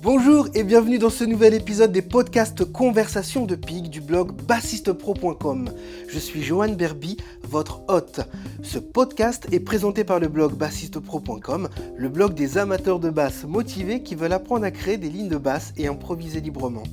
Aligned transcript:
Bonjour 0.00 0.46
et 0.54 0.62
bienvenue 0.62 0.98
dans 0.98 1.10
ce 1.10 1.24
nouvel 1.24 1.54
épisode 1.54 1.90
des 1.90 2.02
podcasts 2.02 2.64
Conversations 2.64 3.46
de 3.46 3.56
Pig 3.56 3.90
du 3.90 4.00
blog 4.00 4.30
bassistepro.com. 4.46 5.70
Je 6.06 6.18
suis 6.20 6.40
Johan 6.40 6.74
Berby, 6.74 7.16
votre 7.42 7.82
hôte. 7.88 8.20
Ce 8.62 8.78
podcast 8.78 9.48
est 9.50 9.58
présenté 9.58 10.04
par 10.04 10.20
le 10.20 10.28
blog 10.28 10.54
bassistepro.com, 10.54 11.68
le 11.96 12.08
blog 12.08 12.34
des 12.34 12.58
amateurs 12.58 13.00
de 13.00 13.10
basse 13.10 13.42
motivés 13.42 14.04
qui 14.04 14.14
veulent 14.14 14.32
apprendre 14.32 14.64
à 14.64 14.70
créer 14.70 14.98
des 14.98 15.10
lignes 15.10 15.28
de 15.28 15.36
basse 15.36 15.72
et 15.76 15.88
improviser 15.88 16.40
librement. 16.40 16.84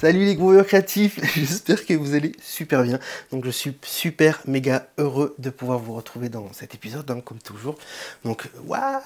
Salut 0.00 0.24
les 0.24 0.36
grooveurs 0.36 0.64
créatifs, 0.64 1.18
j'espère 1.34 1.84
que 1.84 1.92
vous 1.94 2.14
allez 2.14 2.30
super 2.40 2.84
bien. 2.84 3.00
Donc 3.32 3.44
je 3.44 3.50
suis 3.50 3.76
super 3.82 4.40
méga 4.46 4.86
heureux 4.96 5.34
de 5.38 5.50
pouvoir 5.50 5.80
vous 5.80 5.92
retrouver 5.92 6.28
dans 6.28 6.52
cet 6.52 6.72
épisode, 6.72 7.10
hein, 7.10 7.20
comme 7.20 7.40
toujours. 7.40 7.76
Donc 8.24 8.48
waouh, 8.64 9.00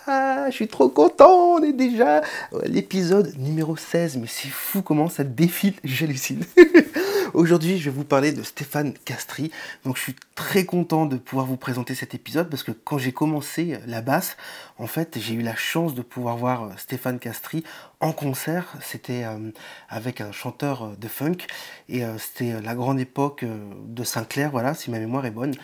je 0.49 0.53
suis 0.53 0.69
trop 0.69 0.91
content, 0.91 1.55
on 1.55 1.63
est 1.63 1.73
déjà 1.73 2.21
l'épisode 2.65 3.33
numéro 3.39 3.75
16, 3.75 4.19
mais 4.19 4.27
c'est 4.27 4.51
fou 4.51 4.83
comment 4.83 5.09
ça 5.09 5.25
défile, 5.25 5.73
j'hallucine. 5.85 6.45
Aujourd'hui, 7.35 7.79
je 7.79 7.85
vais 7.89 7.97
vous 7.97 8.05
parler 8.05 8.33
de 8.33 8.43
Stéphane 8.43 8.93
Castri. 9.07 9.51
Donc, 9.87 9.97
je 9.97 10.03
suis 10.03 10.17
très 10.35 10.67
content 10.67 11.07
de 11.07 11.17
pouvoir 11.17 11.47
vous 11.47 11.57
présenter 11.57 11.95
cet 11.95 12.15
épisode 12.15 12.51
parce 12.51 12.63
que 12.63 12.73
quand 12.73 12.99
j'ai 12.99 13.13
commencé 13.13 13.79
la 13.87 14.03
basse, 14.03 14.37
en 14.79 14.87
fait, 14.87 15.19
j'ai 15.19 15.33
eu 15.33 15.41
la 15.41 15.57
chance 15.57 15.95
de 15.95 16.03
pouvoir 16.03 16.37
voir 16.37 16.69
Stéphane 16.79 17.19
Castri 17.19 17.65
en 18.03 18.13
concert. 18.13 18.75
C'était 18.83 19.25
euh, 19.25 19.51
avec 19.89 20.21
un 20.21 20.33
chanteur 20.33 20.97
de 20.99 21.09
funk 21.09 21.39
et 21.89 22.05
euh, 22.05 22.19
c'était 22.19 22.61
la 22.61 22.75
grande 22.75 23.01
époque 23.01 23.45
euh, 23.45 23.57
de 23.87 24.05
Sinclair, 24.05 24.51
voilà, 24.51 24.75
si 24.75 24.91
ma 24.91 24.99
mémoire 24.99 25.25
est 25.25 25.31
bonne. 25.31 25.55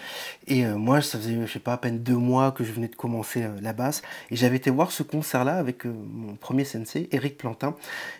Et 0.46 0.64
moi, 0.64 1.02
ça 1.02 1.18
faisait, 1.18 1.36
je 1.46 1.52
sais 1.52 1.58
pas, 1.58 1.74
à 1.74 1.76
peine 1.76 1.98
deux 1.98 2.16
mois 2.16 2.52
que 2.52 2.64
je 2.64 2.72
venais 2.72 2.88
de 2.88 2.94
commencer 2.94 3.46
la 3.60 3.74
basse 3.74 4.00
et 4.30 4.36
j'avais 4.36 4.56
été 4.56 4.70
voir 4.70 4.92
ce 4.92 5.02
concert-là 5.02 5.56
avec 5.56 5.84
mon 5.84 6.36
premier 6.36 6.64
sensei, 6.64 7.08
Eric 7.12 7.36
Plantin. 7.36 7.74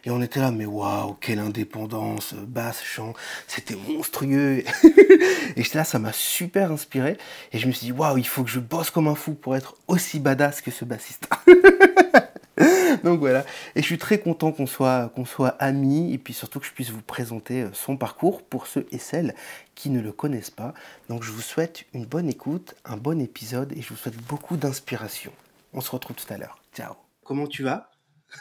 Et 0.05 0.11
on 0.11 0.21
était 0.21 0.41
là, 0.41 0.51
mais 0.51 0.67
waouh, 0.67 1.15
quelle 1.21 1.39
indépendance, 1.39 2.35
basse, 2.35 2.83
chant 2.85 3.14
c'était 3.47 3.77
monstrueux. 3.89 4.64
et 5.57 5.62
là, 5.75 5.85
ça 5.85 5.98
m'a 5.98 6.12
super 6.12 6.73
inspiré. 6.73 7.17
Et 7.53 7.59
je 7.59 7.67
me 7.67 7.73
suis 7.73 7.87
dit, 7.87 7.92
waouh, 7.92 8.19
il 8.19 8.27
faut 8.27 8.45
que 8.45 8.51
je 8.51 8.61
bosse 8.61 8.91
comme 8.91 9.09
un 9.09 9.14
fou 9.14 9.33
pour 9.35 9.57
être 9.57 9.77
aussi 9.87 10.19
badass 10.19 10.61
que 10.61 10.70
ce 10.70 10.85
bassiste. 10.85 11.29
Donc 13.05 13.21
voilà, 13.21 13.45
et 13.75 13.81
je 13.81 13.87
suis 13.87 13.99
très 13.99 14.19
content 14.19 14.53
qu'on 14.53 14.67
soit, 14.67 15.11
qu'on 15.15 15.25
soit 15.25 15.51
amis 15.59 16.13
et 16.13 16.19
puis 16.19 16.35
surtout 16.35 16.61
que 16.61 16.67
je 16.67 16.73
puisse 16.73 16.91
vous 16.91 17.03
présenter 17.03 17.63
euh, 17.63 17.71
son 17.73 17.97
parcours 17.97 18.43
pour 18.43 18.67
ceux 18.67 18.87
et 18.91 18.99
celles 18.99 19.35
qui 19.75 19.91
ne 19.91 20.01
le 20.01 20.13
connaissent 20.13 20.51
pas. 20.51 20.75
Donc 21.09 21.23
je 21.23 21.33
vous 21.33 21.41
souhaite 21.41 21.85
une 21.95 22.05
bonne 22.05 22.29
écoute, 22.29 22.75
un 22.85 22.97
bon 22.97 23.21
épisode 23.21 23.73
et 23.77 23.83
je 23.83 23.89
vous 23.89 23.97
souhaite 23.97 24.17
beaucoup 24.17 24.57
d'inspiration. 24.57 25.33
On 25.73 25.81
se 25.81 25.91
retrouve 25.91 26.17
tout 26.17 26.33
à 26.33 26.39
l'heure. 26.39 26.61
Ciao. 26.75 26.95
Comment 27.25 27.47
tu 27.47 27.63
vas? 27.63 27.91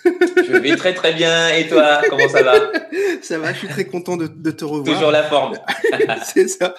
Je 0.06 0.58
vais 0.58 0.76
très 0.76 0.94
très 0.94 1.14
bien. 1.14 1.50
Et 1.50 1.68
toi, 1.68 2.02
comment 2.10 2.28
ça 2.28 2.44
va 2.44 2.54
Ça 3.22 3.40
va, 3.40 3.54
je 3.54 3.60
suis 3.60 3.68
très 3.68 3.86
content 3.86 4.18
de, 4.18 4.28
te 4.28 4.66
revoir. 4.66 4.96
Toujours 4.96 5.12
la 5.12 5.24
forme. 5.24 5.58
c'est 6.24 6.48
ça. 6.48 6.76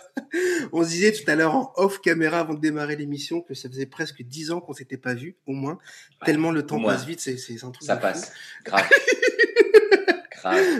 On 0.73 0.83
se 0.84 0.89
disait 0.89 1.12
tout 1.12 1.28
à 1.31 1.34
l'heure 1.34 1.55
en 1.55 1.73
off 1.77 2.00
caméra 2.00 2.41
avant 2.41 2.55
de 2.55 2.61
démarrer 2.61 2.97
l'émission 2.97 3.41
que 3.41 3.55
ça 3.55 3.69
faisait 3.69 3.87
presque 3.87 4.23
dix 4.23 4.50
ans 4.50 4.61
qu'on 4.61 4.75
s'était 4.75 4.97
pas 4.97 5.15
vu, 5.15 5.37
au 5.47 5.53
moins. 5.53 5.78
Tellement 6.25 6.50
le 6.50 6.65
temps 6.65 6.83
passe 6.83 7.05
vite, 7.05 7.20
c'est 7.20 7.65
un 7.65 7.70
truc. 7.70 7.87
Ça 7.87 7.97
passe. 7.97 8.33
Grave. 8.65 8.89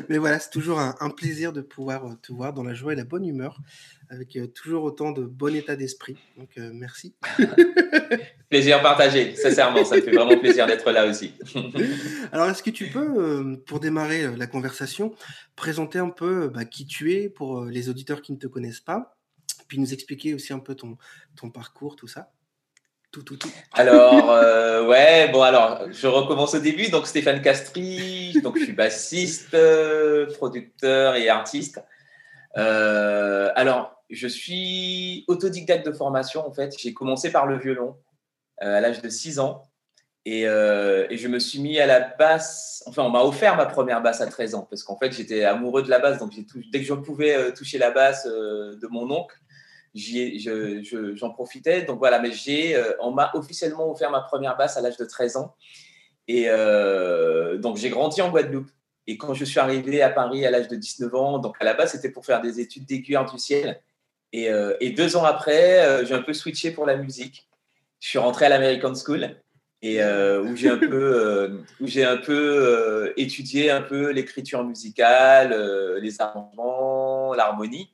Mais 0.09 0.19
voilà, 0.19 0.39
c'est 0.39 0.51
toujours 0.51 0.79
un, 0.79 1.11
plaisir 1.11 1.53
de 1.53 1.61
pouvoir 1.61 2.07
euh, 2.07 2.15
te 2.21 2.33
voir 2.33 2.53
dans 2.53 2.63
la 2.63 2.75
joie 2.75 2.93
et 2.93 2.97
la 2.97 3.05
bonne 3.05 3.27
humeur, 3.27 3.59
avec 4.11 4.37
euh, 4.37 4.47
toujours 4.47 4.85
autant 4.85 5.13
de 5.13 5.23
bon 5.23 5.55
état 5.55 5.77
d'esprit. 5.77 6.17
Donc 6.37 6.51
euh, 6.59 6.71
merci. 6.73 7.15
plaisir 8.49 8.81
partagé, 8.83 9.35
sincèrement, 9.35 9.85
ça 9.85 9.97
me 9.97 10.03
fait 10.03 10.13
vraiment 10.13 10.39
plaisir 10.39 10.67
d'être 10.67 10.91
là 10.91 11.07
aussi. 11.07 11.35
Alors, 12.33 12.49
est-ce 12.49 12.63
que 12.63 12.71
tu 12.71 12.87
peux, 12.89 13.59
pour 13.67 13.81
démarrer 13.81 14.37
la 14.37 14.47
conversation, 14.47 15.15
présenter 15.57 15.99
un 15.99 16.11
peu 16.11 16.49
bah, 16.49 16.65
qui 16.65 16.87
tu 16.87 17.13
es 17.15 17.29
pour 17.29 17.65
les 17.65 17.89
auditeurs 17.89 18.23
qui 18.23 18.33
ne 18.33 18.39
te 18.39 18.47
connaissent 18.47 18.81
pas, 18.81 19.17
puis 19.67 19.79
nous 19.79 19.93
expliquer 19.93 20.35
aussi 20.35 20.53
un 20.53 20.61
peu 20.61 20.75
ton, 20.75 20.97
ton 21.37 21.51
parcours, 21.51 21.97
tout 21.97 22.09
ça? 22.09 22.31
Tout, 23.11 23.23
tout, 23.23 23.37
tout. 23.37 23.51
Alors, 23.73 24.31
euh, 24.31 24.87
ouais, 24.87 25.29
bon, 25.29 25.43
alors, 25.43 25.91
je 25.91 26.07
recommence 26.07 26.55
au 26.55 26.61
début. 26.61 26.89
Donc, 26.91 27.07
Stéphane 27.07 27.41
Castri, 27.41 28.35
donc 28.43 28.59
je 28.59 28.65
suis 28.65 28.73
bassiste, 28.73 29.57
producteur 30.35 31.17
et 31.17 31.29
artiste. 31.29 31.83
Euh, 32.57 33.51
alors, 33.55 34.03
je 34.11 34.29
suis 34.29 35.25
autodidacte 35.29 35.87
de 35.87 35.93
formation, 35.93 36.47
en 36.47 36.53
fait. 36.53 36.75
J'ai 36.79 36.93
commencé 36.93 37.31
par 37.31 37.47
le 37.47 37.59
violon 37.59 37.97
euh, 38.63 38.77
à 38.77 38.81
l'âge 38.81 39.01
de 39.01 39.09
6 39.09 39.39
ans. 39.39 39.63
Et, 40.25 40.43
et, 40.43 41.17
je 41.17 41.29
me 41.29 41.39
suis 41.39 41.59
mis 41.59 41.79
à 41.79 41.87
la 41.87 42.01
basse. 42.01 42.83
Enfin, 42.87 43.03
on 43.03 43.09
m'a 43.09 43.23
offert 43.23 43.57
ma 43.57 43.65
première 43.65 44.03
basse 44.03 44.21
à 44.21 44.27
13 44.27 44.57
ans 44.57 44.67
parce 44.69 44.83
qu'en 44.83 44.99
fait, 44.99 45.11
j'étais 45.11 45.45
amoureux 45.45 45.83
de 45.83 45.89
la 45.89 46.01
basse. 46.01 46.19
Donc, 46.19 46.35
dès 46.71 46.81
que 46.81 46.85
je 46.85 46.93
pouvais 46.93 47.55
toucher 47.55 47.79
la 47.79 47.91
basse 47.91 48.27
de 48.27 48.87
mon 48.91 49.11
oncle, 49.11 49.35
j'en 49.95 51.31
profitais. 51.31 51.83
Donc 51.83 51.99
voilà, 51.99 52.19
mais 52.19 52.33
j'ai, 52.33 52.77
euh, 52.77 52.93
on 53.01 53.11
m'a 53.11 53.31
officiellement 53.35 53.91
offert 53.91 54.11
ma 54.11 54.21
première 54.21 54.57
basse 54.57 54.77
à 54.77 54.81
l'âge 54.81 54.97
de 54.97 55.05
13 55.05 55.37
ans. 55.37 55.55
Et 56.27 56.45
euh, 56.49 57.59
donc 57.59 57.77
j'ai 57.77 57.91
grandi 57.91 58.21
en 58.21 58.31
Guadeloupe. 58.31 58.71
Et 59.07 59.17
quand 59.17 59.33
je 59.33 59.45
suis 59.45 59.59
arrivé 59.59 60.03
à 60.03 60.11
Paris 60.11 60.45
à 60.45 60.51
l'âge 60.51 60.69
de 60.69 60.77
19 60.77 61.15
ans, 61.15 61.39
donc 61.39 61.57
à 61.61 61.65
la 61.65 61.75
base 61.75 61.93
c'était 61.93 62.11
pour 62.11 62.27
faire 62.27 62.43
des 62.43 62.61
études 62.61 62.85
d'aiguilleur 62.85 63.31
du 63.31 63.39
ciel. 63.39 63.81
Euh, 64.35 64.77
et, 64.81 64.91
deux 64.91 65.17
ans 65.17 65.25
après, 65.25 66.05
j'ai 66.05 66.15
un 66.15 66.21
peu 66.21 66.35
switché 66.35 66.71
pour 66.71 66.85
la 66.85 66.97
musique. 66.97 67.49
Je 68.01 68.09
suis 68.09 68.19
rentré 68.19 68.45
à 68.45 68.51
l'American 68.51 68.95
School 68.95 69.37
et 69.81 70.03
où 70.03 70.55
j'ai 70.55 70.69
un 70.69 70.77
peu, 70.77 71.63
où 71.81 71.87
j'ai 71.87 72.05
un 72.05 72.19
peu 72.19 73.15
étudié 73.17 73.71
un 73.71 73.81
peu 73.81 74.11
l'écriture 74.11 74.63
musicale, 74.65 75.99
les 76.03 76.21
arrangements, 76.21 77.33
l'harmonie. 77.33 77.91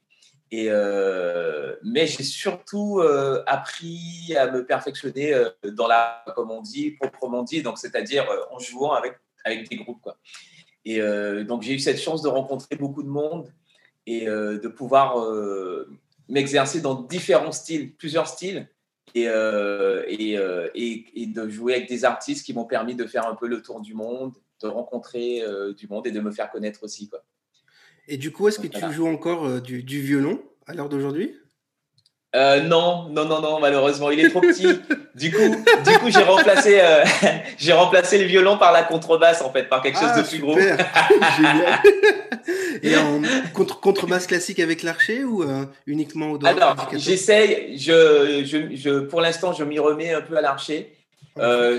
Euh, 0.63 1.77
mais 1.83 2.07
j'ai 2.07 2.23
surtout 2.23 3.01
euh, 3.01 3.43
appris 3.47 4.35
à 4.37 4.51
me 4.51 4.65
perfectionner 4.65 5.33
euh, 5.33 5.49
dans 5.73 5.87
la, 5.87 6.25
comme 6.35 6.51
on 6.51 6.61
dit, 6.61 6.93
proprement 6.93 7.43
dit, 7.43 7.63
c'est-à-dire 7.77 8.27
en 8.51 8.59
jouant 8.59 8.93
avec, 8.93 9.15
avec 9.45 9.69
des 9.69 9.77
groupes. 9.77 10.01
Quoi. 10.03 10.17
Et 10.85 11.01
donc 11.45 11.63
j'ai 11.63 11.73
eu 11.73 11.79
cette 11.79 11.99
chance 11.99 12.21
de 12.21 12.29
rencontrer 12.29 12.77
beaucoup 12.77 13.03
de 13.03 13.09
monde 13.09 13.51
et 14.07 14.27
de 14.27 14.69
pouvoir 14.69 15.17
m'exercer 16.29 16.83
dans 16.83 16.95
différents 16.95 17.53
styles, 17.53 17.95
plusieurs 17.95 18.29
styles, 18.29 18.69
et, 19.15 19.23
et, 19.23 20.35
et, 20.75 21.23
et, 21.23 21.27
de 21.27 21.49
jouer 21.49 21.77
avec 21.77 21.89
des 21.89 22.05
artistes 22.05 22.45
qui 22.45 22.53
m'ont 22.53 22.67
permis 22.67 22.95
de 22.95 23.07
faire 23.07 23.27
un 23.27 23.35
peu 23.35 23.49
le 23.49 23.63
tour 23.63 23.81
du 23.81 23.95
monde, 23.95 24.35
de 24.63 24.69
rencontrer 24.69 25.43
du 25.75 25.89
monde 25.89 26.07
et 26.07 26.11
de 26.11 26.21
me 26.21 26.31
faire 26.31 26.51
connaître 26.51 26.85
aussi. 26.85 27.09
Quoi. 27.09 27.25
Et 28.09 28.17
du 28.17 28.33
coup, 28.33 28.49
est-ce 28.49 28.59
que 28.59 28.67
tu 28.67 28.93
joues 28.93 29.09
encore 29.09 29.47
euh, 29.47 29.61
du, 29.61 30.01
violon 30.01 30.41
à 30.67 30.75
l'heure 30.75 30.89
d'aujourd'hui? 30.89 31.35
Euh, 32.37 32.61
non, 32.63 33.09
non, 33.11 33.27
non, 33.27 33.41
non, 33.41 33.61
malheureusement, 33.61 34.11
il 34.11 34.21
est 34.21 34.29
trop 34.29 34.41
petit. 34.41 34.67
du 35.15 35.33
coup, 35.33 35.65
du 35.85 35.99
coup, 35.99 36.11
j'ai 36.11 36.23
remplacé, 36.25 36.81
euh, 36.81 37.05
j'ai 37.59 37.73
remplacé 37.73 38.19
le 38.19 38.25
violon 38.25 38.59
par 38.59 38.73
la 38.73 38.83
contrebasse 38.83 39.41
en 39.41 39.53
fait, 39.53 39.69
par 39.69 39.83
quelque 39.83 39.99
chose 39.99 40.13
de 40.15 40.21
ah, 40.21 40.29
plus 40.29 40.39
gros. 40.41 40.59
Génial. 41.37 41.81
Et 42.83 42.97
en 42.97 43.23
contre, 43.55 43.81
contrebasse 43.81 44.27
classique 44.27 44.59
avec 44.59 44.83
l'archer 44.83 45.25
ou 45.25 45.45
uniquement 45.87 46.33
au 46.33 46.39
doigt 46.39 46.51
Alors, 46.51 46.89
j'essaye. 46.93 47.79
Je, 47.79 48.43
je, 48.45 48.77
je, 48.77 48.99
pour 49.01 49.21
l'instant, 49.21 49.53
je 49.53 49.63
m'y 49.63 49.79
remets 49.79 50.13
un 50.13 50.21
peu 50.21 50.37
à 50.37 50.41
l'archer. 50.41 50.93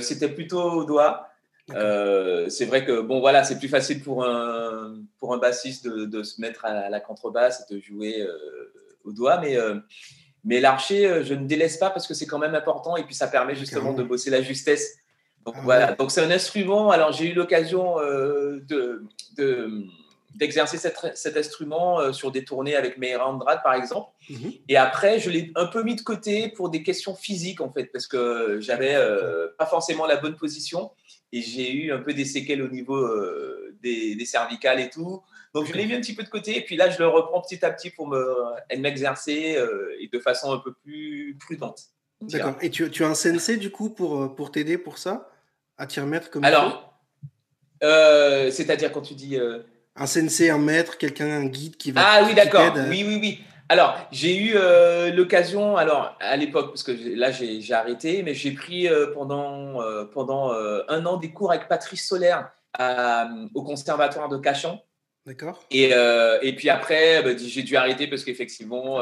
C'était 0.01 0.29
plutôt 0.29 0.61
au 0.61 0.85
doigt. 0.85 1.34
Euh, 1.73 2.47
c'est 2.49 2.65
vrai 2.65 2.85
que 2.85 3.01
bon 3.01 3.19
voilà, 3.19 3.43
c'est 3.43 3.57
plus 3.57 3.69
facile 3.69 4.03
pour 4.03 4.25
un 4.25 4.97
pour 5.17 5.33
un 5.33 5.37
bassiste 5.37 5.87
de, 5.87 6.05
de 6.05 6.23
se 6.23 6.39
mettre 6.39 6.65
à 6.65 6.89
la 6.89 6.99
contrebasse 6.99 7.65
et 7.69 7.75
de 7.75 7.79
jouer 7.79 8.21
euh, 8.21 8.71
au 9.03 9.11
doigt, 9.11 9.39
mais 9.39 9.57
euh, 9.57 9.75
mais 10.43 10.59
l'archer, 10.59 11.23
je 11.23 11.33
ne 11.33 11.47
délaisse 11.47 11.77
pas 11.77 11.89
parce 11.89 12.05
que 12.05 12.13
c'est 12.13 12.27
quand 12.27 12.37
même 12.37 12.53
important 12.53 12.97
et 12.97 13.03
puis 13.03 13.15
ça 13.15 13.27
permet 13.27 13.55
justement 13.55 13.93
de 13.93 14.03
bosser 14.03 14.29
la 14.29 14.43
justesse. 14.43 14.97
Donc 15.43 15.55
ah 15.57 15.61
voilà, 15.63 15.93
donc 15.93 16.11
c'est 16.11 16.21
un 16.21 16.29
instrument. 16.29 16.91
Alors 16.91 17.11
j'ai 17.13 17.31
eu 17.31 17.33
l'occasion 17.33 17.97
de, 17.97 19.03
de 19.37 19.83
d'exercer 20.35 20.77
cet, 20.77 21.37
instrument 21.37 22.11
sur 22.11 22.29
des 22.29 22.43
tournées 22.43 22.75
avec 22.75 22.97
Meira 22.97 23.27
Andrade, 23.27 23.63
par 23.63 23.73
exemple. 23.73 24.11
Mhm. 24.29 24.51
Et 24.67 24.75
après, 24.75 25.17
je 25.17 25.29
l'ai 25.29 25.51
un 25.55 25.65
peu 25.65 25.81
mis 25.81 25.95
de 25.95 26.01
côté 26.01 26.49
pour 26.49 26.69
des 26.69 26.83
questions 26.83 27.15
physiques, 27.15 27.61
en 27.61 27.71
fait, 27.71 27.85
parce 27.85 28.05
que 28.05 28.59
j'avais 28.59 28.97
pas 29.57 29.65
forcément 29.65 30.05
la 30.05 30.17
bonne 30.17 30.35
position 30.35 30.91
et 31.31 31.41
j'ai 31.41 31.73
eu 31.73 31.91
un 31.91 31.99
peu 31.99 32.13
des 32.13 32.25
séquelles 32.25 32.61
au 32.61 32.67
niveau 32.67 32.95
euh, 32.95 33.75
des, 33.81 34.23
cervicales 34.25 34.79
et 34.79 34.89
tout. 34.89 35.21
Donc, 35.53 35.67
je 35.67 35.73
l'ai 35.73 35.85
mis 35.85 35.93
un 35.93 36.01
petit 36.01 36.15
peu 36.15 36.23
de 36.23 36.29
côté. 36.29 36.57
Et 36.57 36.61
puis 36.61 36.75
là, 36.75 36.89
je 36.89 36.99
le 36.99 37.07
reprends 37.07 37.41
petit 37.41 37.63
à 37.65 37.71
petit 37.71 37.89
pour 37.89 38.13
m'exercer 38.77 39.55
euh, 39.57 39.95
et 39.99 40.07
de 40.07 40.19
façon 40.19 40.51
un 40.51 40.59
peu 40.59 40.73
plus 40.73 41.37
prudente. 41.39 41.83
D'accord. 42.21 42.55
Et 42.61 42.69
tu, 42.69 42.89
tu, 42.89 43.03
as 43.03 43.07
un 43.07 43.15
sensei, 43.15 43.57
du 43.57 43.71
coup, 43.71 43.89
pour, 43.89 44.23
euh, 44.23 44.27
pour 44.27 44.51
t'aider 44.51 44.77
pour 44.77 44.97
ça 44.97 45.29
À 45.77 45.87
t'y 45.87 45.99
remettre 45.99 46.29
comme 46.29 46.43
Alors, 46.43 46.99
c'est-à-dire 47.81 48.91
quand 48.91 49.01
tu 49.01 49.13
dis. 49.13 49.37
Un 49.97 50.07
sensei, 50.07 50.49
un 50.49 50.57
maître, 50.57 50.97
quelqu'un, 50.97 51.29
un 51.29 51.45
guide 51.45 51.77
qui 51.77 51.91
va. 51.91 52.01
Ah 52.03 52.23
oui, 52.25 52.33
d'accord. 52.33 52.73
Oui, 52.89 53.03
oui, 53.07 53.17
oui. 53.21 53.39
Alors, 53.67 53.97
j'ai 54.11 54.37
eu 54.37 54.53
euh, 54.55 55.11
l'occasion, 55.11 55.75
alors 55.75 56.15
à 56.19 56.37
l'époque, 56.37 56.67
parce 56.67 56.83
que 56.83 56.91
là 57.15 57.31
j'ai 57.31 57.73
arrêté, 57.73 58.21
mais 58.21 58.35
j'ai 58.35 58.51
pris 58.51 58.87
euh, 58.87 59.07
pendant, 59.11 59.81
euh, 59.81 60.05
pendant 60.05 60.51
un 60.51 61.05
an 61.05 61.17
des 61.17 61.31
cours 61.31 61.51
avec 61.51 61.67
Patrice 61.67 62.07
Solaire. 62.07 62.51
au 63.53 63.63
conservatoire 63.63 64.29
de 64.29 64.37
Cachan. 64.37 64.83
D'accord. 65.25 65.63
Et, 65.71 65.91
et, 66.41 66.55
puis 66.55 66.69
après, 66.69 67.23
bah, 67.23 67.31
j'ai 67.35 67.63
dû 67.63 67.75
arrêter 67.75 68.05
parce 68.05 68.23
qu'effectivement, 68.23 68.99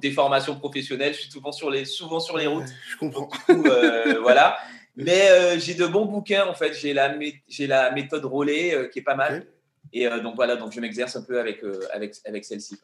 des 0.00 0.10
formations 0.10 0.56
professionnelles, 0.56 1.12
je 1.12 1.20
suis 1.20 1.30
souvent 1.30 1.52
sur 1.52 1.70
les, 1.70 1.84
souvent 1.84 2.20
sur 2.20 2.38
les 2.38 2.46
routes. 2.46 2.72
je 2.88 2.96
comprends. 2.96 3.28
voilà. 4.22 4.56
Mais 4.96 5.58
j'ai 5.58 5.74
de 5.74 5.86
bons 5.86 6.06
bouquins, 6.06 6.46
en 6.46 6.54
fait. 6.54 6.72
J'ai 6.72 6.94
la, 6.94 7.14
la 7.58 7.90
méthode 7.90 8.24
Rollet 8.24 8.88
qui 8.90 9.00
est 9.00 9.02
pas 9.02 9.16
mal. 9.16 9.46
Et 9.92 10.08
donc 10.08 10.36
voilà, 10.36 10.56
donc 10.56 10.72
je 10.72 10.80
m'exerce 10.80 11.16
un 11.16 11.22
peu 11.22 11.38
avec, 11.38 11.62
avec, 11.92 12.14
avec 12.24 12.46
celle-ci. 12.46 12.78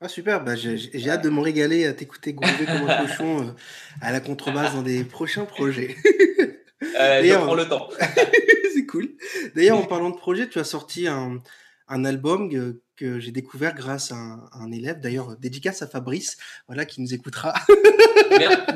Ah 0.00 0.08
super, 0.08 0.44
bah, 0.44 0.54
j'ai 0.56 1.08
hâte 1.08 1.24
de 1.24 1.30
me 1.30 1.40
régaler 1.40 1.86
à 1.86 1.94
t'écouter 1.94 2.34
gronder 2.34 2.66
comme 2.66 2.88
un 2.88 3.06
cochon 3.06 3.42
euh, 3.42 3.50
à 4.02 4.12
la 4.12 4.20
contrebasse 4.20 4.74
dans 4.74 4.82
des 4.82 5.04
prochains 5.04 5.44
projets. 5.44 5.96
Euh, 7.00 7.22
je 7.24 7.34
prends 7.34 7.54
le 7.54 7.66
temps. 7.66 7.88
c'est 8.74 8.84
cool. 8.84 9.08
D'ailleurs, 9.54 9.78
en 9.78 9.86
parlant 9.86 10.10
de 10.10 10.16
projet, 10.16 10.46
tu 10.46 10.58
as 10.58 10.64
sorti 10.64 11.08
un, 11.08 11.40
un 11.88 12.04
album 12.04 12.50
que, 12.50 13.18
j'ai 13.18 13.30
découvert 13.30 13.74
grâce 13.74 14.12
à 14.12 14.16
un, 14.52 14.70
élève, 14.70 15.00
d'ailleurs 15.00 15.38
dédicace 15.38 15.80
à 15.80 15.86
Fabrice, 15.86 16.36
voilà, 16.66 16.84
qui 16.84 17.00
nous 17.00 17.14
écoutera. 17.14 17.54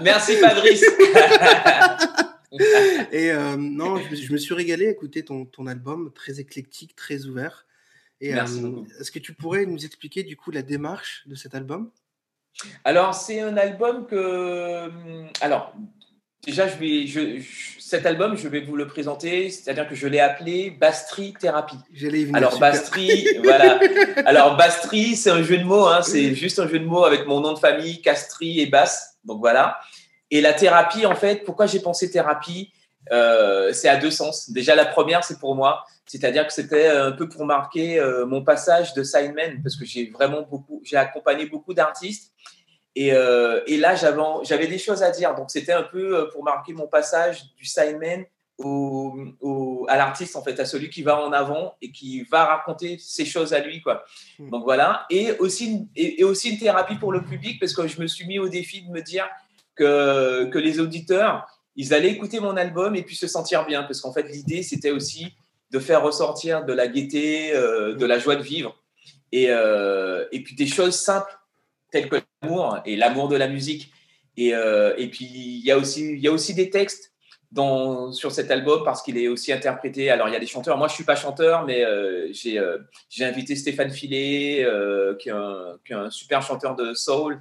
Merci 0.02 0.36
Fabrice. 0.36 0.82
Et 3.12 3.30
euh, 3.30 3.56
non, 3.56 3.98
je, 3.98 4.32
me 4.32 4.38
suis 4.38 4.54
régalé 4.54 4.86
à 4.86 4.90
écouter 4.90 5.24
ton, 5.24 5.44
ton 5.44 5.66
album, 5.66 6.10
très 6.14 6.40
éclectique, 6.40 6.96
très 6.96 7.26
ouvert. 7.26 7.66
Euh, 8.22 8.84
est-ce 9.00 9.10
que 9.10 9.18
tu 9.18 9.32
pourrais 9.32 9.64
nous 9.66 9.84
expliquer 9.84 10.22
du 10.22 10.36
coup 10.36 10.50
la 10.50 10.62
démarche 10.62 11.22
de 11.26 11.34
cet 11.34 11.54
album? 11.54 11.90
Alors, 12.84 13.14
c'est 13.14 13.40
un 13.40 13.56
album 13.56 14.06
que. 14.06 14.86
Hum, 14.86 15.28
alors, 15.40 15.72
déjà, 16.44 16.68
je 16.68 16.76
vais, 16.76 17.06
je, 17.06 17.42
cet 17.78 18.04
album, 18.04 18.36
je 18.36 18.48
vais 18.48 18.60
vous 18.60 18.76
le 18.76 18.86
présenter, 18.86 19.50
c'est-à-dire 19.50 19.88
que 19.88 19.94
je 19.94 20.06
l'ai 20.06 20.20
appelé 20.20 20.70
Bastry 20.70 21.32
Thérapie. 21.32 21.78
Alors, 22.34 22.58
Bastry, 22.58 23.26
voilà. 23.42 23.80
Alors, 24.26 24.56
Bastry, 24.56 25.16
c'est 25.16 25.30
un 25.30 25.42
jeu 25.42 25.58
de 25.58 25.64
mots, 25.64 25.86
hein, 25.86 26.02
c'est 26.02 26.34
juste 26.34 26.58
un 26.58 26.68
jeu 26.68 26.78
de 26.78 26.84
mots 26.84 27.04
avec 27.04 27.26
mon 27.26 27.40
nom 27.40 27.54
de 27.54 27.58
famille, 27.58 28.02
Castry 28.02 28.60
et 28.60 28.66
Basse. 28.66 29.18
Donc, 29.24 29.40
voilà. 29.40 29.78
Et 30.30 30.40
la 30.40 30.52
thérapie, 30.52 31.06
en 31.06 31.14
fait, 31.14 31.44
pourquoi 31.44 31.66
j'ai 31.66 31.80
pensé 31.80 32.10
thérapie? 32.10 32.72
Euh, 33.12 33.72
c'est 33.72 33.88
à 33.88 33.96
deux 33.96 34.10
sens. 34.10 34.50
Déjà, 34.50 34.74
la 34.74 34.86
première, 34.86 35.24
c'est 35.24 35.38
pour 35.38 35.54
moi, 35.54 35.84
c'est-à-dire 36.06 36.46
que 36.46 36.52
c'était 36.52 36.88
un 36.88 37.12
peu 37.12 37.28
pour 37.28 37.44
marquer 37.44 37.98
euh, 37.98 38.26
mon 38.26 38.42
passage 38.42 38.94
de 38.94 39.02
signman, 39.02 39.62
parce 39.62 39.76
que 39.76 39.84
j'ai 39.84 40.10
vraiment 40.10 40.42
beaucoup, 40.42 40.80
j'ai 40.84 40.96
accompagné 40.96 41.46
beaucoup 41.46 41.74
d'artistes. 41.74 42.32
Et, 42.96 43.12
euh, 43.12 43.60
et, 43.66 43.76
là, 43.76 43.94
j'avais 43.94 44.66
des 44.66 44.78
choses 44.78 45.02
à 45.02 45.10
dire. 45.10 45.34
Donc, 45.34 45.50
c'était 45.50 45.72
un 45.72 45.84
peu 45.84 46.28
pour 46.32 46.42
marquer 46.42 46.72
mon 46.72 46.88
passage 46.88 47.54
du 47.56 47.64
signman 47.64 48.24
au, 48.58 49.16
au, 49.40 49.86
à 49.88 49.96
l'artiste, 49.96 50.36
en 50.36 50.42
fait, 50.42 50.58
à 50.60 50.64
celui 50.64 50.90
qui 50.90 51.02
va 51.02 51.18
en 51.18 51.32
avant 51.32 51.76
et 51.80 51.92
qui 51.92 52.22
va 52.24 52.44
raconter 52.44 52.98
ses 52.98 53.24
choses 53.24 53.54
à 53.54 53.60
lui. 53.60 53.80
Quoi. 53.80 54.04
Hmm. 54.38 54.50
Donc, 54.50 54.64
voilà. 54.64 55.06
Et 55.08 55.32
aussi, 55.38 55.88
et, 55.96 56.20
et 56.20 56.24
aussi 56.24 56.50
une 56.50 56.58
thérapie 56.58 56.96
pour 56.96 57.12
le 57.12 57.24
public, 57.24 57.58
parce 57.58 57.72
que 57.72 57.86
je 57.86 58.00
me 58.00 58.06
suis 58.06 58.26
mis 58.26 58.38
au 58.38 58.48
défi 58.48 58.82
de 58.82 58.90
me 58.90 59.00
dire 59.00 59.28
que, 59.76 60.46
que 60.46 60.58
les 60.58 60.80
auditeurs, 60.80 61.46
ils 61.80 61.94
allaient 61.94 62.10
écouter 62.10 62.40
mon 62.40 62.58
album 62.58 62.94
et 62.94 63.02
puis 63.02 63.16
se 63.16 63.26
sentir 63.26 63.64
bien. 63.64 63.84
Parce 63.84 64.02
qu'en 64.02 64.12
fait, 64.12 64.24
l'idée, 64.24 64.62
c'était 64.62 64.90
aussi 64.90 65.32
de 65.70 65.78
faire 65.78 66.02
ressortir 66.02 66.66
de 66.66 66.74
la 66.74 66.86
gaieté, 66.86 67.54
euh, 67.54 67.94
de 67.94 68.04
la 68.04 68.18
joie 68.18 68.36
de 68.36 68.42
vivre. 68.42 68.76
Et, 69.32 69.46
euh, 69.48 70.26
et 70.30 70.42
puis 70.42 70.54
des 70.54 70.66
choses 70.66 70.94
simples, 70.94 71.32
telles 71.90 72.10
que 72.10 72.16
l'amour 72.42 72.80
et 72.84 72.96
l'amour 72.96 73.28
de 73.28 73.36
la 73.36 73.48
musique. 73.48 73.90
Et, 74.36 74.54
euh, 74.54 74.92
et 74.98 75.08
puis, 75.08 75.24
il 75.24 75.64
y, 75.64 75.70
a 75.70 75.78
aussi, 75.78 76.18
y 76.18 76.28
a 76.28 76.32
aussi 76.32 76.52
des 76.52 76.68
textes 76.68 77.14
dans, 77.50 78.12
sur 78.12 78.30
cet 78.30 78.50
album 78.50 78.82
parce 78.84 79.00
qu'il 79.00 79.16
est 79.16 79.28
aussi 79.28 79.50
interprété. 79.50 80.10
Alors, 80.10 80.28
il 80.28 80.32
y 80.32 80.36
a 80.36 80.40
des 80.40 80.46
chanteurs. 80.46 80.76
Moi, 80.76 80.86
je 80.86 80.92
ne 80.92 80.96
suis 80.96 81.04
pas 81.04 81.16
chanteur, 81.16 81.64
mais 81.64 81.82
j'ai 82.34 83.24
invité 83.24 83.56
Stéphane 83.56 83.90
Filet, 83.90 84.66
qui 85.18 85.30
qui, 85.86 85.92
est 85.92 85.96
un, 85.96 86.10
super 86.10 86.42
chanteur 86.42 86.76
de 86.76 86.92
soul. 86.92 87.40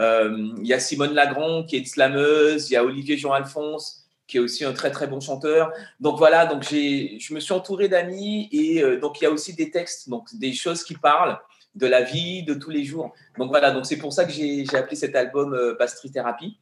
Euh, 0.00 0.48
il 0.58 0.66
y 0.66 0.72
a 0.72 0.80
Simone 0.80 1.14
Lagrand 1.14 1.64
qui 1.64 1.76
est 1.76 1.84
slameuse, 1.84 2.70
il 2.70 2.74
y 2.74 2.76
a 2.76 2.84
Olivier 2.84 3.16
Jean-Alphonse 3.16 4.06
qui 4.26 4.38
est 4.38 4.40
aussi 4.40 4.64
un 4.64 4.72
très 4.72 4.90
très 4.90 5.06
bon 5.06 5.20
chanteur. 5.20 5.72
Donc 6.00 6.18
voilà, 6.18 6.46
donc 6.46 6.64
je 6.64 7.34
me 7.34 7.40
suis 7.40 7.52
entouré 7.52 7.88
d'amis 7.88 8.48
et 8.50 8.82
euh, 8.82 8.98
donc 8.98 9.20
il 9.20 9.24
y 9.24 9.26
a 9.26 9.30
aussi 9.30 9.54
des 9.54 9.70
textes, 9.70 10.08
donc 10.08 10.26
des 10.34 10.52
choses 10.52 10.82
qui 10.82 10.94
parlent 10.94 11.38
de 11.74 11.86
la 11.86 12.02
vie 12.02 12.42
de 12.42 12.54
tous 12.54 12.70
les 12.70 12.84
jours. 12.84 13.12
Donc 13.38 13.50
voilà, 13.50 13.70
donc 13.70 13.86
c'est 13.86 13.98
pour 13.98 14.12
ça 14.12 14.24
que 14.24 14.32
j'ai 14.32 14.66
appelé 14.74 14.96
cet 14.96 15.14
album 15.14 15.54
euh, 15.54 15.74
Pastry 15.74 16.10
Thérapie. 16.10 16.58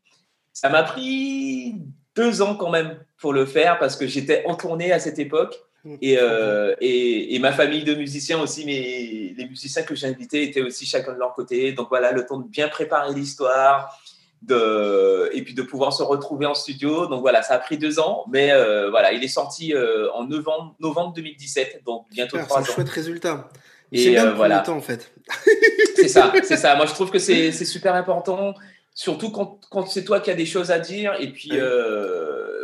Ça 0.53 0.69
m'a 0.69 0.83
pris 0.83 1.77
deux 2.15 2.43
ans 2.43 2.55
quand 2.55 2.71
même 2.71 2.99
pour 3.19 3.33
le 3.33 3.47
faire 3.47 3.79
parce 3.79 3.97
que 3.97 4.07
j'étais 4.07 4.45
en 4.47 4.55
tournée 4.55 4.93
à 4.93 4.99
cette 4.99 5.19
époque. 5.19 5.59
Mm. 5.85 5.97
Euh, 6.03 6.75
et, 6.81 7.35
et, 7.35 7.39
ma 7.39 7.53
famille 7.53 7.85
de 7.85 7.95
musiciens 7.95 8.41
aussi, 8.41 8.65
mais 8.65 9.35
les 9.37 9.49
musiciens 9.49 9.83
que 9.83 9.95
j'ai 9.95 10.07
invités 10.07 10.43
étaient 10.43 10.63
aussi 10.63 10.87
chacun 10.87 11.13
de 11.13 11.19
leur 11.19 11.35
côté. 11.35 11.73
Donc 11.73 11.89
voilà, 11.91 12.11
le 12.11 12.25
temps 12.25 12.39
de 12.39 12.49
bien 12.49 12.69
préparer 12.69 13.13
l'histoire, 13.13 13.95
de, 14.41 15.31
et 15.35 15.43
puis 15.43 15.53
de 15.53 15.63
pouvoir 15.63 15.93
se 15.93 16.03
retrouver 16.03 16.47
en 16.47 16.55
studio. 16.55 17.07
Donc 17.07 17.21
voilà, 17.21 17.43
ça 17.43 17.55
a 17.55 17.59
pris 17.59 17.77
deux 17.77 17.99
ans, 17.99 18.25
mais 18.31 18.51
euh, 18.53 18.89
voilà, 18.91 19.13
il 19.13 19.23
est 19.23 19.29
sorti 19.29 19.75
euh, 19.75 20.11
en 20.13 20.27
novembre, 20.27 20.75
novembre 20.81 21.13
2017, 21.15 21.83
donc 21.85 22.07
bientôt 22.11 22.39
trois 22.39 22.61
ans. 22.61 22.65
C'est 22.65 22.71
un 22.71 22.75
chouette 22.75 22.89
résultat. 22.89 23.49
Et 23.93 24.11
bien 24.11 24.33
voilà. 24.33 24.61
temps 24.61 24.77
en 24.77 24.81
fait. 24.81 25.13
c'est 25.97 26.09
ça, 26.09 26.33
c'est 26.43 26.57
ça. 26.57 26.75
Moi 26.77 26.87
je 26.87 26.95
trouve 26.95 27.11
que 27.11 27.19
c'est 27.19 27.53
super 27.53 27.95
important, 27.95 28.55
surtout 28.95 29.31
quand, 29.31 29.61
quand 29.71 29.87
c'est 29.87 30.03
toi 30.03 30.21
qui 30.21 30.31
as 30.31 30.35
des 30.35 30.47
choses 30.47 30.71
à 30.71 30.79
dire. 30.79 31.15
Et 31.21 31.31
puis 31.31 31.53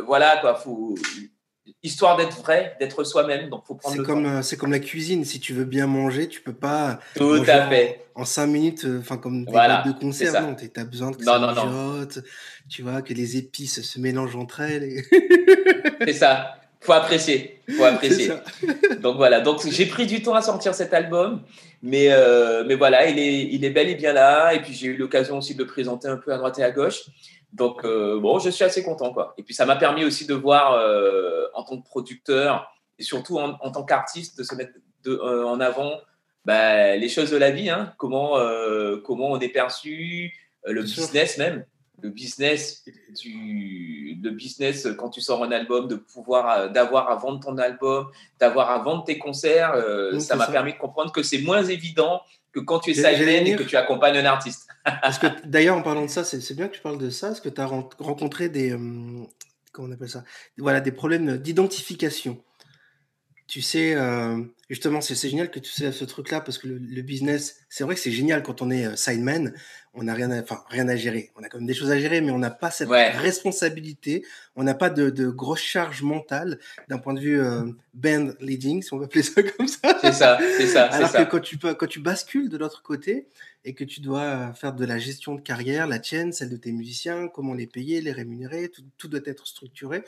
voilà, 0.06 0.38
quoi, 0.40 0.54
faut 0.54 0.94
histoire 1.82 2.16
d'être 2.16 2.40
vrai, 2.40 2.76
d'être 2.80 3.04
soi-même. 3.04 3.48
Donc, 3.48 3.64
faut 3.66 3.74
prendre. 3.74 3.96
C'est 3.96 4.02
comme 4.02 4.26
euh, 4.26 4.42
c'est 4.42 4.56
comme 4.56 4.72
la 4.72 4.78
cuisine. 4.78 5.24
Si 5.24 5.40
tu 5.40 5.52
veux 5.52 5.64
bien 5.64 5.86
manger, 5.86 6.28
tu 6.28 6.40
peux 6.40 6.52
pas. 6.52 7.00
Tout 7.16 7.42
à 7.46 7.68
fait. 7.68 8.06
En, 8.14 8.24
cinq 8.24 8.46
minutes, 8.46 8.84
euh, 8.84 9.00
enfin 9.00 9.16
comme 9.16 9.44
des 9.44 9.50
voilà, 9.50 9.82
de 9.86 9.92
concert, 9.92 10.42
non. 10.42 10.54
Tu 10.54 10.70
as 10.76 10.84
besoin 10.84 11.12
que 11.12 11.24
non, 11.24 11.32
ça 11.32 11.38
non, 11.38 11.54
non. 11.54 12.08
tu 12.68 12.82
vois, 12.82 13.02
que 13.02 13.14
les 13.14 13.36
épices 13.36 13.80
se 13.82 14.00
mélangent 14.00 14.36
entre 14.36 14.60
elles. 14.60 15.02
c'est 16.04 16.12
ça. 16.12 16.59
Faut 16.80 16.92
apprécier. 16.92 17.60
Faut 17.76 17.84
apprécier. 17.84 18.32
Donc 19.00 19.16
voilà. 19.16 19.40
Donc 19.40 19.66
j'ai 19.68 19.86
pris 19.86 20.06
du 20.06 20.22
temps 20.22 20.34
à 20.34 20.42
sortir 20.42 20.74
cet 20.74 20.94
album. 20.94 21.42
Mais, 21.82 22.08
euh, 22.10 22.64
mais 22.66 22.74
voilà, 22.74 23.08
il 23.08 23.18
est, 23.18 23.42
il 23.42 23.64
est 23.64 23.70
bel 23.70 23.88
et 23.88 23.94
bien 23.94 24.12
là. 24.12 24.54
Et 24.54 24.60
puis 24.60 24.72
j'ai 24.72 24.88
eu 24.88 24.96
l'occasion 24.96 25.38
aussi 25.38 25.54
de 25.54 25.62
le 25.62 25.66
présenter 25.66 26.08
un 26.08 26.16
peu 26.16 26.32
à 26.32 26.38
droite 26.38 26.58
et 26.58 26.64
à 26.64 26.70
gauche. 26.70 27.02
Donc, 27.52 27.84
euh, 27.84 28.18
bon, 28.20 28.38
je 28.38 28.48
suis 28.50 28.64
assez 28.64 28.82
content. 28.82 29.12
Quoi. 29.12 29.34
Et 29.36 29.42
puis, 29.42 29.54
ça 29.54 29.66
m'a 29.66 29.76
permis 29.76 30.04
aussi 30.04 30.24
de 30.24 30.34
voir, 30.34 30.74
euh, 30.74 31.46
en 31.54 31.64
tant 31.64 31.80
que 31.80 31.84
producteur 31.84 32.72
et 32.98 33.02
surtout 33.02 33.38
en, 33.38 33.70
tant 33.70 33.82
qu'artiste, 33.82 34.38
de 34.38 34.44
se 34.44 34.54
mettre 34.54 34.72
en 35.06 35.58
avant 35.58 35.98
bah, 36.44 36.96
les 36.96 37.08
choses 37.08 37.30
de 37.30 37.38
la 37.38 37.50
vie, 37.50 37.70
hein. 37.70 37.94
comment, 37.96 38.38
comment 39.04 39.30
on 39.30 39.40
est 39.40 39.48
perçu, 39.48 40.32
le 40.64 40.82
business 40.82 41.38
même. 41.38 41.64
Le 42.02 42.10
business, 42.10 42.84
du, 43.20 44.18
le 44.22 44.30
business 44.30 44.88
quand 44.98 45.10
tu 45.10 45.20
sors 45.20 45.42
un 45.44 45.52
album, 45.52 45.88
de 45.88 45.96
pouvoir 45.96 46.70
d'avoir 46.70 47.10
à 47.10 47.16
vendre 47.16 47.40
ton 47.40 47.58
album, 47.58 48.08
d'avoir 48.38 48.70
à 48.70 48.78
vendre 48.78 49.04
tes 49.04 49.18
concerts, 49.18 49.74
ça 50.18 50.36
m'a 50.36 50.46
permis 50.46 50.72
de 50.72 50.78
comprendre 50.78 51.12
que 51.12 51.22
c'est 51.22 51.42
moins 51.42 51.64
évident 51.64 52.22
que 52.52 52.60
quand 52.60 52.80
tu 52.80 52.90
es 52.90 52.94
sideman 52.94 53.46
et 53.46 53.56
que 53.56 53.62
tu 53.62 53.76
accompagnes 53.76 54.18
un 54.18 54.24
artiste. 54.24 54.68
Parce 55.02 55.18
que 55.18 55.26
d'ailleurs, 55.44 55.76
en 55.76 55.82
parlant 55.82 56.04
de 56.04 56.10
ça, 56.10 56.24
c'est 56.24 56.54
bien 56.54 56.68
que 56.68 56.74
tu 56.74 56.80
parles 56.80 56.98
de 56.98 57.10
ça. 57.10 57.30
Est-ce 57.30 57.40
que 57.40 57.48
tu 57.48 57.60
as 57.60 57.66
rencontré 57.66 58.48
des. 58.48 58.72
Euh, 58.72 58.78
comment 59.72 59.88
on 59.88 59.92
appelle 59.92 60.08
ça? 60.08 60.24
Voilà, 60.58 60.80
des 60.80 60.92
problèmes 60.92 61.38
d'identification. 61.38 62.42
Tu 63.50 63.62
sais, 63.62 63.94
euh, 63.96 64.40
justement, 64.68 65.00
c'est 65.00 65.16
génial 65.28 65.50
que 65.50 65.58
tu 65.58 65.72
sais 65.72 65.90
ce 65.90 66.04
truc-là 66.04 66.40
parce 66.40 66.56
que 66.56 66.68
le, 66.68 67.02
business, 67.02 67.56
c'est 67.68 67.82
vrai 67.82 67.96
que 67.96 68.00
c'est 68.00 68.12
génial 68.12 68.44
quand 68.44 68.62
on 68.62 68.70
est 68.70 68.86
euh, 68.86 68.94
sideman, 68.94 69.52
on 69.92 70.04
n'a 70.04 70.14
rien, 70.14 70.30
à, 70.30 70.40
enfin 70.40 70.62
rien 70.68 70.86
à 70.88 70.94
gérer. 70.94 71.32
On 71.34 71.42
a 71.42 71.48
quand 71.48 71.58
même 71.58 71.66
des 71.66 71.74
choses 71.74 71.90
à 71.90 71.98
gérer, 71.98 72.20
mais 72.20 72.30
on 72.30 72.38
n'a 72.38 72.52
pas 72.52 72.70
cette 72.70 72.88
responsabilité, 72.88 74.24
on 74.54 74.62
n'a 74.62 74.74
pas 74.74 74.88
de, 74.88 75.10
de 75.10 75.28
grosse 75.28 75.62
charge 75.62 76.02
mentale 76.02 76.60
d'un 76.88 76.98
point 76.98 77.12
de 77.12 77.18
vue 77.18 77.42
band 77.92 78.28
leading, 78.38 78.82
si 78.82 78.94
on 78.94 78.98
veut 78.98 79.06
appeler 79.06 79.24
ça 79.24 79.42
comme 79.42 79.66
ça. 79.66 79.98
C'est 80.00 80.12
ça, 80.12 80.38
c'est 80.56 80.68
ça. 80.68 80.84
Alors 80.84 81.10
que 81.10 81.24
quand 81.24 81.40
tu 81.40 81.58
quand 81.58 81.88
tu 81.88 81.98
bascules 81.98 82.48
de 82.50 82.56
l'autre 82.56 82.84
côté, 82.84 83.26
et 83.64 83.74
que 83.74 83.84
tu 83.84 84.00
dois 84.00 84.52
faire 84.54 84.74
de 84.74 84.84
la 84.84 84.98
gestion 84.98 85.34
de 85.34 85.40
carrière, 85.40 85.88
la 85.88 85.98
tienne, 85.98 86.32
celle 86.32 86.50
de 86.50 86.56
tes 86.56 86.70
musiciens, 86.72 87.28
comment 87.28 87.54
les 87.54 87.66
payer, 87.66 88.00
les 88.00 88.12
rémunérer, 88.12 88.70
tout, 88.96 89.08
doit 89.08 89.20
être 89.26 89.46
structuré. 89.46 90.02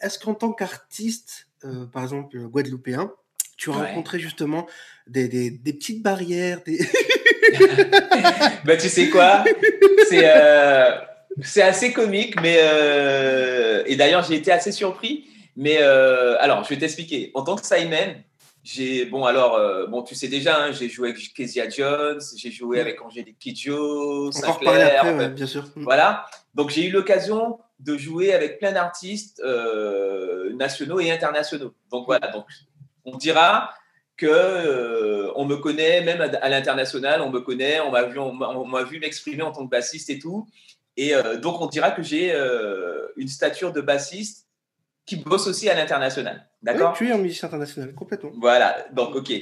Est-ce 0.00 0.18
qu'en 0.18 0.34
tant 0.34 0.52
qu'artiste, 0.52 1.48
euh, 1.64 1.86
par 1.86 2.02
exemple 2.02 2.38
guadeloupéen, 2.38 3.12
tu 3.56 3.70
as 3.70 3.74
rencontré 3.74 4.18
justement 4.18 4.66
des, 5.06 5.28
des, 5.28 5.72
petites 5.72 6.02
barrières 6.02 6.60
des... 6.64 6.78
bah, 8.64 8.76
Tu 8.76 8.88
sais 8.88 9.08
quoi? 9.08 9.44
C'est 10.08 10.24
euh, 10.24 10.98
assez 11.56 11.92
comique, 11.92 12.40
mais... 12.40 12.58
Euh, 12.60 13.82
et 13.86 13.96
d'ailleurs, 13.96 14.24
j'ai 14.24 14.34
été 14.34 14.50
assez 14.50 14.72
surpris. 14.72 15.26
Mais 15.56 15.78
alors, 15.78 16.64
je 16.64 16.70
vais 16.70 16.78
t'expliquer. 16.78 17.30
En 17.34 17.42
tant 17.44 17.56
que 17.56 17.64
Simon, 17.66 18.16
j'ai 18.62 19.06
bon 19.06 19.24
alors 19.24 19.56
euh, 19.56 19.86
bon 19.86 20.02
tu 20.02 20.14
sais 20.14 20.28
déjà 20.28 20.62
hein, 20.62 20.72
j'ai 20.72 20.88
joué 20.88 21.10
avec 21.10 21.34
Kezia 21.34 21.68
Jones, 21.68 22.20
j'ai 22.36 22.52
joué 22.52 22.80
avec 22.80 23.02
Angélique 23.02 23.38
Kidjo, 23.38 24.30
Sinclair, 24.30 25.04
après, 25.04 25.28
bien 25.30 25.46
sûr. 25.46 25.64
Voilà. 25.76 26.26
Donc 26.54 26.70
j'ai 26.70 26.86
eu 26.86 26.90
l'occasion 26.90 27.58
de 27.82 27.96
jouer 27.96 28.32
avec 28.32 28.58
plein 28.58 28.72
d'artistes 28.72 29.42
nationaux 30.54 31.00
et 31.00 31.10
internationaux. 31.10 31.74
Donc 31.90 32.06
voilà, 32.06 32.28
donc 32.28 32.46
on 33.04 33.16
dira 33.16 33.74
que 34.16 35.32
on 35.36 35.44
me 35.44 35.56
connaît 35.56 36.02
même 36.02 36.20
à, 36.20 36.48
l'international, 36.48 37.20
on 37.22 37.30
me 37.30 37.40
connaît, 37.40 37.80
on 37.80 37.90
m'a 37.90 38.04
vu, 38.04 38.18
on 38.18 38.66
m'a 38.66 38.82
vu 38.84 39.00
m'exprimer 39.00 39.42
en 39.42 39.52
tant 39.52 39.64
que 39.64 39.70
bassiste 39.70 40.10
et 40.10 40.18
tout. 40.18 40.46
Et 40.96 41.12
donc 41.42 41.60
on 41.60 41.66
dira 41.66 41.90
que 41.90 42.02
j'ai 42.02 42.32
une 43.16 43.28
stature 43.28 43.72
de 43.72 43.80
bassiste 43.80 44.46
qui 45.06 45.16
bosse 45.16 45.46
aussi 45.46 45.68
à 45.68 45.74
l'international. 45.74 46.46
D'accord? 46.62 46.94
Tu 46.96 47.08
es 47.08 47.12
un 47.12 47.18
musicien 47.18 47.48
international, 47.48 47.94
complètement. 47.94 48.30
Voilà, 48.38 48.86
donc 48.92 49.16
ok. 49.16 49.32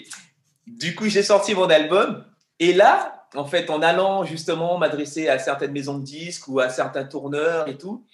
Du 0.66 0.94
coup, 0.94 1.09
j'ai 1.09 1.23
sorti 1.23 1.54
mon 1.54 1.68
album. 1.68 2.25
Et 2.59 2.73
là, 2.73 3.19
en 3.34 3.44
fait, 3.44 3.70
en 3.70 3.82
allant 3.82 4.25
justement 4.25 4.78
m'adresser 4.78 5.28
à 5.28 5.38
certaines 5.38 5.72
maisons 5.72 5.99
de 5.99 6.04
disques 6.04 6.49
ou 6.49 6.60
à 6.60 6.68
certains 6.68 7.04
tourneurs 7.04 7.68
et 7.68 7.76
tout, 7.76 8.04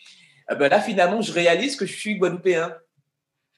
ben 0.49 0.69
là, 0.69 0.81
finalement, 0.81 1.23
je 1.23 1.33
réalise 1.33 1.77
que 1.77 1.87
je 1.87 1.93
suis 1.93 2.17
guadeloupéen. 2.17 2.73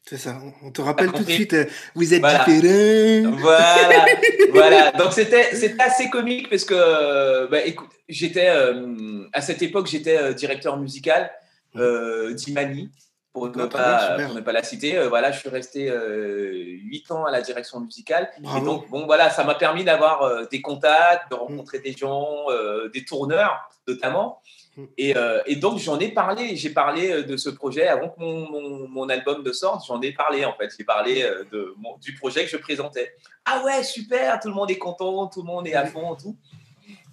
C'est 0.09 0.17
ça, 0.17 0.41
on 0.62 0.71
te 0.71 0.81
rappelle 0.81 1.12
tout 1.12 1.23
de 1.23 1.31
suite, 1.31 1.53
euh, 1.53 1.67
vous 1.95 2.15
êtes 2.15 2.23
différent. 2.23 3.37
Voilà, 3.37 4.07
voilà. 4.53 4.93
Donc 4.93 5.12
c'était 5.12 5.50
assez 5.79 6.09
comique 6.09 6.49
parce 6.49 6.65
que, 6.65 7.47
bah, 7.50 7.62
écoute, 7.67 7.91
j'étais, 8.09 8.49
euh, 8.49 9.29
à 9.35 9.43
cette 9.43 9.61
époque, 9.61 9.87
j'étais 9.87 10.17
euh, 10.17 10.33
directeur 10.33 10.79
musical 10.79 11.31
d'Imani 11.75 12.91
pour 13.38 13.57
ne, 13.57 13.66
pas, 13.66 14.16
ne 14.18 14.40
pas 14.40 14.52
la 14.52 14.62
citer, 14.62 14.99
euh, 14.99 15.09
voilà, 15.09 15.30
je 15.33 15.40
suis 15.40 15.49
resté 15.49 15.90
euh, 15.90 16.64
huit 16.83 17.11
ans 17.11 17.25
à 17.25 17.30
la 17.30 17.40
direction 17.40 17.80
musicale. 17.80 18.30
Et 18.57 18.61
donc, 18.61 18.88
bon, 18.90 19.07
voilà, 19.07 19.30
ça 19.30 19.45
m'a 19.45 19.54
permis 19.54 19.85
d'avoir 19.85 20.23
euh, 20.23 20.45
des 20.50 20.61
contacts, 20.61 21.30
de 21.30 21.37
mm. 21.37 21.38
rencontrer 21.38 21.78
des 21.78 21.92
gens, 21.92 22.47
des 22.92 23.04
tourneurs 23.04 23.71
notamment. 23.87 24.40
Mm. 24.76 24.85
Et, 24.99 25.14
et, 25.47 25.57
donc, 25.57 25.78
j'en 25.78 25.99
ai 25.99 26.09
parlé. 26.09 26.57
J'ai 26.57 26.71
parlé 26.71 27.23
de 27.23 27.37
ce 27.37 27.50
projet 27.50 27.87
avant 27.88 28.09
que 28.09 28.21
mon, 28.21 28.88
mon, 28.88 29.09
album 29.09 29.42
ne 29.42 29.52
sorte. 29.52 29.87
J'en 29.87 30.00
ai 30.02 30.12
parlé, 30.12 30.45
en 30.45 30.54
fait. 30.54 30.71
J'ai 30.76 30.85
parlé 30.85 31.23
de, 31.52 31.75
du 32.02 32.14
projet 32.14 32.45
que 32.45 32.50
je 32.50 32.57
présentais. 32.57 33.14
Ah 33.45 33.62
ouais, 33.64 33.83
super, 33.83 34.40
tout 34.40 34.49
le 34.49 34.54
monde 34.54 34.71
est 34.71 34.78
content, 34.78 35.26
tout 35.28 35.42
le 35.42 35.47
monde 35.47 35.66
est 35.66 35.75
à 35.75 35.87
fond, 35.87 36.16
tout. 36.16 36.37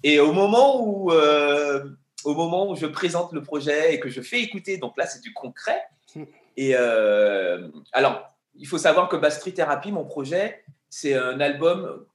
Et 0.03 0.19
au 0.19 0.31
moment 0.31 0.85
où 0.85 1.11
au 2.25 2.33
moment 2.33 2.69
où 2.69 2.75
je 2.75 2.87
présente 2.87 3.31
le 3.31 3.43
projet 3.43 3.93
et 3.93 3.99
que 3.99 4.09
je 4.09 4.21
fais 4.21 4.41
écouter, 4.41 4.77
donc 4.77 4.97
là 4.97 5.05
c'est 5.05 5.21
du 5.21 5.33
concret, 5.33 5.81
et 6.57 6.75
euh, 6.75 7.67
alors, 7.91 8.35
il 8.55 8.67
faut 8.67 8.77
savoir 8.77 9.09
que 9.09 9.15
Bastry 9.15 9.53
Therapy, 9.53 9.91
mon 9.91 10.05
projet, 10.05 10.63
c'est 10.89 11.15
un 11.15 11.39
album, 11.39 12.05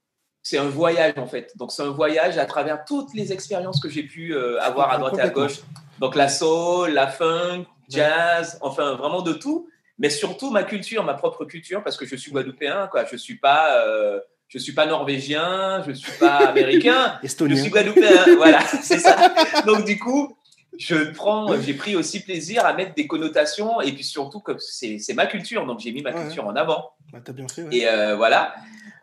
c'est 0.41 0.57
un 0.57 0.69
voyage 0.69 1.13
en 1.17 1.27
fait. 1.27 1.55
Donc, 1.57 1.71
c'est 1.71 1.83
un 1.83 1.91
voyage 1.91 2.37
à 2.37 2.45
travers 2.45 2.83
toutes 2.85 3.13
les 3.13 3.31
expériences 3.31 3.79
que 3.79 3.89
j'ai 3.89 4.03
pu 4.03 4.33
euh, 4.33 4.59
avoir 4.61 4.91
à 4.91 4.97
droite 4.97 5.17
et 5.17 5.21
à 5.21 5.29
gauche. 5.29 5.59
Donc, 5.99 6.15
la 6.15 6.29
soul, 6.29 6.91
la 6.91 7.07
funk, 7.07 7.65
jazz, 7.89 8.57
enfin, 8.61 8.95
vraiment 8.95 9.21
de 9.21 9.33
tout. 9.33 9.69
Mais 9.99 10.09
surtout 10.09 10.49
ma 10.49 10.63
culture, 10.63 11.03
ma 11.03 11.13
propre 11.13 11.45
culture, 11.45 11.83
parce 11.83 11.95
que 11.95 12.07
je 12.07 12.15
suis 12.15 12.31
guadeloupéen, 12.31 12.87
quoi. 12.87 13.05
Je 13.05 13.17
suis 13.17 13.37
pas. 13.37 13.77
Euh, 13.85 14.19
je 14.47 14.57
suis 14.57 14.73
pas 14.73 14.85
norvégien, 14.85 15.81
je 15.87 15.93
suis 15.93 16.11
pas 16.19 16.37
américain, 16.49 17.17
je 17.23 17.29
suis 17.29 17.69
guadeloupéen, 17.69 18.35
voilà, 18.35 18.59
c'est 18.65 18.99
ça. 18.99 19.33
Donc 19.65 19.85
du 19.85 19.97
coup, 19.97 20.35
je 20.77 20.95
prends, 21.11 21.59
j'ai 21.61 21.73
pris 21.73 21.95
aussi 21.95 22.21
plaisir 22.21 22.65
à 22.65 22.73
mettre 22.73 22.93
des 22.93 23.07
connotations 23.07 23.81
et 23.81 23.91
puis 23.91 24.03
surtout 24.03 24.39
que 24.39 24.53
c'est 24.59 25.13
ma 25.13 25.25
culture, 25.25 25.65
donc 25.65 25.79
j'ai 25.79 25.91
mis 25.91 26.01
ma 26.01 26.13
culture 26.13 26.47
en 26.47 26.55
avant. 26.55 26.91
Bah, 27.11 27.19
as 27.25 27.31
bien 27.31 27.47
fait. 27.47 27.67
Et 27.71 27.87
euh, 27.87 28.15
voilà. 28.15 28.55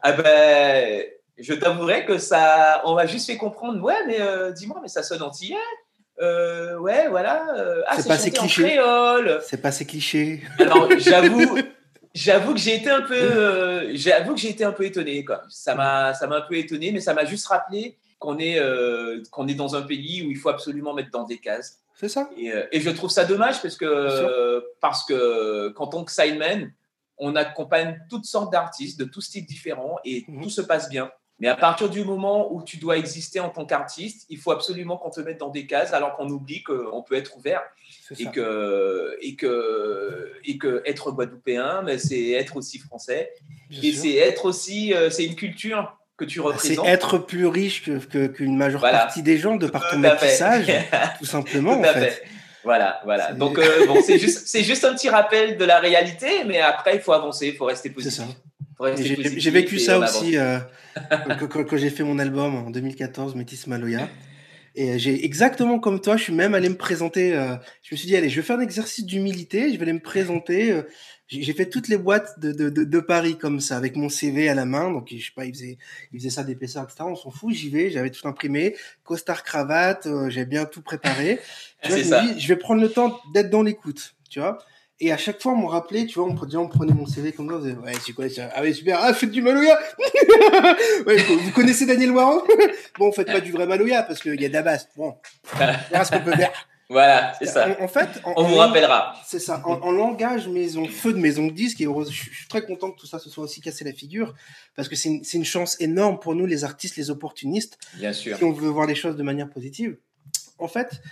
Ah 0.02 0.12
ben, 0.12 1.04
je 1.36 1.54
t'avouerai 1.54 2.04
que 2.06 2.18
ça, 2.18 2.82
on 2.84 2.94
m'a 2.94 3.06
juste 3.06 3.26
fait 3.26 3.36
comprendre, 3.36 3.82
ouais, 3.82 4.06
mais 4.06 4.20
euh, 4.20 4.50
dis-moi, 4.50 4.78
mais 4.80 4.88
ça 4.88 5.02
sonne 5.02 5.22
antillais. 5.22 5.56
Euh, 6.20 6.78
ouais, 6.78 7.08
voilà. 7.08 7.44
ah, 7.86 7.96
c'est 7.96 8.08
pas 8.08 8.14
assez 8.14 8.30
cliché. 8.30 8.80
C'est 9.42 9.60
pas 9.60 9.68
assez 9.68 9.84
cliché. 9.84 10.42
Alors, 10.58 10.88
j'avoue, 10.96 11.58
j'avoue 12.14 12.54
que 12.54 12.60
j'ai 12.60 12.76
été 12.76 12.90
un 12.90 13.02
peu, 13.02 13.94
j'avoue 13.94 14.34
que 14.34 14.40
j'ai 14.40 14.50
été 14.50 14.64
un 14.64 14.72
peu 14.72 14.84
étonné. 14.84 15.24
Quoi. 15.24 15.42
Ça 15.50 15.74
m'a, 15.74 16.14
ça 16.14 16.26
m'a 16.26 16.36
un 16.36 16.40
peu 16.40 16.56
étonné, 16.56 16.92
mais 16.92 17.00
ça 17.00 17.12
m'a 17.12 17.24
juste 17.24 17.46
rappelé 17.46 17.98
qu'on 18.18 18.38
est, 18.38 18.58
euh, 18.58 19.22
qu'on 19.30 19.46
est 19.48 19.54
dans 19.54 19.76
un 19.76 19.82
pays 19.82 20.26
où 20.26 20.30
il 20.30 20.36
faut 20.36 20.48
absolument 20.48 20.94
mettre 20.94 21.10
dans 21.10 21.24
des 21.24 21.38
cases. 21.38 21.80
C'est 21.94 22.08
ça. 22.08 22.30
Et, 22.36 22.52
euh, 22.52 22.66
et, 22.72 22.80
je 22.80 22.90
trouve 22.90 23.10
ça 23.10 23.24
dommage 23.24 23.60
parce 23.60 23.76
que, 23.76 24.62
parce 24.80 25.04
que 25.04 25.68
quand 25.70 25.94
on 25.94 26.06
sideman, 26.06 26.72
on 27.18 27.34
accompagne 27.36 28.00
toutes 28.08 28.24
sortes 28.24 28.52
d'artistes 28.52 28.98
de 28.98 29.04
tous 29.04 29.20
styles 29.20 29.46
différents 29.46 29.98
et 30.04 30.24
mhm. 30.28 30.42
tout 30.42 30.50
se 30.50 30.60
passe 30.60 30.88
bien. 30.88 31.10
Mais 31.40 31.48
à 31.48 31.54
partir 31.54 31.88
du 31.88 32.04
moment 32.04 32.52
où 32.52 32.64
tu 32.64 32.78
dois 32.78 32.96
exister 32.96 33.38
en 33.38 33.50
tant 33.50 33.64
qu'artiste, 33.64 34.26
il 34.28 34.38
faut 34.38 34.50
absolument 34.50 34.96
qu'on 34.96 35.10
te 35.10 35.20
mette 35.20 35.38
dans 35.38 35.50
des 35.50 35.66
cases 35.66 35.92
alors 35.92 36.16
qu'on 36.16 36.28
oublie 36.28 36.64
qu'on 36.64 37.02
peut 37.02 37.14
être 37.14 37.36
ouvert 37.36 37.62
et 38.18 38.26
que, 38.26 39.16
et, 39.20 39.36
que, 39.36 40.32
et 40.44 40.58
que 40.58 40.82
être 40.84 41.12
guadeloupéen, 41.12 41.86
c'est 41.98 42.30
être 42.30 42.56
aussi 42.56 42.80
français. 42.80 43.32
et 43.70 43.92
c'est 43.92 44.16
être 44.16 44.46
aussi, 44.46 44.92
euh, 44.94 45.10
c'est 45.10 45.24
une 45.24 45.36
culture 45.36 45.96
que 46.18 46.24
tu 46.24 46.40
bah, 46.40 46.46
représentes. 46.46 46.84
C'est 46.84 46.92
être 46.92 47.18
plus 47.18 47.46
riche 47.46 47.84
qu'une 47.84 48.00
que, 48.00 48.26
qu'une 48.26 48.56
majeure 48.56 48.82
partie 48.82 49.22
des 49.22 49.38
gens 49.38 49.56
de 49.56 49.66
par 49.66 49.88
ton 49.88 49.98
métissage, 49.98 50.66
tout 51.18 51.24
simplement. 51.24 51.76
tout 51.76 51.88
en 51.88 51.92
fait. 51.92 52.22
Voilà, 52.64 53.00
voilà. 53.04 53.32
Donc, 53.32 53.58
euh, 53.58 53.86
bon, 53.86 54.02
c'est 54.04 54.18
juste, 54.18 54.54
juste 54.58 54.84
un 54.84 54.92
petit 54.92 55.08
rappel 55.08 55.56
de 55.56 55.64
la 55.64 55.78
réalité, 55.78 56.44
mais 56.44 56.60
après, 56.60 56.96
il 56.96 57.00
faut 57.00 57.12
avancer, 57.12 57.46
il 57.46 57.56
faut 57.56 57.64
rester 57.64 57.88
positif. 57.88 58.24
J'ai 58.96 59.50
vécu 59.50 59.78
ça 59.78 59.98
aussi 59.98 60.36
euh, 60.36 60.58
quand, 61.48 61.76
j'ai 61.76 61.90
fait 61.90 62.02
mon 62.02 62.18
album 62.18 62.66
en 62.66 62.70
2014, 62.70 63.34
Métis 63.36 63.66
Maloya. 63.66 64.08
Et 64.80 64.98
j'ai 64.98 65.24
exactement 65.24 65.80
comme 65.80 66.00
toi, 66.00 66.16
je 66.16 66.22
suis 66.22 66.32
même 66.32 66.54
allé 66.54 66.68
me 66.68 66.76
présenter. 66.76 67.34
Euh, 67.34 67.56
je 67.82 67.94
me 67.94 67.96
suis 67.96 68.06
dit, 68.06 68.16
allez, 68.16 68.28
je 68.28 68.36
vais 68.36 68.46
faire 68.46 68.58
un 68.58 68.62
exercice 68.62 69.04
d'humilité, 69.04 69.72
je 69.72 69.76
vais 69.76 69.82
aller 69.82 69.92
me 69.92 70.00
présenter 70.00 70.82
j'ai 71.28 71.52
fait 71.52 71.68
toutes 71.68 71.88
les 71.88 71.98
boîtes 71.98 72.40
de, 72.40 72.52
de, 72.52 72.84
de, 72.84 73.00
Paris 73.00 73.36
comme 73.36 73.60
ça, 73.60 73.76
avec 73.76 73.96
mon 73.96 74.08
CV 74.08 74.48
à 74.48 74.54
la 74.54 74.64
main. 74.64 74.90
Donc, 74.90 75.08
je 75.14 75.22
sais 75.22 75.32
pas, 75.34 75.44
ils 75.44 75.54
faisaient, 75.54 75.78
ils 76.12 76.18
faisaient 76.18 76.30
ça 76.30 76.42
d'épaisseur, 76.42 76.84
etc. 76.84 77.00
On 77.02 77.16
s'en 77.16 77.30
fout, 77.30 77.52
j'y 77.52 77.68
vais, 77.68 77.90
j'avais 77.90 78.10
tout 78.10 78.26
imprimé, 78.26 78.74
costard, 79.04 79.42
cravate, 79.42 80.06
euh, 80.06 80.30
j'ai 80.30 80.46
bien 80.46 80.64
tout 80.64 80.80
préparé. 80.80 81.38
tu 81.82 81.88
vois, 81.90 81.98
je 81.98 82.08
me 82.08 82.34
dis, 82.34 82.40
je 82.40 82.48
vais 82.48 82.56
prendre 82.56 82.80
le 82.80 82.90
temps 82.90 83.20
d'être 83.34 83.50
dans 83.50 83.62
l'écoute, 83.62 84.14
tu 84.30 84.40
vois. 84.40 84.58
Et 85.00 85.12
à 85.12 85.16
chaque 85.16 85.40
fois, 85.40 85.52
on 85.52 85.56
me 85.56 85.66
rappelait, 85.66 86.06
tu 86.06 86.18
vois, 86.18 86.28
on, 86.28 86.44
déjà, 86.44 86.58
on 86.58 86.66
prenait 86.66 86.92
mon 86.92 87.06
CV 87.06 87.32
comme 87.32 87.48
ça, 87.48 87.54
on 87.54 87.58
disait, 87.60 87.74
ouais, 87.74 87.92
c'est 88.04 88.12
quoi 88.12 88.28
ça? 88.28 88.50
Ah 88.52 88.62
ouais, 88.62 88.72
super, 88.72 88.98
ah, 89.00 89.14
faites 89.14 89.30
du 89.30 89.42
Maloya 89.42 89.78
ouais, 91.06 91.16
Vous 91.18 91.52
connaissez 91.52 91.86
Daniel 91.86 92.10
Waron 92.10 92.42
Bon, 92.98 93.12
faites 93.12 93.28
pas 93.28 93.40
du 93.40 93.52
vrai 93.52 93.66
Maloya, 93.66 94.02
parce 94.02 94.20
qu'il 94.20 94.40
y 94.40 94.44
a 94.44 94.48
Dabas. 94.48 94.86
Bon, 94.96 95.16
on 95.54 96.04
ce 96.04 96.10
qu'on 96.10 96.24
peut 96.24 96.32
faire. 96.32 96.52
Voilà, 96.90 97.34
c'est 97.38 97.44
ça. 97.44 97.76
En, 97.80 97.86
fait, 97.86 98.08
on 98.24 98.44
vous 98.44 98.54
rappellera. 98.54 99.14
C'est 99.26 99.38
ça. 99.38 99.60
En, 99.66 99.90
langage 99.90 100.48
maison, 100.48 100.86
feu 100.86 101.12
de 101.12 101.18
maison 101.18 101.46
de 101.46 101.52
disque, 101.52 101.82
et 101.82 101.84
je 101.84 102.10
suis 102.10 102.48
très 102.48 102.64
content 102.64 102.90
que 102.90 102.98
tout 102.98 103.06
ça 103.06 103.18
se 103.18 103.28
soit 103.28 103.44
aussi 103.44 103.60
cassé 103.60 103.84
la 103.84 103.92
figure, 103.92 104.34
parce 104.74 104.88
que 104.88 104.96
c'est 104.96 105.10
une, 105.10 105.22
une, 105.34 105.44
chance 105.44 105.78
énorme 105.82 106.18
pour 106.18 106.34
nous, 106.34 106.46
les 106.46 106.64
artistes, 106.64 106.96
les 106.96 107.10
opportunistes, 107.10 107.76
Bien 107.98 108.14
sûr. 108.14 108.38
si 108.38 108.42
on 108.42 108.52
veut 108.52 108.70
voir 108.70 108.86
les 108.86 108.94
choses 108.94 109.16
de 109.16 109.22
manière 109.22 109.50
positive. 109.50 109.98
En 110.58 110.66
fait, 110.66 111.02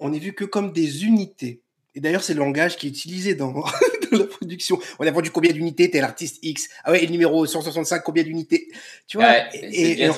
on 0.00 0.12
est 0.12 0.18
vu 0.18 0.32
que 0.32 0.44
comme 0.44 0.72
des 0.72 1.04
unités. 1.04 1.62
Et 1.94 2.00
d'ailleurs, 2.00 2.22
c'est 2.22 2.34
le 2.34 2.40
langage 2.40 2.76
qui 2.76 2.86
est 2.86 2.90
utilisé 2.90 3.34
dans, 3.36 3.64
la 4.12 4.24
production. 4.24 4.78
On 4.98 5.06
a 5.06 5.10
vendu 5.10 5.30
combien 5.30 5.52
d'unités 5.52 5.90
Tel 5.90 6.04
artiste 6.04 6.38
X. 6.42 6.68
Ah 6.84 6.92
ouais, 6.92 7.02
et 7.02 7.06
le 7.06 7.12
numéro 7.12 7.44
165, 7.46 8.02
combien 8.02 8.22
d'unités 8.22 8.68
Tu 9.06 9.16
vois 9.16 9.54
Et, 9.54 10.08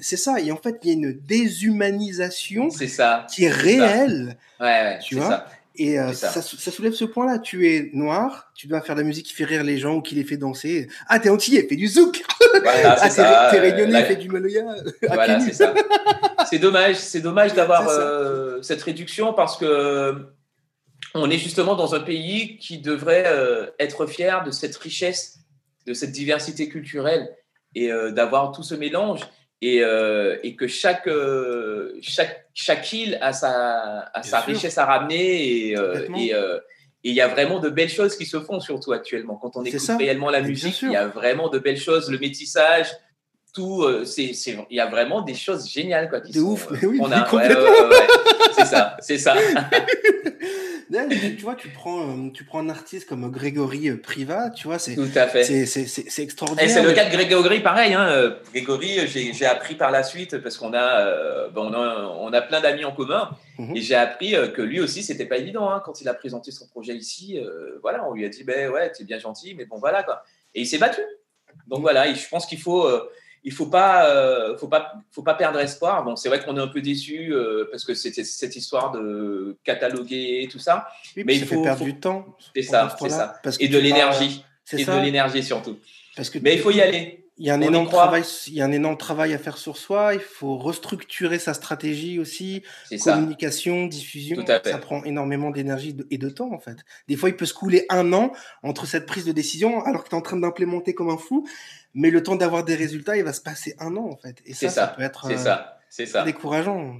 c'est 0.00 0.16
ça. 0.16 0.40
Et 0.40 0.52
en 0.52 0.56
fait, 0.56 0.76
il 0.82 0.88
y 0.88 0.90
a 0.90 0.94
une 0.94 1.12
déshumanisation 1.12 2.70
ça, 2.70 3.26
qui 3.32 3.44
est, 3.44 3.50
réelle. 3.50 4.36
Ouais, 4.60 4.66
ouais, 4.66 4.98
tu 5.02 5.16
vois 5.16 5.28
ça. 5.28 5.46
Et 5.78 5.98
euh, 5.98 6.12
ça. 6.12 6.30
Ça, 6.30 6.70
soulève 6.70 6.92
ce 6.92 7.04
point-là. 7.04 7.38
Tu 7.38 7.68
es 7.68 7.90
noir, 7.92 8.50
tu 8.54 8.66
dois 8.66 8.80
faire 8.80 8.94
de 8.94 9.00
la 9.02 9.06
musique 9.06 9.26
qui 9.26 9.34
fait 9.34 9.44
rire 9.44 9.62
les 9.62 9.78
gens 9.78 9.96
ou 9.96 10.00
qui 10.00 10.14
les 10.14 10.24
fait 10.24 10.36
danser. 10.36 10.88
Ah, 11.08 11.18
t'es 11.18 11.28
antillais, 11.28 11.66
fais 11.68 11.76
du 11.76 11.88
zouk. 11.88 12.22
Voilà, 12.62 12.96
ah, 12.98 13.48
t'es 13.50 13.60
réunionnais, 13.60 14.04
fais 14.04 14.16
du 14.16 14.28
maloya. 14.28 14.64
Voilà, 15.02 15.38
c'est 15.40 15.52
ça. 15.52 15.74
C'est 16.48 16.58
dommage, 16.58 16.96
c'est 16.96 17.20
dommage 17.20 17.54
d'avoir 17.54 17.86
euh, 17.88 18.60
cette 18.62 18.82
réduction 18.82 19.34
parce 19.34 19.56
que 19.56 20.26
on 21.14 21.30
est 21.30 21.38
justement 21.38 21.74
dans 21.74 21.94
un 21.94 22.00
pays 22.00 22.58
qui 22.58 22.78
devrait 22.78 23.24
euh, 23.26 23.66
être 23.78 24.06
fier 24.06 24.44
de 24.44 24.50
cette 24.50 24.76
richesse, 24.76 25.38
de 25.86 25.94
cette 25.94 26.12
diversité 26.12 26.68
culturelle 26.68 27.34
et 27.74 27.90
euh, 27.90 28.10
d'avoir 28.10 28.52
tout 28.52 28.62
ce 28.62 28.74
mélange 28.74 29.20
et, 29.62 29.82
euh, 29.82 30.36
que 30.58 30.66
chaque, 30.66 31.08
chaque, 32.02 32.46
chaque 32.54 32.92
île 32.92 33.18
a 33.20 33.32
sa, 33.32 34.10
sa 34.22 34.40
richesse 34.40 34.78
à 34.78 34.84
ramener 34.84 35.70
et 35.70 35.76
il 37.04 37.14
y 37.14 37.20
a 37.20 37.28
vraiment 37.28 37.60
de 37.60 37.68
belles 37.68 37.88
choses 37.88 38.16
qui 38.16 38.26
se 38.26 38.40
font, 38.40 38.58
surtout 38.58 38.92
actuellement. 38.92 39.36
Quand 39.36 39.56
on 39.56 39.64
écoute 39.64 39.90
réellement 39.98 40.28
la 40.28 40.40
musique, 40.40 40.82
il 40.82 40.90
y 40.90 40.96
a 40.96 41.06
vraiment 41.06 41.48
de 41.48 41.58
belles 41.58 41.78
choses, 41.78 42.10
le 42.10 42.18
métissage, 42.18 42.88
tout, 43.56 43.86
c'est, 44.04 44.32
il 44.70 44.76
y 44.76 44.80
a 44.80 44.86
vraiment 44.86 45.22
des 45.22 45.34
choses 45.34 45.68
géniales. 45.68 46.10
Quoi, 46.10 46.20
qui 46.20 46.38
ouf, 46.38 46.68
oui, 46.82 46.98
on 47.00 47.10
a, 47.10 47.28
ouais, 47.34 47.48
c'est 48.54 48.66
ça, 48.66 48.96
c'est 49.00 49.18
ça. 49.18 49.34
tu, 50.90 51.42
vois, 51.42 51.54
tu 51.54 51.68
prends, 51.68 52.08
euh, 52.08 52.30
tu 52.32 52.44
prends 52.44 52.60
un 52.60 52.68
artiste 52.68 53.08
comme 53.08 53.30
Grégory 53.30 53.88
euh, 53.88 54.00
Privat, 54.00 54.50
tu 54.50 54.68
vois, 54.68 54.78
c'est 54.78 54.94
Tout 54.94 55.08
à 55.14 55.26
fait. 55.26 55.44
c'est 55.44 56.22
extraordinaire. 56.22 56.64
Et 56.64 56.68
c'est 56.68 56.82
le 56.82 56.92
cas 56.92 57.06
de 57.06 57.10
Grégory, 57.10 57.60
pareil. 57.60 57.94
Hein. 57.94 58.08
Euh, 58.08 58.36
Grégory, 58.52 59.06
j'ai 59.06 59.46
appris 59.46 59.74
par 59.74 59.90
la 59.90 60.02
suite, 60.02 60.38
parce 60.38 60.56
qu'on 60.56 60.74
a, 60.74 61.48
bon, 61.48 61.70
on 61.70 61.74
a, 61.74 62.16
on 62.20 62.32
a 62.32 62.40
plein 62.40 62.60
d'amis 62.60 62.84
en 62.84 62.92
commun, 62.92 63.30
mhm. 63.58 63.76
et 63.76 63.80
j'ai 63.80 63.94
appris 63.94 64.34
que 64.54 64.62
lui 64.62 64.80
aussi, 64.80 65.02
c'était 65.02 65.26
pas 65.26 65.38
évident 65.38 65.70
hein, 65.70 65.82
quand 65.84 66.00
il 66.00 66.08
a 66.08 66.14
présenté 66.14 66.50
son 66.50 66.66
projet 66.68 66.94
ici. 66.94 67.40
voilà, 67.82 68.06
on 68.08 68.14
lui 68.14 68.24
a 68.24 68.28
dit, 68.28 68.44
ben 68.44 68.70
ouais, 68.70 68.92
tu 68.92 69.02
es 69.02 69.04
bien 69.04 69.18
gentil, 69.18 69.54
mais 69.54 69.64
bon, 69.64 69.78
voilà 69.78 70.02
quoi. 70.02 70.22
Et 70.54 70.60
il 70.62 70.66
s'est 70.66 70.78
battu. 70.78 71.00
Donc 71.66 71.80
voilà, 71.80 72.12
je 72.12 72.28
pense 72.28 72.46
qu'il 72.46 72.60
faut 72.60 72.88
il 73.46 73.52
faut 73.52 73.66
pas, 73.66 74.10
euh, 74.10 74.58
faut 74.58 74.66
pas, 74.66 74.94
faut 75.12 75.22
pas 75.22 75.34
perdre 75.34 75.60
espoir. 75.60 76.02
Bon, 76.02 76.16
c'est 76.16 76.28
vrai 76.28 76.44
qu'on 76.44 76.56
est 76.56 76.60
un 76.60 76.66
peu 76.66 76.80
déçu 76.82 77.32
euh, 77.32 77.68
parce 77.70 77.84
que 77.84 77.94
c'était 77.94 78.24
cette 78.24 78.56
histoire 78.56 78.90
de 78.90 79.56
cataloguer 79.62 80.48
tout 80.50 80.58
ça. 80.58 80.88
mais 81.14 81.36
il 81.36 81.46
faut 81.46 81.62
perdre 81.62 81.84
du 81.84 81.94
temps. 81.94 82.36
C'est 82.56 82.62
ça, 82.62 82.94
c'est 83.00 83.08
ça. 83.08 83.40
et 83.60 83.68
de 83.68 83.78
l'énergie. 83.78 84.44
Et 84.72 84.84
de 84.84 85.00
l'énergie 85.00 85.44
surtout. 85.44 85.78
Parce 86.16 86.28
que 86.28 86.40
mais 86.40 86.54
il 86.54 86.60
faut 86.60 86.72
y 86.72 86.80
aller. 86.80 87.24
Il 87.38 87.46
y, 87.46 87.50
a 87.50 87.54
un 87.54 87.60
énorme 87.60 87.88
travail, 87.88 88.24
il 88.46 88.54
y 88.54 88.62
a 88.62 88.64
un 88.64 88.72
énorme 88.72 88.96
travail 88.96 89.34
à 89.34 89.38
faire 89.38 89.58
sur 89.58 89.76
soi. 89.76 90.14
Il 90.14 90.20
faut 90.20 90.56
restructurer 90.56 91.38
sa 91.38 91.52
stratégie 91.52 92.18
aussi. 92.18 92.62
Communication, 93.04 93.86
diffusion. 93.86 94.42
Ça 94.46 94.78
prend 94.78 95.04
énormément 95.04 95.50
d'énergie 95.50 95.94
et 96.10 96.16
de 96.16 96.30
temps, 96.30 96.50
en 96.52 96.58
fait. 96.58 96.78
Des 97.08 97.16
fois, 97.16 97.28
il 97.28 97.36
peut 97.36 97.44
se 97.44 97.52
couler 97.52 97.84
un 97.90 98.12
an 98.14 98.32
entre 98.62 98.86
cette 98.86 99.04
prise 99.04 99.26
de 99.26 99.32
décision 99.32 99.84
alors 99.84 100.04
que 100.04 100.08
tu 100.08 100.14
es 100.14 100.18
en 100.18 100.22
train 100.22 100.38
d'implémenter 100.38 100.94
comme 100.94 101.10
un 101.10 101.18
fou 101.18 101.46
mais 101.96 102.10
le 102.10 102.22
temps 102.22 102.36
d'avoir 102.36 102.62
des 102.62 102.76
résultats, 102.76 103.16
il 103.16 103.24
va 103.24 103.32
se 103.32 103.40
passer 103.40 103.74
un 103.80 103.96
an 103.96 104.10
en 104.10 104.16
fait. 104.16 104.36
Et 104.44 104.52
ça, 104.52 104.68
ça, 104.68 104.86
peut 104.86 105.02
être 105.02 105.28
ça, 105.38 105.78
ça. 105.88 106.22
décourageant. 106.22 106.94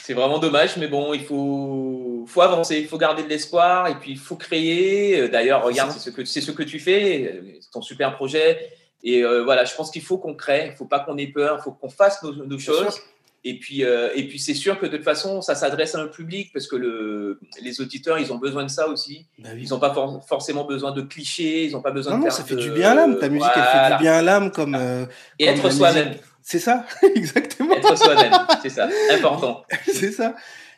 C'est 0.00 0.14
vraiment 0.14 0.38
dommage, 0.38 0.76
mais 0.76 0.86
bon, 0.86 1.12
il 1.12 1.24
faut, 1.24 2.24
faut 2.28 2.42
avancer, 2.42 2.78
il 2.78 2.86
faut 2.86 2.98
garder 2.98 3.24
de 3.24 3.28
l'espoir 3.28 3.88
et 3.88 3.96
puis 3.96 4.12
il 4.12 4.18
faut 4.18 4.36
créer. 4.36 5.20
Euh, 5.20 5.28
d'ailleurs, 5.28 5.64
regarde, 5.64 5.90
c'est 5.90 5.98
ce, 5.98 6.10
que, 6.10 6.24
ce 6.24 6.50
que 6.52 6.62
tu 6.62 6.78
fais, 6.78 7.24
euh, 7.24 7.58
ton 7.72 7.82
super 7.82 8.14
projet. 8.14 8.70
Et 9.06 9.22
euh, 9.22 9.44
voilà, 9.44 9.64
je 9.64 9.74
pense 9.74 9.92
qu'il 9.92 10.02
faut 10.02 10.18
qu'on 10.18 10.34
crée, 10.34 10.64
il 10.66 10.70
ne 10.72 10.76
faut 10.76 10.84
pas 10.84 10.98
qu'on 10.98 11.16
ait 11.16 11.28
peur, 11.28 11.58
il 11.60 11.62
faut 11.62 11.70
qu'on 11.70 11.88
fasse 11.88 12.22
nos, 12.24 12.34
nos 12.44 12.58
choses. 12.58 13.00
Et 13.44 13.56
puis, 13.60 13.84
euh, 13.84 14.08
et 14.16 14.26
puis 14.26 14.40
c'est 14.40 14.54
sûr 14.54 14.76
que 14.80 14.86
de 14.86 14.96
toute 14.96 15.04
façon, 15.04 15.40
ça 15.40 15.54
s'adresse 15.54 15.94
à 15.94 16.00
un 16.00 16.08
public 16.08 16.50
parce 16.52 16.66
que 16.66 16.74
le, 16.74 17.38
les 17.62 17.80
auditeurs, 17.80 18.18
ils 18.18 18.32
ont 18.32 18.38
besoin 18.38 18.64
de 18.64 18.68
ça 18.68 18.88
aussi. 18.88 19.24
Bah 19.38 19.50
ils 19.56 19.68
n'ont 19.68 19.78
pas 19.78 19.94
forcément 20.26 20.64
besoin 20.64 20.90
de 20.90 21.02
clichés, 21.02 21.66
ils 21.66 21.72
n'ont 21.72 21.80
pas 21.82 21.92
besoin 21.92 22.14
non, 22.14 22.18
de. 22.18 22.24
Non, 22.24 22.30
ça 22.30 22.42
fait 22.42 22.56
du 22.56 22.72
bien 22.72 22.90
à 22.90 22.94
l'âme. 22.96 23.20
Ta 23.20 23.28
musique, 23.28 23.48
elle 23.54 23.62
fait 23.62 23.96
du 23.96 24.02
bien 24.02 24.14
à 24.14 24.22
l'âme 24.22 24.50
comme. 24.50 24.74
Euh, 24.74 25.06
et 25.38 25.46
être 25.46 25.70
soi-même. 25.70 26.16
C'est 26.42 26.58
ça, 26.58 26.84
exactement. 27.14 27.76
Être 27.76 27.96
soi-même, 27.96 28.32
c'est 28.60 28.70
ça, 28.70 28.88
important. 29.12 29.62
c'est 29.86 30.10
ça 30.10 30.34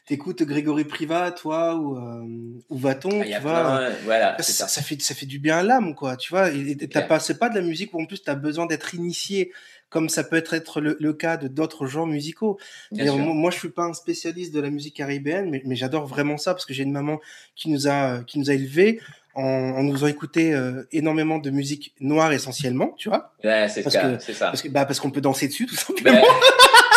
t'écoutes 0.08 0.42
Grégory 0.42 0.84
Privat, 0.84 1.32
toi, 1.32 1.76
ou, 1.76 1.96
euh, 1.96 2.24
ou 2.70 2.78
va-t-on, 2.78 3.20
ah, 3.20 3.24
tu 3.24 3.40
vois. 3.42 3.90
voilà, 4.04 4.36
ça, 4.40 4.66
ça, 4.66 4.82
fait, 4.82 5.00
ça 5.02 5.14
fait 5.14 5.26
du 5.26 5.38
bien 5.38 5.58
à 5.58 5.62
l'âme, 5.62 5.94
quoi, 5.94 6.16
tu 6.16 6.30
vois. 6.30 6.50
Et 6.50 6.76
t'as 6.76 7.02
pas, 7.02 7.20
c'est 7.20 7.38
pas 7.38 7.50
de 7.50 7.56
la 7.56 7.60
musique 7.60 7.92
où 7.92 8.00
en 8.00 8.06
plus 8.06 8.22
tu 8.22 8.30
as 8.30 8.34
besoin 8.34 8.66
d'être 8.66 8.94
initié 8.94 9.52
comme 9.90 10.08
ça 10.08 10.24
peut 10.24 10.36
être, 10.36 10.54
être 10.54 10.80
le, 10.80 11.12
cas 11.12 11.36
de 11.36 11.48
d'autres 11.48 11.86
genres 11.86 12.06
musicaux. 12.06 12.58
Moi, 12.92 13.50
je 13.50 13.58
suis 13.58 13.70
pas 13.70 13.84
un 13.84 13.94
spécialiste 13.94 14.54
de 14.54 14.60
la 14.60 14.70
musique 14.70 14.96
caribéenne, 14.96 15.50
mais, 15.50 15.62
mais 15.64 15.76
j'adore 15.76 16.06
vraiment 16.06 16.36
ça 16.36 16.52
parce 16.52 16.66
que 16.66 16.74
j'ai 16.74 16.82
une 16.82 16.92
maman 16.92 17.20
qui 17.54 17.70
nous 17.70 17.88
a, 17.88 18.22
qui 18.26 18.38
nous 18.38 18.50
a 18.50 18.54
élevés 18.54 19.00
en, 19.34 19.42
en 19.42 19.82
nous 19.82 19.92
faisant 19.92 20.06
écouter 20.06 20.52
euh, 20.52 20.82
énormément 20.92 21.38
de 21.38 21.50
musique 21.50 21.94
noire 22.00 22.32
essentiellement, 22.32 22.94
tu 22.98 23.08
vois. 23.08 23.32
Ouais, 23.44 23.68
c'est 23.68 23.82
ça. 23.88 24.18
Parce 24.40 24.62
que, 24.62 24.68
bah, 24.68 24.84
parce 24.84 25.00
qu'on 25.00 25.10
peut 25.10 25.20
danser 25.20 25.48
dessus, 25.48 25.66
tout 25.66 25.76
simplement. 25.76 26.22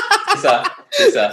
ça. 0.41 0.63
C'est 0.91 1.11
ça. 1.11 1.31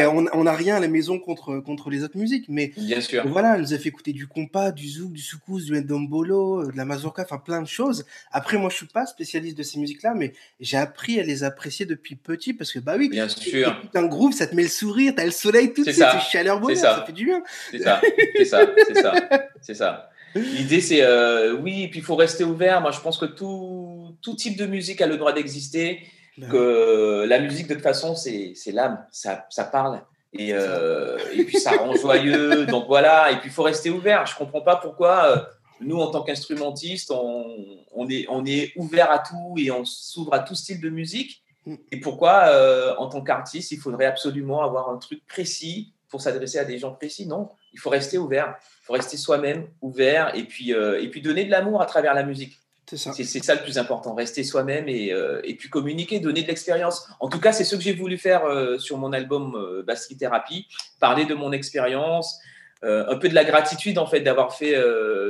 Et 0.00 0.04
on 0.06 0.44
n'a 0.44 0.52
rien 0.52 0.76
à 0.76 0.80
la 0.80 0.88
maison 0.88 1.18
contre, 1.20 1.58
contre 1.60 1.90
les 1.90 2.02
autres 2.02 2.18
musiques. 2.18 2.46
Mais 2.48 2.72
Bien 2.76 3.00
sûr. 3.00 3.26
voilà, 3.28 3.54
elle 3.54 3.60
nous 3.60 3.72
a 3.72 3.78
fait 3.78 3.88
écouter 3.88 4.12
du 4.12 4.26
compas, 4.26 4.72
du 4.72 4.88
zouk, 4.88 5.12
du 5.12 5.22
soukous, 5.22 5.60
du 5.60 5.72
ndombolo, 5.72 6.62
euh, 6.62 6.72
de 6.72 6.76
la 6.76 6.84
mazurka, 6.84 7.22
enfin 7.22 7.38
plein 7.38 7.62
de 7.62 7.68
choses. 7.68 8.04
Après, 8.32 8.56
moi, 8.58 8.70
je 8.70 8.76
suis 8.76 8.86
pas 8.86 9.06
spécialiste 9.06 9.56
de 9.56 9.62
ces 9.62 9.78
musiques-là, 9.78 10.14
mais 10.14 10.32
j'ai 10.58 10.76
appris 10.76 11.20
à 11.20 11.22
les 11.22 11.44
apprécier 11.44 11.86
depuis 11.86 12.16
petit 12.16 12.52
parce 12.52 12.72
que, 12.72 12.80
bah 12.80 12.96
oui, 12.98 13.08
Bien 13.08 13.28
sûr. 13.28 13.80
un 13.94 14.06
groupe, 14.06 14.32
ça 14.32 14.46
te 14.46 14.54
met 14.54 14.62
le 14.64 14.68
sourire, 14.68 15.12
t'as 15.16 15.24
le 15.24 15.30
soleil 15.30 15.72
tout 15.72 15.84
de 15.84 15.92
suite, 15.92 16.04
c'est 16.12 16.30
chaleur 16.30 16.60
bonheur, 16.60 16.76
ça. 16.76 16.96
ça. 16.96 17.04
fait 17.06 17.12
du 17.12 17.26
bien. 17.26 17.42
C'est 17.70 17.78
ça, 17.78 18.00
c'est 18.36 18.44
ça, 18.44 18.66
c'est 18.88 19.00
ça, 19.00 19.14
c'est 19.60 19.74
ça. 19.74 20.10
L'idée, 20.34 20.80
c'est 20.80 21.00
euh, 21.02 21.54
oui, 21.54 21.86
puis 21.88 22.00
il 22.00 22.04
faut 22.04 22.16
rester 22.16 22.42
ouvert. 22.42 22.80
Moi, 22.80 22.90
je 22.90 22.98
pense 22.98 23.18
que 23.18 23.24
tout, 23.26 24.16
tout 24.20 24.34
type 24.34 24.56
de 24.56 24.66
musique 24.66 25.00
a 25.00 25.06
le 25.06 25.16
droit 25.16 25.32
d'exister 25.32 26.00
que 26.40 27.24
la 27.26 27.38
musique, 27.40 27.68
de 27.68 27.74
toute 27.74 27.82
façon, 27.82 28.14
c'est 28.14 28.54
l'âme, 28.72 29.04
ça, 29.10 29.46
ça, 29.50 29.64
parle. 29.64 30.00
Et, 30.32 30.52
euh, 30.52 31.18
et, 31.32 31.44
puis 31.44 31.58
ça 31.58 31.72
rend 31.72 31.94
joyeux. 31.94 32.66
Donc 32.66 32.86
voilà, 32.86 33.30
et 33.30 33.36
puis 33.36 33.48
il 33.48 33.52
faut 33.52 33.62
rester 33.62 33.90
ouvert. 33.90 34.26
Je 34.26 34.34
comprends 34.36 34.62
pas 34.62 34.76
pourquoi 34.76 35.24
euh, 35.26 35.36
nous, 35.80 35.98
en 35.98 36.10
tant 36.10 36.22
qu'instrumentistes, 36.22 37.10
on, 37.12 37.56
on, 37.92 38.08
est, 38.08 38.26
on 38.28 38.44
est 38.44 38.72
ouvert 38.76 39.10
à 39.10 39.20
tout 39.20 39.54
et 39.58 39.70
on 39.70 39.84
s'ouvre 39.84 40.34
à 40.34 40.40
tout 40.40 40.54
style 40.54 40.80
de 40.80 40.88
musique. 40.88 41.42
Mm. 41.66 41.74
Et 41.92 42.00
pourquoi, 42.00 42.46
euh, 42.48 42.94
en 42.98 43.08
tant 43.08 43.22
qu'artiste, 43.22 43.70
il 43.70 43.78
faudrait 43.78 44.06
absolument 44.06 44.62
avoir 44.62 44.90
un 44.90 44.98
truc 44.98 45.24
précis 45.26 45.92
pour 46.08 46.20
s'adresser 46.20 46.58
à 46.58 46.64
des 46.64 46.78
gens 46.78 46.92
précis? 46.92 47.26
Non, 47.26 47.50
il 47.72 47.78
faut 47.78 47.90
rester 47.90 48.18
ouvert. 48.18 48.56
Il 48.82 48.86
faut 48.86 48.92
rester 48.92 49.16
soi-même 49.16 49.68
ouvert 49.80 50.34
et 50.34 50.44
puis, 50.44 50.70
et 50.70 51.08
puis 51.10 51.22
donner 51.22 51.44
de 51.44 51.50
l'amour 51.50 51.80
à 51.80 51.86
travers 51.86 52.12
la 52.12 52.22
musique. 52.22 52.58
C'est 52.96 53.24
ça. 53.24 53.42
ça. 53.42 53.54
le 53.54 53.62
plus 53.62 53.78
important, 53.78 54.14
rester 54.14 54.44
soi-même 54.44 54.88
et, 54.88 55.12
euh, 55.12 55.40
et, 55.44 55.54
puis 55.54 55.68
communiquer, 55.68 56.20
donner 56.20 56.42
de 56.42 56.48
l'expérience. 56.48 57.08
En 57.20 57.28
tout 57.28 57.40
cas, 57.40 57.52
c'est 57.52 57.64
ce 57.64 57.76
que 57.76 57.82
j'ai 57.82 57.92
voulu 57.92 58.18
faire 58.18 58.44
euh, 58.44 58.78
sur 58.78 58.98
mon 58.98 59.12
album 59.12 59.54
euh, 59.56 59.82
Basserie 59.82 60.16
Thérapie, 60.16 60.68
parler 61.00 61.24
de 61.24 61.34
mon 61.34 61.52
expérience, 61.52 62.38
euh, 62.84 63.04
un 63.08 63.16
peu 63.16 63.28
de 63.28 63.34
la 63.34 63.44
gratitude 63.44 63.98
en 63.98 64.06
fait 64.06 64.20
d'avoir 64.20 64.54
fait 64.54 64.74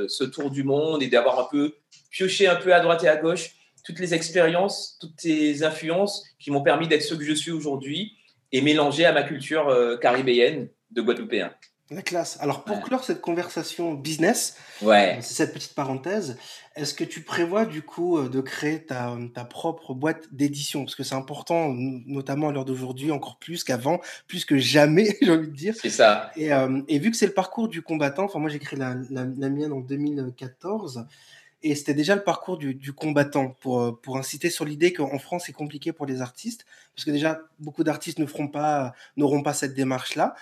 ce 0.07 0.23
tour 0.23 0.51
du 0.51 0.63
monde 0.63 1.01
et 1.01 1.07
d'avoir 1.07 1.39
un 1.39 1.47
peu 1.49 1.75
pioché 2.11 2.47
un 2.47 2.55
peu 2.55 2.73
à 2.73 2.79
droite 2.81 3.03
et 3.03 3.07
à 3.07 3.15
gauche 3.15 3.51
toutes 3.85 3.99
les 3.99 4.13
expériences, 4.13 4.97
toutes 4.99 5.23
les 5.23 5.63
influences 5.63 6.25
qui 6.39 6.49
m'ont 6.49 6.63
permis 6.63 6.87
d'être 6.87 7.03
ce 7.03 7.13
que 7.13 7.23
je 7.23 7.33
suis 7.33 7.51
aujourd'hui 7.51 8.13
et 8.51 8.61
mélanger 8.61 9.05
à 9.05 9.13
ma 9.13 9.21
culture 9.23 9.97
caribéenne 10.01 10.69
de 10.91 11.01
Guadeloupéen. 11.01 11.51
La 11.91 12.01
classe. 12.01 12.39
Alors 12.41 12.63
pour 12.63 12.81
clore 12.81 13.03
cette 13.03 13.21
conversation 13.21 13.93
business, 13.93 14.57
ouais. 14.81 15.19
c'est 15.21 15.35
cette 15.35 15.53
petite 15.53 15.75
parenthèse, 15.75 16.35
est-ce 16.75 16.95
que 16.95 17.03
tu 17.03 17.21
prévois 17.21 17.67
du 17.67 17.83
coup 17.83 18.17
euh, 18.17 18.27
de 18.27 18.41
créer 18.41 18.83
ta, 18.83 19.15
ta 19.35 19.45
propre 19.45 19.93
boîte 19.93 20.33
d'édition? 20.33 20.83
Parce 20.83 20.95
que 20.95 21.03
c'est 21.03 21.13
important, 21.13 21.75
notamment 21.75 22.49
à 22.49 22.51
l'heure 22.51 22.65
d'aujourd'hui, 22.65 23.11
encore 23.11 23.37
plus 23.37 23.63
qu'avant, 23.63 24.01
plus 24.27 24.45
que 24.45 24.57
jamais, 24.57 25.15
j'ai 25.21 25.31
envie 25.31 25.47
de 25.47 25.53
dire. 25.53 25.75
C'est 25.79 25.91
ça. 25.91 26.31
Et, 26.35 26.51
euh, 26.51 26.81
et, 26.87 26.97
vu 26.97 27.11
que 27.11 27.17
c'est 27.17 27.27
le 27.27 27.33
parcours 27.33 27.67
du 27.67 27.83
combattant, 27.83 28.23
enfin 28.23 28.39
moi 28.39 28.49
j'ai 28.49 28.57
créé 28.59 28.79
la, 28.79 28.95
la, 29.11 29.25
la, 29.25 29.49
mienne 29.49 29.71
en 29.71 29.79
2014, 29.79 31.05
et 31.61 31.75
c'était 31.75 31.93
déjà 31.93 32.15
le 32.15 32.23
parcours 32.23 32.57
du, 32.57 32.73
du 32.73 32.93
combattant, 32.93 33.49
pour, 33.61 33.81
euh, 33.81 33.91
pour 33.91 34.17
inciter 34.17 34.49
sur 34.49 34.65
l'idée 34.65 34.91
qu'en 34.91 35.19
France 35.19 35.43
c'est 35.45 35.53
compliqué 35.53 35.93
pour 35.93 36.07
les 36.07 36.21
artistes, 36.21 36.65
parce 36.95 37.05
que 37.05 37.11
déjà 37.11 37.41
beaucoup 37.59 37.83
d'artistes 37.83 38.17
ne 38.17 38.25
feront 38.25 38.47
pas, 38.47 38.93
n'auront 39.17 39.43
pas 39.43 39.53
cette 39.53 39.75
démarche-là, 39.75 40.33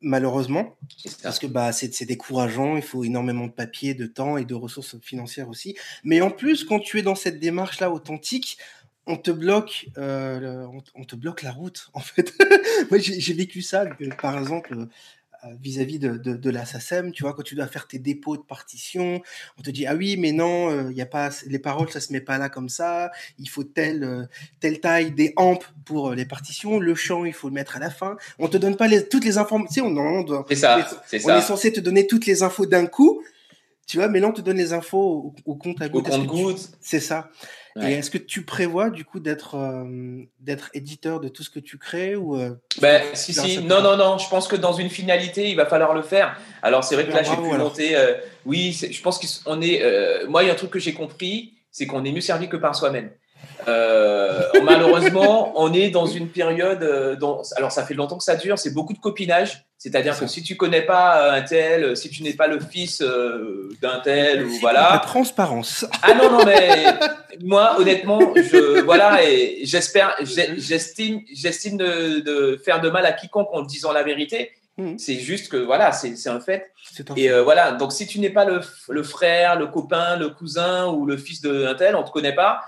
malheureusement, 0.00 0.76
parce 1.22 1.38
que 1.38 1.46
bah, 1.46 1.72
c'est 1.72 2.04
décourageant, 2.04 2.76
il 2.76 2.82
faut 2.82 3.04
énormément 3.04 3.46
de 3.46 3.52
papier, 3.52 3.94
de 3.94 4.06
temps 4.06 4.36
et 4.36 4.44
de 4.44 4.54
ressources 4.54 4.98
financières 5.00 5.48
aussi. 5.48 5.76
Mais 6.04 6.20
en 6.20 6.30
plus, 6.30 6.64
quand 6.64 6.78
tu 6.80 6.98
es 6.98 7.02
dans 7.02 7.14
cette 7.14 7.40
démarche-là 7.40 7.90
authentique, 7.90 8.58
on 9.06 9.16
te 9.16 9.30
bloque, 9.30 9.86
euh, 9.96 10.66
on, 10.94 11.04
te 11.04 11.16
bloque 11.16 11.42
la 11.42 11.50
route, 11.50 11.88
en 11.94 12.00
fait. 12.00 12.32
Moi, 12.90 13.00
j'ai 13.00 13.32
vécu 13.32 13.62
ça, 13.62 13.86
par 14.20 14.38
exemple, 14.38 14.76
vis-à-vis 15.60 15.98
de, 15.98 16.16
de, 16.16 16.34
de, 16.34 16.50
la 16.50 16.64
SACEM, 16.64 17.12
tu 17.12 17.22
vois, 17.22 17.32
quand 17.32 17.42
tu 17.42 17.54
dois 17.54 17.66
faire 17.66 17.86
tes 17.86 17.98
dépôts 17.98 18.36
de 18.36 18.42
partition, 18.42 19.22
on 19.58 19.62
te 19.62 19.70
dit 19.70 19.86
ah 19.86 19.94
oui 19.94 20.16
mais 20.16 20.32
non, 20.32 20.70
il 20.70 20.88
euh, 20.88 20.92
y 20.92 21.00
a 21.00 21.06
pas 21.06 21.30
les 21.46 21.58
paroles 21.58 21.90
ça 21.90 22.00
se 22.00 22.12
met 22.12 22.20
pas 22.20 22.38
là 22.38 22.48
comme 22.48 22.68
ça, 22.68 23.10
il 23.38 23.48
faut 23.48 23.64
telle 23.64 24.04
euh, 24.04 24.24
telle 24.60 24.80
taille 24.80 25.12
des 25.12 25.32
ampes 25.36 25.64
pour 25.84 26.12
les 26.12 26.24
partitions, 26.24 26.80
le 26.80 26.94
chant 26.94 27.24
il 27.24 27.32
faut 27.32 27.48
le 27.48 27.54
mettre 27.54 27.76
à 27.76 27.78
la 27.78 27.90
fin. 27.90 28.16
On 28.38 28.48
te 28.48 28.56
donne 28.56 28.76
pas 28.76 28.88
les, 28.88 29.08
toutes 29.08 29.24
les 29.24 29.38
informations, 29.38 29.86
on, 29.86 29.96
on, 29.96 30.46
ça, 30.54 30.88
c'est 31.06 31.18
ça. 31.18 31.34
On 31.34 31.38
est 31.38 31.42
censé 31.42 31.72
te 31.72 31.80
donner 31.80 32.06
toutes 32.06 32.26
les 32.26 32.42
infos 32.42 32.66
d'un 32.66 32.86
coup, 32.86 33.22
tu 33.86 33.98
vois, 33.98 34.08
mais 34.08 34.20
là 34.20 34.28
on 34.28 34.32
te 34.32 34.40
donne 34.40 34.58
les 34.58 34.72
infos 34.72 35.34
au, 35.44 35.54
compte 35.54 35.80
à 35.80 35.88
goutte. 35.88 36.08
Au 36.08 36.24
compte 36.24 36.70
C'est 36.80 37.00
ça. 37.00 37.30
Et 37.82 37.92
est-ce 37.94 38.10
que 38.10 38.18
tu 38.18 38.42
prévois 38.42 38.90
du 38.90 39.04
coup 39.04 39.20
d'être 39.20 39.56
euh, 39.56 40.24
d'être 40.40 40.70
éditeur 40.74 41.20
de 41.20 41.28
tout 41.28 41.42
ce 41.42 41.50
que 41.50 41.60
tu 41.60 41.78
crées 41.78 42.16
ou 42.16 42.36
euh, 42.36 42.54
ben, 42.80 43.02
si 43.14 43.32
si 43.32 43.62
non 43.62 43.82
non 43.82 43.96
non 43.96 44.18
je 44.18 44.28
pense 44.28 44.48
que 44.48 44.56
dans 44.56 44.72
une 44.72 44.90
finalité 44.90 45.50
il 45.50 45.56
va 45.56 45.66
falloir 45.66 45.94
le 45.94 46.02
faire. 46.02 46.38
Alors 46.62 46.84
c'est 46.84 46.94
vrai 46.94 47.06
que 47.06 47.12
là 47.12 47.22
j'ai 47.22 47.36
pu 47.36 47.56
monter 47.56 47.96
euh, 47.96 48.14
oui 48.46 48.72
je 48.72 49.02
pense 49.02 49.18
qu'on 49.18 49.60
est 49.60 50.26
moi 50.28 50.42
il 50.42 50.46
y 50.46 50.50
a 50.50 50.52
un 50.52 50.56
truc 50.56 50.70
que 50.70 50.78
j'ai 50.78 50.94
compris 50.94 51.54
c'est 51.70 51.86
qu'on 51.86 52.04
est 52.04 52.12
mieux 52.12 52.20
servi 52.20 52.48
que 52.48 52.56
par 52.56 52.74
soi-même. 52.74 53.10
Malheureusement, 53.66 55.52
on 55.56 55.72
est 55.72 55.90
dans 55.90 56.06
une 56.06 56.28
période 56.28 57.18
dont, 57.20 57.42
alors 57.56 57.70
ça 57.70 57.84
fait 57.84 57.94
longtemps 57.94 58.16
que 58.16 58.24
ça 58.24 58.36
dure, 58.36 58.58
c'est 58.58 58.72
beaucoup 58.72 58.94
de 58.94 58.98
copinage. 58.98 59.67
C'est-à-dire 59.78 60.18
que 60.18 60.26
si 60.26 60.42
tu 60.42 60.56
connais 60.56 60.82
pas 60.82 61.32
un 61.32 61.42
tel, 61.42 61.96
si 61.96 62.10
tu 62.10 62.24
n'es 62.24 62.32
pas 62.32 62.48
le 62.48 62.58
fils 62.58 63.00
euh, 63.00 63.70
d'un 63.80 64.00
tel, 64.00 64.44
ou 64.44 64.50
voilà. 64.60 64.90
La 64.94 64.98
transparence. 64.98 65.86
Ah 66.02 66.14
non 66.14 66.30
non 66.32 66.44
mais 66.44 66.84
moi 67.44 67.78
honnêtement, 67.78 68.18
je 68.34 68.80
voilà 68.82 69.22
et 69.22 69.60
j'espère, 69.62 70.16
j'estime, 70.20 71.20
j'estime 71.32 71.76
de, 71.76 72.20
de, 72.20 72.60
faire 72.64 72.80
de 72.80 72.90
mal 72.90 73.06
à 73.06 73.12
quiconque 73.12 73.48
en 73.52 73.62
disant 73.62 73.92
la 73.92 74.02
vérité. 74.02 74.50
Mmh. 74.78 74.98
C'est 74.98 75.20
juste 75.20 75.48
que 75.48 75.56
voilà, 75.56 75.92
c'est 75.92 76.28
un 76.28 76.40
fait. 76.40 76.72
et 77.16 77.30
euh, 77.30 77.44
voilà, 77.44 77.72
donc 77.72 77.92
si 77.92 78.08
tu 78.08 78.18
n'es 78.18 78.30
pas 78.30 78.44
le, 78.44 78.60
le, 78.88 79.02
frère, 79.04 79.56
le 79.56 79.68
copain, 79.68 80.16
le 80.16 80.30
cousin 80.30 80.88
ou 80.88 81.06
le 81.06 81.16
fils 81.16 81.40
d'un 81.40 81.74
tel, 81.76 81.94
on 81.94 82.02
ne 82.02 82.06
te 82.06 82.10
connaît 82.10 82.34
pas, 82.34 82.62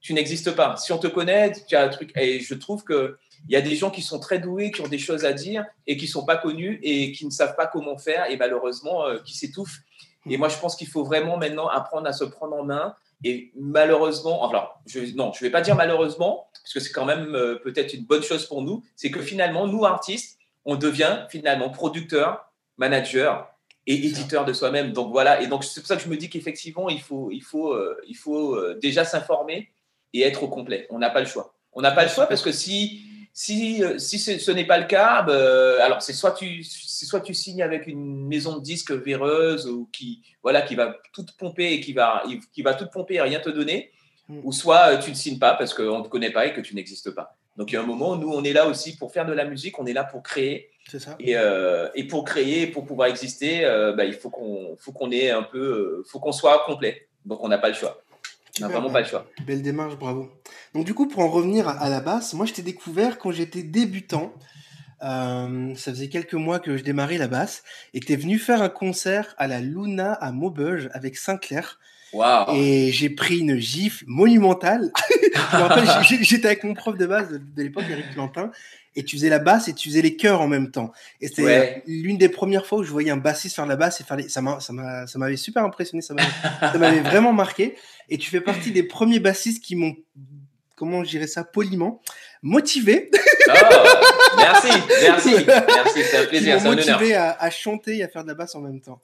tu 0.00 0.14
n'existes 0.14 0.52
pas. 0.52 0.76
Si 0.76 0.92
on 0.92 0.98
te 0.98 1.08
connaît, 1.08 1.52
tu 1.66 1.74
as 1.74 1.82
un 1.82 1.88
truc. 1.88 2.12
Et 2.16 2.38
je 2.38 2.54
trouve 2.54 2.84
que 2.84 3.18
il 3.48 3.52
y 3.52 3.56
a 3.56 3.60
des 3.60 3.76
gens 3.76 3.90
qui 3.90 4.02
sont 4.02 4.18
très 4.18 4.38
doués, 4.38 4.70
qui 4.70 4.80
ont 4.80 4.88
des 4.88 4.98
choses 4.98 5.24
à 5.24 5.32
dire 5.32 5.64
et 5.86 5.96
qui 5.96 6.06
sont 6.06 6.24
pas 6.24 6.36
connus 6.36 6.80
et 6.82 7.12
qui 7.12 7.24
ne 7.24 7.30
savent 7.30 7.54
pas 7.56 7.66
comment 7.66 7.96
faire 7.96 8.28
et 8.30 8.36
malheureusement 8.36 9.06
euh, 9.06 9.18
qui 9.24 9.36
s'étouffent. 9.36 9.80
Et 10.28 10.36
moi, 10.36 10.48
je 10.48 10.58
pense 10.58 10.74
qu'il 10.74 10.88
faut 10.88 11.04
vraiment 11.04 11.36
maintenant 11.36 11.68
apprendre 11.68 12.08
à 12.08 12.12
se 12.12 12.24
prendre 12.24 12.56
en 12.56 12.64
main. 12.64 12.96
Et 13.24 13.52
malheureusement, 13.56 14.48
alors, 14.48 14.80
je, 14.86 15.14
non, 15.14 15.32
je 15.32 15.40
vais 15.40 15.50
pas 15.50 15.60
dire 15.60 15.76
malheureusement, 15.76 16.48
parce 16.52 16.74
que 16.74 16.80
c'est 16.80 16.90
quand 16.90 17.04
même 17.04 17.34
euh, 17.34 17.56
peut-être 17.62 17.94
une 17.94 18.04
bonne 18.04 18.22
chose 18.22 18.46
pour 18.46 18.62
nous, 18.62 18.82
c'est 18.96 19.10
que 19.10 19.22
finalement, 19.22 19.66
nous, 19.68 19.84
artistes, 19.84 20.38
on 20.64 20.74
devient 20.74 21.26
finalement 21.30 21.70
producteur, 21.70 22.52
manager 22.76 23.48
et 23.86 23.94
éditeur 23.94 24.44
de 24.44 24.52
soi-même. 24.52 24.92
Donc 24.92 25.12
voilà, 25.12 25.40
et 25.40 25.46
donc 25.46 25.62
c'est 25.62 25.80
pour 25.80 25.86
ça 25.86 25.96
que 25.96 26.02
je 26.02 26.08
me 26.08 26.16
dis 26.16 26.28
qu'effectivement, 26.28 26.88
il 26.88 27.00
faut, 27.00 27.30
il 27.30 27.42
faut, 27.42 27.72
euh, 27.72 27.96
il 28.08 28.16
faut 28.16 28.60
déjà 28.74 29.04
s'informer 29.04 29.70
et 30.12 30.22
être 30.22 30.42
au 30.42 30.48
complet. 30.48 30.88
On 30.90 30.98
n'a 30.98 31.10
pas 31.10 31.20
le 31.20 31.26
choix. 31.26 31.54
On 31.72 31.82
n'a 31.82 31.92
pas 31.92 32.02
le 32.02 32.10
choix 32.10 32.26
parce 32.26 32.42
que 32.42 32.50
si, 32.50 33.06
si, 33.38 33.84
euh, 33.84 33.98
si 33.98 34.18
ce, 34.18 34.50
n'est 34.50 34.64
pas 34.64 34.78
le 34.78 34.86
cas, 34.86 35.20
bah, 35.20 35.84
alors 35.84 36.00
c'est 36.00 36.14
soit 36.14 36.32
tu, 36.32 36.64
soit 36.64 37.20
tu 37.20 37.34
signes 37.34 37.62
avec 37.62 37.86
une 37.86 38.26
maison 38.26 38.56
de 38.56 38.62
disques 38.62 38.92
véreuse 38.92 39.68
ou 39.68 39.90
qui, 39.92 40.22
voilà, 40.42 40.62
qui 40.62 40.74
va 40.74 40.96
tout 41.12 41.26
pomper 41.38 41.74
et 41.74 41.80
qui 41.80 41.92
va, 41.92 42.22
qui 42.54 42.62
va 42.62 42.72
tout 42.72 42.86
pomper 42.86 43.16
et 43.16 43.20
rien 43.20 43.38
te 43.38 43.50
donner, 43.50 43.90
mm. 44.30 44.40
ou 44.42 44.52
soit 44.52 44.96
tu 44.96 45.10
ne 45.10 45.14
signes 45.14 45.38
pas 45.38 45.52
parce 45.52 45.74
qu'on 45.74 45.98
ne 45.98 46.04
te 46.04 46.08
connaît 46.08 46.30
pas 46.30 46.46
et 46.46 46.54
que 46.54 46.62
tu 46.62 46.74
n'existes 46.74 47.10
pas. 47.10 47.36
Donc, 47.58 47.70
il 47.70 47.74
y 47.74 47.76
a 47.76 47.82
un 47.82 47.86
moment, 47.86 48.16
nous, 48.16 48.32
on 48.32 48.42
est 48.42 48.54
là 48.54 48.66
aussi 48.66 48.96
pour 48.96 49.12
faire 49.12 49.26
de 49.26 49.34
la 49.34 49.44
musique, 49.44 49.78
on 49.78 49.84
est 49.84 49.92
là 49.92 50.04
pour 50.04 50.22
créer. 50.22 50.70
Ça. 50.88 51.14
Et, 51.20 51.36
euh, 51.36 51.90
et, 51.94 52.04
pour 52.04 52.24
créer, 52.24 52.66
pour 52.66 52.86
pouvoir 52.86 53.08
exister, 53.08 53.66
euh, 53.66 53.92
bah, 53.92 54.06
il 54.06 54.14
faut 54.14 54.30
qu'on 54.30 54.76
faut 54.78 54.92
qu'on 54.92 55.10
ait 55.10 55.30
un 55.30 55.42
peu, 55.42 55.58
euh, 55.58 56.04
faut 56.08 56.20
qu'on 56.20 56.32
soit 56.32 56.64
complet. 56.64 57.06
Donc, 57.26 57.44
on 57.44 57.48
n'a 57.48 57.58
pas 57.58 57.68
le 57.68 57.74
choix. 57.74 58.00
On 58.60 58.66
n'a 58.66 58.72
vraiment 58.72 58.90
pas 58.90 59.00
le 59.00 59.06
choix. 59.06 59.26
Belle 59.46 59.62
démarche, 59.62 59.96
bravo. 59.96 60.30
Donc, 60.74 60.84
du 60.84 60.94
coup, 60.94 61.08
pour 61.08 61.22
en 61.22 61.28
revenir 61.28 61.68
à, 61.68 61.88
la 61.88 62.00
basse, 62.00 62.34
moi, 62.34 62.46
je 62.46 62.54
t'ai 62.54 62.62
découvert 62.62 63.18
quand 63.18 63.32
j'étais 63.32 63.62
débutant. 63.62 64.32
ça 65.00 65.46
faisait 65.76 66.08
quelques 66.08 66.34
mois 66.34 66.58
que 66.58 66.76
je 66.76 66.82
démarrais 66.82 67.18
la 67.18 67.28
basse 67.28 67.62
et 67.94 68.00
tu 68.00 68.12
es 68.12 68.16
venu 68.16 68.38
faire 68.38 68.62
un 68.62 68.68
concert 68.68 69.34
à 69.38 69.46
la 69.46 69.60
Luna 69.60 70.12
à 70.12 70.32
Maubeuge 70.32 70.88
avec 70.92 71.16
Sinclair. 71.16 71.78
Et 72.54 72.92
j'ai 72.92 73.10
pris 73.10 73.38
une 73.38 73.58
gifle 73.58 74.04
monumentale. 74.06 74.90
j'étais 76.22 76.46
avec 76.46 76.64
mon 76.64 76.74
prof 76.74 76.96
de 76.96 77.06
base 77.06 77.30
de, 77.30 77.62
l'époque, 77.62 77.84
Eric 77.90 78.12
Plantin, 78.12 78.50
et 78.94 79.04
tu 79.04 79.16
faisais 79.16 79.28
la 79.28 79.38
basse 79.38 79.68
et 79.68 79.74
tu 79.74 79.88
faisais 79.88 80.02
les 80.02 80.16
chœurs 80.16 80.40
en 80.40 80.48
même 80.48 80.70
temps. 80.70 80.92
Et 81.20 81.28
c'était 81.28 81.82
l'une 81.86 82.18
des 82.18 82.28
premières 82.28 82.66
fois 82.66 82.78
où 82.78 82.82
je 82.82 82.90
voyais 82.90 83.10
un 83.10 83.16
bassiste 83.16 83.56
faire 83.56 83.66
la 83.66 83.76
basse 83.76 84.00
et 84.00 84.04
faire 84.04 84.16
les... 84.16 84.28
ça 84.28 84.40
m'avait 84.40 85.36
super 85.36 85.64
impressionné, 85.64 86.02
ça 86.02 86.14
m'avait 86.14 87.00
vraiment 87.00 87.32
marqué. 87.32 87.76
Et 88.08 88.18
tu 88.18 88.30
fais 88.30 88.40
partie 88.40 88.72
des 88.72 88.82
premiers 88.82 89.20
bassistes 89.20 89.62
qui 89.62 89.76
m'ont 89.76 89.96
comment 90.76 91.02
je 91.02 91.10
dirais 91.10 91.26
ça 91.26 91.42
poliment, 91.42 92.00
motivé. 92.42 93.10
Oh, 93.48 93.52
merci, 94.36 94.68
merci, 95.02 95.34
merci, 95.46 96.02
c'est 96.02 96.18
un 96.18 96.26
plaisir, 96.26 96.60
c'est 96.60 96.66
un 96.66 96.74
motivé 96.74 97.14
à, 97.14 97.36
à, 97.40 97.50
chanter 97.50 97.96
et 97.96 98.02
à 98.04 98.08
faire 98.08 98.22
de 98.22 98.28
la 98.28 98.34
basse 98.34 98.54
en 98.54 98.60
même 98.60 98.80
temps. 98.80 99.00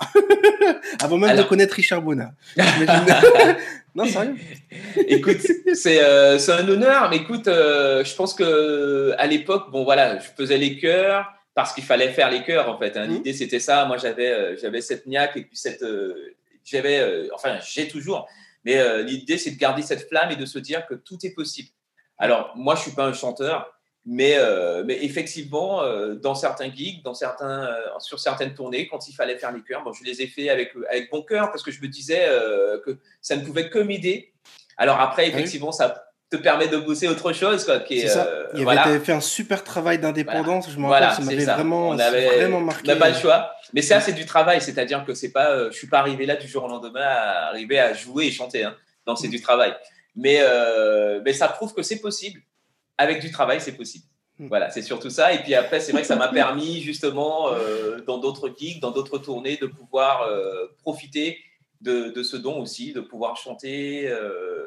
Avant 1.02 1.16
même 1.16 1.36
de 1.36 1.42
connaître 1.42 1.74
Richard 1.74 2.02
Bonnat. 2.02 2.32
non, 3.94 4.04
sérieux. 4.04 4.36
Écoute, 5.08 5.38
c'est 5.74 6.02
euh, 6.02 6.38
un 6.48 6.68
honneur, 6.68 7.08
mais 7.10 7.16
écoute, 7.16 7.48
euh, 7.48 8.04
je 8.04 8.14
pense 8.14 8.34
que 8.34 9.14
à 9.16 9.26
l'époque, 9.26 9.70
bon 9.70 9.84
voilà, 9.84 10.18
je 10.18 10.26
faisais 10.36 10.58
les 10.58 10.78
chœurs 10.78 11.32
parce 11.54 11.72
qu'il 11.72 11.84
fallait 11.84 12.08
faire 12.08 12.30
les 12.30 12.42
chœurs 12.42 12.68
en 12.68 12.78
fait. 12.78 12.96
Hein. 12.96 13.06
Mmh. 13.06 13.12
L'idée 13.12 13.32
c'était 13.32 13.60
ça. 13.60 13.84
Moi 13.86 13.96
j'avais 13.96 14.30
euh, 14.30 14.56
j'avais 14.60 14.80
cette 14.80 15.06
niaque 15.06 15.36
et 15.36 15.42
puis 15.42 15.56
cette 15.56 15.84
j'avais 16.64 17.28
enfin 17.34 17.58
j'ai 17.64 17.88
toujours 17.88 18.28
mais 18.64 18.78
euh, 18.78 19.02
l'idée, 19.02 19.38
c'est 19.38 19.50
de 19.50 19.58
garder 19.58 19.82
cette 19.82 20.08
flamme 20.08 20.30
et 20.30 20.36
de 20.36 20.46
se 20.46 20.58
dire 20.58 20.86
que 20.86 20.94
tout 20.94 21.18
est 21.24 21.34
possible. 21.34 21.68
Alors, 22.18 22.52
moi, 22.56 22.74
je 22.74 22.82
suis 22.82 22.92
pas 22.92 23.06
un 23.06 23.12
chanteur, 23.12 23.72
mais, 24.04 24.34
euh, 24.36 24.84
mais 24.84 25.04
effectivement, 25.04 25.82
euh, 25.82 26.14
dans 26.14 26.34
certains 26.34 26.72
gigs, 26.72 27.02
dans 27.02 27.14
certains, 27.14 27.68
sur 27.98 28.20
certaines 28.20 28.54
tournées, 28.54 28.88
quand 28.88 29.08
il 29.08 29.14
fallait 29.14 29.38
faire 29.38 29.52
les 29.52 29.62
chœurs, 29.62 29.82
bon, 29.82 29.92
je 29.92 30.04
les 30.04 30.22
ai 30.22 30.26
fait 30.26 30.48
avec, 30.48 30.72
avec 30.88 31.10
bon 31.10 31.22
cœur 31.22 31.50
parce 31.50 31.62
que 31.62 31.70
je 31.70 31.80
me 31.80 31.88
disais 31.88 32.26
que 32.84 32.98
ça 33.20 33.36
ne 33.36 33.44
pouvait 33.44 33.70
que 33.70 33.78
m'aider. 33.78 34.32
Alors 34.76 35.00
après, 35.00 35.24
ah 35.24 35.28
effectivement, 35.28 35.72
ça 35.72 36.11
te 36.32 36.36
permet 36.36 36.68
de 36.68 36.78
bosser 36.78 37.08
autre 37.08 37.32
chose. 37.32 37.64
Quoi, 37.64 37.80
qui 37.80 38.00
est, 38.00 38.08
ça. 38.08 38.26
il 38.54 38.66
avait 38.66 38.98
fait 38.98 39.12
un 39.12 39.20
super 39.20 39.62
travail 39.62 39.98
d'indépendance, 39.98 40.70
je 40.70 40.78
me 40.78 40.86
rappelle, 40.86 41.12
ça 41.12 41.22
m'avait 41.22 41.44
vraiment, 41.44 41.90
on 41.90 41.96
vraiment 41.96 42.60
marqué. 42.60 42.90
On 42.90 42.94
n'a 42.94 43.00
pas 43.00 43.10
le 43.10 43.14
choix. 43.14 43.52
Mais 43.74 43.82
ça, 43.82 44.00
c'est 44.00 44.12
du 44.12 44.24
travail, 44.24 44.60
c'est-à-dire 44.60 45.04
que 45.04 45.14
c'est 45.14 45.32
pas, 45.32 45.50
euh, 45.50 45.70
je 45.70 45.76
suis 45.76 45.86
pas 45.86 45.98
arrivé 45.98 46.26
là 46.26 46.36
du 46.36 46.48
jour 46.48 46.64
au 46.64 46.68
lendemain 46.68 47.04
à 47.04 47.48
arriver 47.48 47.78
à 47.78 47.92
jouer 47.92 48.26
et 48.26 48.30
chanter. 48.30 48.64
Hein. 48.64 48.74
Non, 49.06 49.14
c'est 49.14 49.28
du 49.28 49.40
travail. 49.40 49.74
Mais, 50.16 50.38
euh, 50.40 51.20
mais 51.24 51.32
ça 51.32 51.48
prouve 51.48 51.74
que 51.74 51.82
c'est 51.82 52.00
possible. 52.00 52.40
Avec 52.96 53.20
du 53.20 53.30
travail, 53.30 53.60
c'est 53.60 53.76
possible. 53.76 54.04
Hmm. 54.38 54.48
Voilà, 54.48 54.70
c'est 54.70 54.82
surtout 54.82 55.10
ça. 55.10 55.32
Et 55.34 55.38
puis 55.38 55.54
après, 55.54 55.80
c'est 55.80 55.92
vrai 55.92 56.02
que 56.02 56.08
ça 56.08 56.16
m'a 56.16 56.28
permis 56.28 56.80
justement, 56.80 57.52
euh, 57.52 58.00
dans 58.06 58.18
d'autres 58.18 58.50
gigs, 58.56 58.80
dans 58.80 58.90
d'autres 58.90 59.18
tournées, 59.18 59.56
de 59.56 59.66
pouvoir 59.66 60.28
profiter 60.82 61.38
de, 61.82 62.10
de, 62.10 62.22
ce 62.22 62.36
don 62.36 62.60
aussi, 62.60 62.92
de 62.92 63.00
pouvoir 63.00 63.36
chanter, 63.36 64.10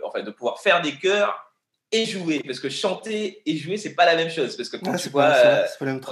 enfin, 0.03 0.21
de 0.21 0.31
pouvoir 0.31 0.59
faire 0.59 0.81
des 0.81 0.95
chœurs 0.95 1.44
et 1.91 2.05
jouer. 2.05 2.41
Parce 2.45 2.59
que 2.59 2.69
chanter 2.69 3.41
et 3.45 3.57
jouer, 3.57 3.77
c'est 3.77 3.93
pas 3.93 4.05
la 4.05 4.15
même 4.15 4.29
chose. 4.29 4.55
Parce 4.57 4.69
que 4.69 4.77
quand, 4.77 4.95
tu, 4.95 5.09
vois, 5.09 5.33
euh, 5.33 5.65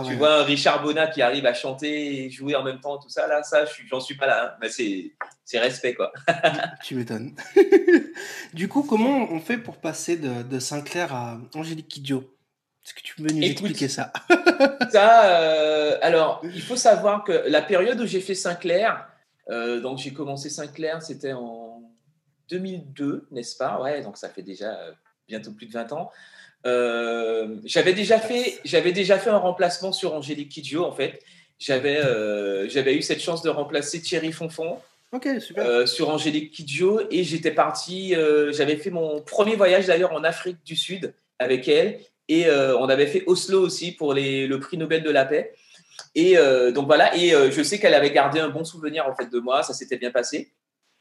tu 0.06 0.16
vois 0.16 0.42
un 0.42 0.44
Richard 0.44 0.82
Bonnat 0.82 1.08
qui 1.08 1.22
arrive 1.22 1.46
à 1.46 1.54
chanter 1.54 2.26
et 2.26 2.30
jouer 2.30 2.56
en 2.56 2.64
même 2.64 2.80
temps, 2.80 2.98
tout 2.98 3.10
ça, 3.10 3.28
là, 3.28 3.44
ça, 3.44 3.66
j'en 3.90 4.00
suis, 4.00 4.16
pas 4.16 4.28
là. 4.28 4.46
Hein. 4.46 4.58
Mais 4.62 4.70
c'est 4.70 5.60
respect, 5.60 5.94
quoi. 5.94 6.12
tu 6.84 6.96
m'étonnes. 6.96 7.36
du 8.54 8.68
coup, 8.68 8.84
comment 8.84 9.28
on 9.32 9.40
fait 9.40 9.58
pour 9.58 9.78
passer 9.78 10.18
de, 10.18 10.44
de 10.44 10.60
Sinclair 10.60 11.14
à 11.14 11.40
Angélique 11.56 11.88
Kidjo? 11.88 12.34
Est-ce 12.86 12.94
que 12.94 13.02
tu 13.02 13.16
peux 13.16 13.34
nous 13.34 13.42
expliquer 13.42 13.88
ça? 13.88 14.12
Ça, 14.92 15.40
euh, 15.40 15.98
alors, 16.02 16.42
il 16.44 16.62
faut 16.62 16.76
savoir 16.76 17.24
que 17.24 17.32
la 17.48 17.62
période 17.62 18.00
où 18.02 18.06
j'ai 18.06 18.20
fait 18.20 18.36
Sinclair, 18.36 19.08
euh, 19.50 19.80
donc 19.80 20.00
j'ai 20.00 20.12
commencé 20.12 20.50
Sinclair, 20.50 21.02
c'était 21.02 21.32
en 21.32 21.82
2002, 22.50 23.28
n'est-ce 23.32 23.56
pas? 23.56 23.82
Ouais, 23.82 24.02
donc 24.02 24.18
ça 24.18 24.28
fait 24.28 24.42
déjà 24.42 24.78
bientôt 25.28 25.52
plus 25.52 25.68
de 25.68 25.72
20 25.74 25.94
ans. 25.94 26.12
Euh, 26.66 27.56
j'avais 27.66 27.94
déjà 27.94 28.20
fait, 28.20 28.60
j'avais 28.64 28.92
déjà 28.92 29.18
fait 29.18 29.30
un 29.30 29.38
remplacement 29.38 29.92
sur 29.92 30.14
Angélique 30.14 30.50
Kidjo 30.50 30.84
en 30.84 30.92
fait. 30.92 31.20
J'avais, 31.60 31.98
euh, 31.98 32.68
j'avais 32.70 32.96
eu 32.96 33.02
cette 33.02 33.22
chance 33.22 33.42
de 33.42 33.50
remplacer 33.50 34.02
Thierry 34.02 34.32
Fonfon. 34.32 34.78
Euh, 35.58 35.86
sur 35.86 36.10
Angélique 36.10 36.52
Kidjo 36.52 37.02
et 37.12 37.24
j'étais 37.24 37.52
parti. 37.52 38.16
j'avais 38.50 38.78
fait 38.78 38.90
mon 38.90 39.22
premier 39.22 39.56
voyage 39.56 39.86
d'ailleurs 39.86 40.14
en 40.14 40.24
Afrique 40.24 40.58
du 40.66 40.76
Sud 40.76 41.14
avec 41.38 41.68
elle 41.68 42.00
et 42.30 42.50
on 42.50 42.90
avait 42.90 43.08
fait 43.08 43.24
Oslo 43.28 43.62
aussi 43.62 43.92
pour 43.92 44.14
les, 44.14 44.48
le 44.48 44.60
prix 44.60 44.78
Nobel 44.78 45.04
de 45.04 45.12
la 45.12 45.26
paix. 45.26 45.54
Et 46.16 46.36
donc 46.74 46.88
voilà. 46.88 47.16
Et 47.16 47.30
je 47.30 47.62
sais 47.62 47.80
qu'elle 47.80 47.94
avait 47.94 48.12
gardé 48.12 48.40
un 48.40 48.50
bon 48.50 48.64
souvenir 48.64 49.08
en 49.08 49.14
fait 49.14 49.30
de 49.30 49.40
moi. 49.40 49.62
Ça 49.62 49.74
s'était 49.74 49.98
bien 49.98 50.10
passé. 50.10 50.52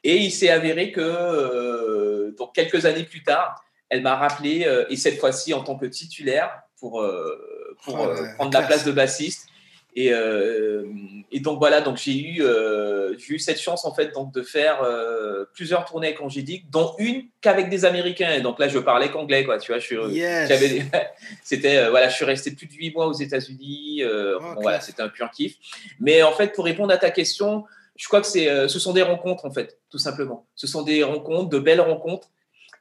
Et 0.04 0.18
il 0.18 0.30
s'est 0.30 0.50
avéré 0.50 0.92
que 0.92 2.36
donc 2.36 2.54
quelques 2.54 2.84
années 2.84 3.04
plus 3.04 3.22
tard, 3.22 3.64
elle 3.92 4.00
m'a 4.00 4.16
rappelé, 4.16 4.64
euh, 4.66 4.86
et 4.88 4.96
cette 4.96 5.20
fois-ci 5.20 5.52
en 5.52 5.62
tant 5.62 5.76
que 5.76 5.84
titulaire, 5.84 6.62
pour, 6.80 7.02
euh, 7.02 7.76
pour 7.84 7.98
ah 7.98 8.08
euh, 8.08 8.34
prendre 8.36 8.58
la 8.58 8.66
place 8.66 8.84
de 8.84 8.90
bassiste. 8.90 9.48
Et, 9.94 10.10
et, 11.30 11.40
donc 11.40 11.58
voilà, 11.58 11.82
donc 11.82 11.98
j'ai 11.98 12.18
eu, 12.18 12.42
j'ai 13.18 13.34
eu 13.34 13.38
cette 13.38 13.60
chance 13.60 13.84
en 13.84 13.92
fait 13.94 14.14
donc 14.14 14.32
de 14.32 14.40
faire 14.40 14.80
plusieurs 15.52 15.84
tournées 15.84 16.06
avec 16.06 16.22
Angélique, 16.22 16.70
dont 16.70 16.94
une 16.98 17.24
qu'avec 17.42 17.68
des 17.68 17.84
Américains. 17.84 18.32
Et 18.32 18.40
donc 18.40 18.58
là, 18.58 18.68
je 18.68 18.78
parlais 18.78 19.10
qu'anglais, 19.10 19.44
quoi. 19.44 19.58
Tu 19.58 19.70
vois, 19.70 19.78
je 19.80 19.84
suis, 19.84 19.96
c'était 21.44 21.90
voilà, 21.90 22.08
je 22.08 22.14
suis 22.14 22.24
resté 22.24 22.52
plus 22.52 22.68
de 22.68 22.72
huit 22.72 22.94
mois 22.94 23.06
aux 23.06 23.12
États-Unis. 23.12 24.02
Oh, 24.06 24.40
voilà, 24.62 24.80
c'était 24.80 25.02
un 25.02 25.10
pur 25.10 25.30
kiff. 25.30 25.56
Mais 26.00 26.22
en 26.22 26.32
fait, 26.32 26.54
pour 26.54 26.64
répondre 26.64 26.90
à 26.90 26.96
ta 26.96 27.10
question, 27.10 27.66
je 27.96 28.08
crois 28.08 28.22
que 28.22 28.26
c'est, 28.26 28.66
ce 28.68 28.78
sont 28.78 28.94
des 28.94 29.02
rencontres 29.02 29.44
en 29.44 29.50
fait, 29.50 29.78
tout 29.90 29.98
simplement. 29.98 30.46
Ce 30.54 30.66
sont 30.66 30.80
des 30.80 31.02
rencontres, 31.02 31.50
de 31.50 31.58
belles 31.58 31.82
rencontres. 31.82 32.31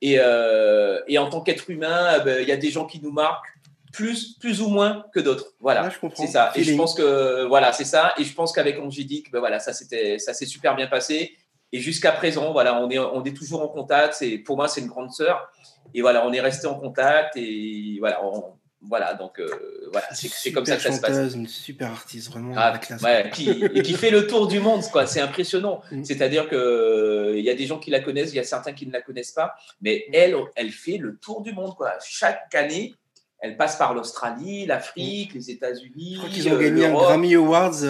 Et, 0.02 0.16
euh, 0.18 1.00
et 1.08 1.18
en 1.18 1.30
tant 1.30 1.42
qu'être 1.42 1.70
humain, 1.70 2.16
euh, 2.16 2.20
ben, 2.20 2.42
il 2.42 2.48
y 2.48 2.52
a 2.52 2.58
des 2.58 2.72
gens 2.72 2.86
qui 2.86 3.00
nous 3.02 3.12
marquent 3.12 3.48
plus, 3.94 4.38
plus 4.40 4.62
ou 4.62 4.70
moins 4.70 5.06
que 5.14 5.20
d'autres. 5.20 5.54
Voilà, 5.60 5.90
c'est 6.16 6.28
ça. 6.28 6.52
Et 6.56 6.64
je 6.64 6.76
pense 6.76 6.96
que 6.96 7.46
voilà, 7.46 7.72
c'est 7.74 7.86
ça. 7.86 8.14
Et 8.18 8.24
je 8.24 8.34
pense 8.34 8.52
qu'avec 8.54 8.80
Angélique, 8.80 9.32
ben 9.32 9.40
voilà, 9.40 9.60
ça 9.60 9.74
c'était, 9.74 10.18
ça 10.18 10.34
s'est 10.34 10.46
super 10.46 10.76
bien 10.76 10.88
passé. 10.88 11.38
Et 11.74 11.80
jusqu'à 11.80 12.12
présent, 12.12 12.52
voilà, 12.52 12.82
on 12.82 12.90
est, 12.90 13.00
on 13.00 13.24
est 13.24 13.36
toujours 13.36 13.62
en 13.62 13.68
contact. 13.68 14.16
C'est, 14.16 14.38
pour 14.40 14.58
moi, 14.58 14.68
c'est 14.68 14.82
une 14.82 14.88
grande 14.88 15.12
sœur. 15.12 15.50
Et 15.94 16.02
voilà, 16.02 16.26
on 16.26 16.34
est 16.34 16.42
resté 16.42 16.68
en 16.68 16.76
contact. 16.76 17.38
Et 17.38 17.98
voilà, 18.00 18.24
on, 18.26 18.44
voilà, 18.84 19.13
donc 19.13 19.39
euh, 19.39 19.48
voilà, 19.91 20.08
c'est 20.12 20.52
comme 20.52 20.65
ça 20.65 20.76
que 20.76 20.82
ça 20.82 20.91
se 20.91 21.02
passe. 21.02 21.36
Une 21.36 21.48
super 21.48 21.91
artiste, 21.91 22.32
vraiment. 22.32 22.54
Ah, 22.58 22.80
ouais, 23.04 23.30
qui, 23.32 23.50
et 23.50 23.84
qui 23.84 23.94
fait 23.94 24.10
le 24.10 24.26
tour 24.26 24.48
du 24.48 24.60
monde, 24.60 24.82
quoi. 24.91 25.06
C'est 25.06 25.22
impressionnant. 25.22 25.82
Mm. 25.91 26.04
C'est-à-dire 26.04 26.50
que 26.50 26.56
euh, 26.56 27.38
il 27.38 27.46
y 27.46 27.50
a 27.50 27.54
des 27.54 27.67
gens 27.67 27.78
qui 27.78 27.91
la 27.91 28.00
connaissent, 28.00 28.32
il 28.32 28.38
y 28.38 28.39
a 28.39 28.44
certains 28.44 28.74
qui 28.74 28.88
ne 28.88 28.91
la 28.91 29.02
connaissent 29.02 29.34
pas, 29.34 29.54
mais 29.82 30.06
elle, 30.13 30.36
elle 30.56 30.72
fait 30.72 30.98
le 30.98 31.15
tour 31.17 31.44
du 31.44 31.54
monde, 31.54 31.76
quoi. 31.76 31.94
Chaque 32.04 32.56
année, 32.56 32.96
elle 33.39 33.56
passe 33.56 33.76
par 33.76 33.94
l'Australie, 33.94 34.65
l'Afrique, 34.65 35.36
les 35.36 35.52
États-Unis. 35.52 36.13
Je 36.13 36.17
crois 36.17 36.30
qu'ils 36.30 36.50
ont 36.50 36.58
gagné 36.58 36.86
un 36.86 36.91
Grammy 36.91 37.36
Awards. 37.36 37.84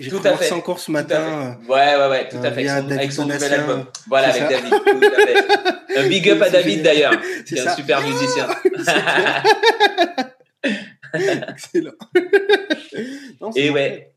J'ai 0.00 0.08
trouvé 0.10 0.30
ça 0.40 0.56
encore 0.56 0.80
ce 0.80 0.90
matin. 0.90 1.58
Ouais, 1.68 1.94
ouais, 1.94 2.08
ouais, 2.08 2.28
tout 2.28 2.38
à 2.38 2.50
fait. 2.50 2.66
Avec 2.68 3.12
son, 3.12 3.26
nouvel 3.26 3.52
album. 3.52 3.84
Voilà, 4.06 4.28
avec 4.28 4.48
David. 4.48 4.70
Tout 4.70 5.06
à 5.06 5.26
fait. 5.26 5.98
Un 5.98 6.08
big 6.08 6.28
up 6.30 6.42
à 6.42 6.50
David 6.50 6.82
d'ailleurs, 6.82 7.14
qui 7.46 7.54
est 7.54 7.66
un 7.66 7.74
super 7.74 8.02
musicien. 8.02 8.46
Excellent. 11.48 11.92
Et 13.56 13.70
ouais. 13.70 14.12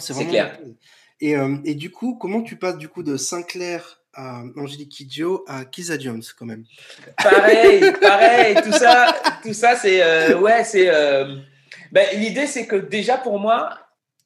C'est 0.00 0.26
clair. 0.26 0.58
Et, 1.20 1.36
euh, 1.36 1.56
et, 1.64 1.74
du 1.74 1.90
coup, 1.90 2.16
comment 2.16 2.42
tu 2.42 2.56
passes 2.56 2.76
du 2.76 2.88
coup 2.88 3.02
de 3.02 3.16
Sinclair 3.16 4.00
à 4.14 4.42
Angélique 4.56 4.90
Kidjo 4.90 5.44
à 5.46 5.64
Kisa 5.64 5.98
Jones 5.98 6.22
quand 6.38 6.46
même? 6.46 6.64
Pareil, 7.22 7.92
pareil. 8.00 8.56
Tout 8.62 8.72
ça, 8.72 9.14
tout 9.42 9.52
ça, 9.52 9.76
c'est 9.76 10.02
euh, 10.02 10.38
ouais, 10.38 10.64
c'est. 10.64 10.88
Euh, 10.88 11.36
ben, 11.92 12.06
l'idée, 12.18 12.46
c'est 12.46 12.66
que 12.66 12.76
déjà 12.76 13.16
pour 13.16 13.38
moi, 13.38 13.78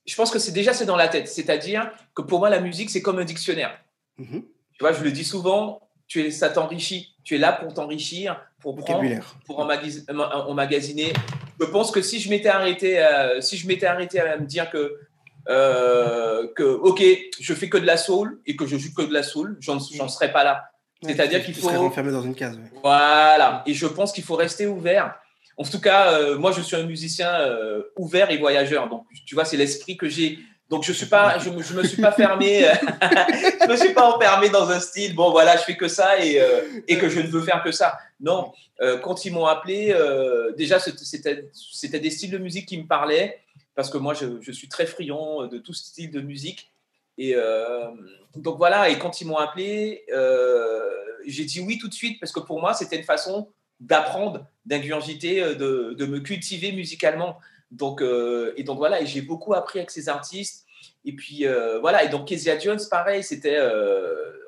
je 0.07 0.15
pense 0.15 0.31
que 0.31 0.39
c'est 0.39 0.53
déjà 0.53 0.73
c'est 0.73 0.87
dans 0.87 0.97
la 0.97 1.09
tête. 1.09 1.29
C'est-à-dire 1.29 1.93
que 2.15 2.23
pour 2.23 2.39
moi, 2.39 2.49
la 2.49 2.61
musique, 2.61 2.91
c'est 2.91 3.03
comme 3.03 3.19
un 3.19 3.25
dictionnaire. 3.25 3.79
Mm-hmm. 4.19 4.43
Tu 4.43 4.79
vois, 4.81 4.93
je 4.93 5.03
le 5.03 5.13
dis 5.13 5.25
souvent. 5.25 5.88
Tu 6.09 6.23
es, 6.23 6.31
ça 6.31 6.49
t'enrichit. 6.49 7.15
Tu 7.23 7.37
es 7.37 7.39
là 7.39 7.53
pour 7.53 7.73
t'enrichir, 7.75 8.41
pour 8.61 8.75
prendre, 8.75 9.05
pour 9.45 9.61
emmagasiner. 9.61 11.13
Je 11.61 11.67
pense 11.67 11.91
que 11.91 12.01
si 12.03 12.19
je 12.19 12.31
m'étais 12.31 12.49
arrêté, 12.49 13.07
si 13.41 13.57
je 13.57 13.69
m'étais 13.69 13.87
arrêté 13.87 14.19
à 14.19 14.39
me 14.39 14.47
dire 14.47 14.71
que 14.71 14.99
euh, 15.49 16.47
que, 16.55 16.63
ok, 16.63 17.03
je 17.41 17.55
fais 17.55 17.71
que 17.71 17.79
de 17.79 17.87
la 17.87 17.97
soul 17.97 18.41
et 18.47 18.55
que 18.55 18.67
je 18.67 18.77
joue 18.77 18.93
que 18.95 19.03
de 19.03 19.13
la 19.13 19.23
soul, 19.23 19.57
j'en 19.61 19.79
serais 19.81 20.31
pas 20.31 20.45
là. 20.45 20.65
C'est-à-dire 21.03 21.45
qu'il 21.45 21.55
faut. 21.55 21.69
renfermé 21.69 22.13
dans 22.13 22.23
une 22.23 22.35
case. 22.35 22.59
Voilà. 22.83 23.63
Et 23.67 23.73
je 23.73 23.87
pense 23.87 24.13
qu'il 24.13 24.25
faut 24.25 24.35
rester 24.35 24.67
ouvert. 24.67 25.15
En 25.57 25.65
tout 25.65 25.81
cas, 25.81 26.13
euh, 26.13 26.39
moi, 26.39 26.53
je 26.53 26.61
suis 26.61 26.77
un 26.77 26.85
musicien 26.85 27.33
euh, 27.41 27.83
ouvert 27.97 28.31
et 28.31 28.37
voyageur. 28.37 28.89
Donc, 28.89 29.05
tu 29.27 29.35
vois, 29.35 29.45
c'est 29.45 29.57
l'esprit 29.57 29.97
que 29.97 30.09
j'ai. 30.09 30.39
Donc, 30.69 30.85
je 30.85 30.93
suis 30.93 31.07
pas, 31.07 31.39
je, 31.39 31.51
me 31.51 31.83
suis 31.83 32.03
pas 32.03 32.13
fermé, 32.13 32.63
je 33.63 33.69
me 33.69 33.77
suis 33.77 33.95
pas 33.95 34.15
enfermé 34.15 34.51
dans 34.51 34.69
un 34.71 34.81
style. 34.81 35.15
Bon, 35.15 35.31
voilà, 35.31 35.57
je 35.57 35.63
fais 35.63 35.77
que 35.77 35.89
ça 35.89 36.23
et, 36.23 36.43
et 36.87 36.99
que 36.99 37.09
je 37.09 37.21
ne 37.21 37.27
veux 37.27 37.41
faire 37.43 37.63
que 37.63 37.73
ça. 37.73 37.99
Non, 38.21 38.53
quand 39.03 39.25
ils 39.25 39.33
m'ont 39.33 39.47
appelé, 39.47 39.97
déjà, 40.59 40.79
c'était 40.79 42.01
des 42.01 42.11
styles 42.11 42.31
de 42.31 42.39
musique 42.39 42.67
qui 42.67 42.77
me 42.77 42.87
parlaient 42.87 43.39
parce 43.79 43.91
que 43.91 43.97
moi, 43.99 44.13
je, 44.13 44.51
suis 44.51 44.69
très 44.69 44.87
friand 44.87 45.47
de 45.47 45.57
tout 45.57 45.73
style 45.73 46.11
de 46.11 46.21
musique. 46.21 46.73
Et 47.17 47.37
euh, 47.37 47.89
donc 48.35 48.57
voilà, 48.57 48.89
et 48.89 48.99
quand 48.99 49.21
ils 49.21 49.27
m'ont 49.27 49.37
appelé, 49.37 50.05
euh, 50.13 50.81
j'ai 51.25 51.45
dit 51.45 51.61
oui 51.61 51.79
tout 51.79 51.87
de 51.87 51.95
suite, 51.95 52.19
parce 52.19 52.33
que 52.33 52.41
pour 52.41 52.61
moi, 52.61 52.75
c'était 52.75 52.97
une 52.97 53.05
façon 53.05 53.53
d'apprendre, 53.79 54.49
d'ingurgiter, 54.67 55.45
euh, 55.45 55.55
de, 55.55 55.95
de, 55.97 56.07
me 56.07 56.19
cultiver 56.19 56.73
musicalement. 56.73 57.39
Donc, 57.71 58.03
et 58.03 58.63
donc 58.63 58.79
voilà, 58.79 59.01
et 59.01 59.07
j'ai 59.07 59.23
beaucoup 59.23 59.55
appris 59.55 59.79
avec 59.79 59.91
ces 59.91 60.09
artistes. 60.09 60.67
Et 61.05 61.13
puis 61.13 61.45
voilà, 61.81 62.05
et 62.05 62.09
donc 62.09 62.29
Kezia 62.29 62.59
Jones, 62.59 62.81
pareil, 62.91 63.23
c'était, 63.23 63.59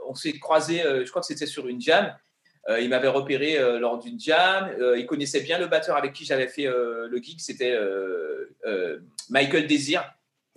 on 0.08 0.14
s'est 0.14 0.38
croisé, 0.38 0.82
je 0.82 1.08
crois 1.10 1.20
que 1.20 1.26
c'était 1.26 1.46
sur 1.46 1.68
une 1.68 1.80
jam. 1.80 2.14
il 2.80 2.88
m'avait 2.88 3.08
repéré 3.08 3.58
lors 3.78 3.98
d'une 3.98 4.18
jam. 4.18 4.70
il 4.96 5.06
connaissait 5.06 5.40
bien 5.40 5.58
le 5.58 5.66
batteur 5.66 5.96
avec 5.96 6.12
qui 6.12 6.24
j'avais 6.24 6.48
fait 6.48 6.64
le 6.64 7.20
gig. 7.22 7.40
C'était 7.40 7.78
Michael 9.28 9.66
Desir 9.66 10.10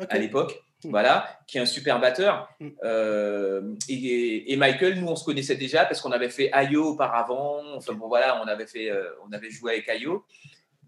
à 0.09 0.17
l'époque. 0.17 0.63
Hmm. 0.83 0.89
Voilà, 0.89 1.39
qui 1.47 1.57
est 1.57 1.61
un 1.61 1.65
super 1.65 1.99
batteur. 1.99 2.49
Hmm. 2.59 2.69
Euh, 2.83 3.75
et, 3.87 4.55
Michael, 4.57 4.99
nous, 4.99 5.07
on 5.07 5.15
se 5.15 5.23
connaissait 5.23 5.55
déjà 5.55 5.85
parce 5.85 6.01
qu'on 6.01 6.11
avait 6.11 6.29
fait 6.29 6.49
Ayo 6.51 6.89
auparavant. 6.89 7.61
Enfin 7.75 7.93
bon, 7.93 8.07
voilà, 8.07 8.41
on 8.43 8.47
avait 8.47 8.67
fait, 8.67 8.89
euh, 8.89 9.09
on 9.27 9.31
avait 9.31 9.49
joué 9.49 9.73
avec 9.73 9.89
Ayo. 9.89 10.25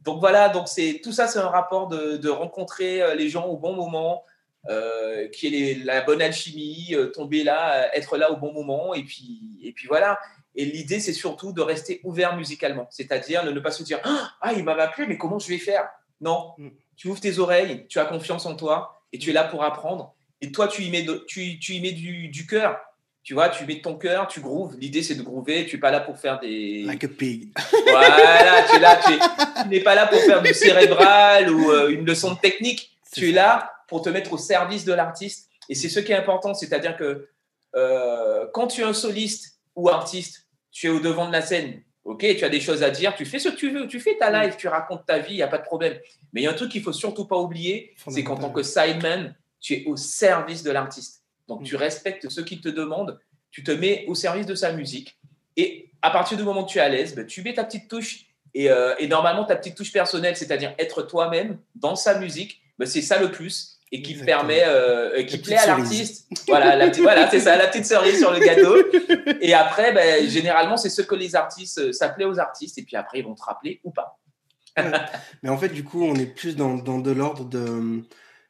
Donc 0.06 0.20
voilà, 0.20 0.50
donc 0.50 0.68
c'est 0.68 1.02
tout 1.04 1.12
ça, 1.12 1.28
c'est 1.28 1.40
un 1.40 1.50
rapport 1.50 1.88
de, 1.88 2.30
rencontrer 2.30 3.02
euh, 3.02 3.16
les 3.16 3.28
gens 3.28 3.46
au 3.46 3.58
bon 3.58 3.74
moment, 3.74 4.24
qui 5.32 5.48
est 5.48 5.84
la 5.84 6.02
bonne 6.02 6.24
alchimie, 6.24 6.96
tomber 7.14 7.44
là, 7.44 7.96
être 7.96 8.18
là 8.18 8.32
au 8.32 8.38
bon 8.38 8.52
moment, 8.52 8.96
et 8.96 9.04
puis, 9.04 9.60
et 9.62 9.72
puis 9.74 9.88
voilà. 9.88 10.18
Et 10.56 10.66
l'idée, 10.66 11.00
c'est 11.00 11.14
surtout 11.14 11.52
de 11.52 11.62
rester 11.62 12.02
ouvert 12.04 12.36
musicalement, 12.36 12.88
c'est-à-dire 12.90 13.44
de 13.46 13.52
ne 13.52 13.60
pas 13.60 13.70
se 13.70 13.84
dire 13.84 14.00
ah 14.04 14.54
il 14.56 14.64
m'a 14.64 14.74
appelé, 14.74 15.06
mais 15.06 15.18
comment 15.18 15.38
je 15.38 15.50
vais 15.50 15.60
faire? 15.60 15.88
Non, 16.20 16.54
hmm 16.58 16.70
tu 16.96 17.08
ouvres 17.08 17.20
tes 17.20 17.40
oreilles, 17.40 17.86
tu 17.88 18.00
as 18.00 18.06
confiance 18.06 18.46
en 18.46 18.56
toi 18.56 19.02
et 19.12 19.20
tu 19.20 19.30
es 19.30 19.34
là 19.34 19.44
pour 19.44 19.64
apprendre. 19.64 20.16
Et 20.42 20.52
toi, 20.52 20.68
tu 20.68 20.84
y 20.84 20.90
mets, 20.90 21.06
tu, 21.28 21.60
tu 21.60 21.74
y 21.74 21.82
mets 21.82 21.92
du, 21.92 22.28
du 22.30 22.46
cœur. 22.46 22.78
Tu 23.26 23.34
vois, 23.34 23.50
tu 23.50 23.66
mets 23.66 23.82
ton 23.82 23.96
cœur, 23.96 24.28
tu 24.28 24.40
grooves. 24.40 24.78
L'idée, 24.78 25.02
c'est 25.02 25.16
de 25.16 25.24
groover. 25.24 25.66
Tu 25.66 25.78
n'es 25.78 25.80
pas 25.80 25.90
là 25.90 26.00
pour 26.00 26.16
faire 26.20 26.40
des. 26.40 26.84
Like 26.84 27.06
a 27.06 27.08
pig. 27.08 27.50
Voilà, 27.90 28.64
tu 28.70 28.76
es 28.76 28.80
là. 28.80 29.00
Tu 29.04 29.68
n'es 29.68 29.80
pas 29.80 29.96
là 29.96 30.06
pour 30.06 30.20
faire 30.20 30.44
du 30.44 30.54
cérébral 30.54 31.50
ou 31.50 31.72
euh, 31.72 31.90
une 31.90 32.06
leçon 32.06 32.36
de 32.36 32.40
technique. 32.40 32.96
Tu 33.12 33.30
es 33.30 33.32
là 33.32 33.74
pour 33.88 34.04
te 34.04 34.10
mettre 34.10 34.32
au 34.34 34.38
service 34.38 34.86
de 34.86 34.94
l'artiste. 34.94 35.50
Et 35.70 35.74
c'est 35.74 35.90
ce 35.90 36.00
qui 36.00 36.12
est 36.12 36.16
important. 36.16 36.54
C'est-à-dire 36.54 36.96
que 36.96 37.28
euh, 37.76 38.46
quand 38.54 38.68
tu 38.68 38.82
es 38.82 38.84
un 38.84 38.94
soliste 38.94 39.60
ou 39.76 39.90
artiste, 39.90 40.48
tu 40.72 40.86
es 40.86 40.90
au 40.92 41.00
devant 41.00 41.26
de 41.26 41.32
la 41.32 41.42
scène. 41.42 41.82
Ok, 42.04 42.20
tu 42.38 42.46
as 42.46 42.50
des 42.50 42.62
choses 42.62 42.84
à 42.84 42.92
dire, 42.92 43.16
tu 43.16 43.26
fais 43.26 43.40
ce 43.40 43.50
que 43.50 43.56
tu 43.56 43.72
veux, 43.72 43.88
tu 43.88 44.00
fais 44.00 44.16
ta 44.20 44.30
live, 44.30 44.56
tu 44.56 44.68
racontes 44.68 45.08
ta 45.08 45.18
vie, 45.18 45.34
il 45.34 45.38
n'y 45.38 45.42
a 45.42 45.48
pas 45.48 45.58
de 45.58 45.66
problème. 45.66 45.98
Mais 46.32 46.42
il 46.42 46.44
y 46.44 46.48
a 46.48 46.52
un 46.52 46.54
truc 46.54 46.70
qu'il 46.70 46.84
faut 46.84 46.94
surtout 46.94 47.26
pas 47.26 47.38
oublier, 47.38 47.96
c'est 48.08 48.24
qu'en 48.24 48.36
tant 48.36 48.52
que 48.52 48.62
sideman, 48.62 49.34
tu 49.60 49.74
es 49.74 49.84
au 49.88 49.98
service 49.98 50.62
de 50.62 50.70
l'artiste. 50.70 51.25
Donc 51.48 51.64
tu 51.64 51.76
mm. 51.76 51.78
respectes 51.78 52.30
ce 52.30 52.42
qu'il 52.42 52.62
te 52.62 52.70
demande, 52.70 53.20
tu 53.52 53.64
te 53.64 53.72
mets 53.72 54.06
au 54.08 54.16
service 54.16 54.46
de 54.46 54.56
sa 54.56 54.74
musique. 54.74 55.18
Et 55.58 55.92
à 56.02 56.12
partir 56.12 56.38
du 56.38 56.44
moment 56.44 56.64
où 56.64 56.68
tu 56.68 56.78
es 56.78 56.82
à 56.82 56.90
l'aise, 56.90 57.16
ben, 57.16 57.26
tu 57.26 57.42
mets 57.42 57.54
ta 57.54 57.64
petite 57.64 57.90
touche. 57.90 58.26
Euh, 58.58 58.96
et, 59.00 59.08
normalement, 59.08 59.44
ta 59.44 59.56
petite 59.56 59.76
touche 59.76 59.92
personnelle, 59.92 60.38
c'est-à-dire 60.38 60.74
être 60.80 61.02
toi-même 61.02 61.58
dans 61.76 61.96
sa 61.96 62.20
musique, 62.20 62.62
ben, 62.80 62.86
c'est 62.86 63.02
ça 63.02 63.20
le 63.20 63.32
plus 63.32 63.76
et 63.92 64.02
qui 64.02 64.16
permet, 64.16 64.64
euh, 64.66 65.24
qui 65.24 65.38
plaît 65.38 65.58
à 65.58 65.68
l'artiste. 65.68 66.28
Voilà, 66.48 66.76
la 66.76 66.90
voilà, 66.90 67.30
c'est 67.30 67.40
ça, 67.40 67.56
la 67.56 67.68
petite 67.68 67.86
cerise 67.86 68.20
sur 68.20 68.32
le 68.32 68.40
gâteau. 68.40 68.76
Et 69.42 69.54
après, 69.54 69.94
ben, 69.94 70.28
généralement, 70.28 70.76
c'est 70.76 70.90
ce 70.90 71.02
que 71.02 71.16
les 71.16 71.36
artistes, 71.36 71.80
euh, 71.80 71.92
ça 71.92 72.10
plaît 72.10 72.26
aux 72.26 72.40
artistes, 72.40 72.78
et 72.78 72.84
puis 72.84 72.96
après, 72.96 73.20
ils 73.20 73.26
vont 73.26 73.36
te 73.36 73.44
rappeler 73.44 73.80
ou 73.84 73.92
pas. 73.92 74.20
Mais 75.44 75.50
en 75.50 75.58
fait, 75.58 75.70
du 75.70 75.84
coup, 75.84 76.04
on 76.04 76.16
est 76.16 76.26
plus 76.26 76.56
dans, 76.56 76.76
dans 76.76 77.00
de 77.00 77.12
l'ordre 77.12 77.46
de, 77.46 78.04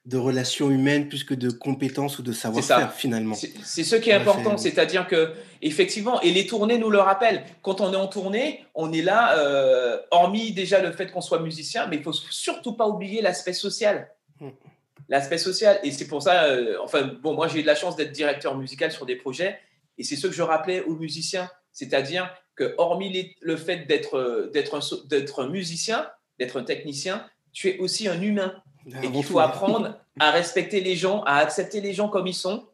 de 0.05 0.17
relations 0.17 0.69
humaines 0.69 1.07
plus 1.07 1.23
que 1.23 1.33
de 1.33 1.49
compétences 1.49 2.19
ou 2.19 2.23
de 2.23 2.31
savoir-faire 2.31 2.93
finalement. 2.93 3.35
C'est 3.35 3.83
ce 3.83 3.95
qui 3.95 4.11
est 4.11 4.13
important, 4.13 4.57
c'est-à-dire 4.57 5.07
que 5.07 5.33
effectivement, 5.61 6.21
et 6.21 6.31
les 6.31 6.45
tournées 6.45 6.77
nous 6.77 6.91
le 6.91 6.99
rappellent. 6.99 7.43
Quand 7.63 7.81
on 7.81 7.91
est 7.91 7.97
en 7.97 8.07
tournée, 8.07 8.63
on 8.75 8.93
est 8.93 9.01
là, 9.01 9.37
euh, 9.39 9.97
hormis 10.11 10.53
déjà 10.53 10.81
le 10.81 10.91
fait 10.91 11.11
qu'on 11.11 11.21
soit 11.21 11.39
musicien, 11.39 11.87
mais 11.87 11.95
il 11.95 12.03
faut 12.03 12.13
surtout 12.13 12.73
pas 12.73 12.87
oublier 12.87 13.21
l'aspect 13.21 13.53
social. 13.53 14.09
Hmm 14.39 14.49
l'aspect 15.09 15.37
social. 15.37 15.79
Et 15.83 15.91
c'est 15.91 16.07
pour 16.07 16.21
ça, 16.21 16.45
euh, 16.45 16.77
enfin, 16.83 17.03
bon, 17.21 17.33
moi 17.33 17.47
j'ai 17.47 17.59
eu 17.59 17.61
de 17.61 17.67
la 17.67 17.75
chance 17.75 17.95
d'être 17.95 18.11
directeur 18.11 18.57
musical 18.57 18.91
sur 18.91 19.05
des 19.05 19.15
projets, 19.15 19.59
et 19.97 20.03
c'est 20.03 20.15
ce 20.15 20.27
que 20.27 20.33
je 20.33 20.41
rappelais 20.41 20.81
aux 20.81 20.95
musiciens, 20.95 21.49
c'est-à-dire 21.71 22.33
que 22.55 22.73
hormis 22.77 23.35
le 23.41 23.57
fait 23.57 23.85
d'être 23.85 24.49
d'être 24.53 24.75
un, 24.75 25.07
d'être 25.07 25.43
un 25.43 25.49
musicien, 25.49 26.09
d'être 26.39 26.57
un 26.57 26.63
technicien, 26.63 27.25
tu 27.51 27.69
es 27.69 27.77
aussi 27.79 28.07
un 28.07 28.21
humain. 28.21 28.53
Et 28.87 29.11
qu'il 29.11 29.23
faut 29.23 29.39
apprendre 29.39 29.97
à 30.19 30.31
respecter 30.31 30.81
les 30.81 30.95
gens, 30.95 31.23
à 31.23 31.37
accepter 31.37 31.81
les 31.81 31.93
gens 31.93 32.09
comme 32.09 32.27
ils 32.27 32.35
sont. 32.35 32.65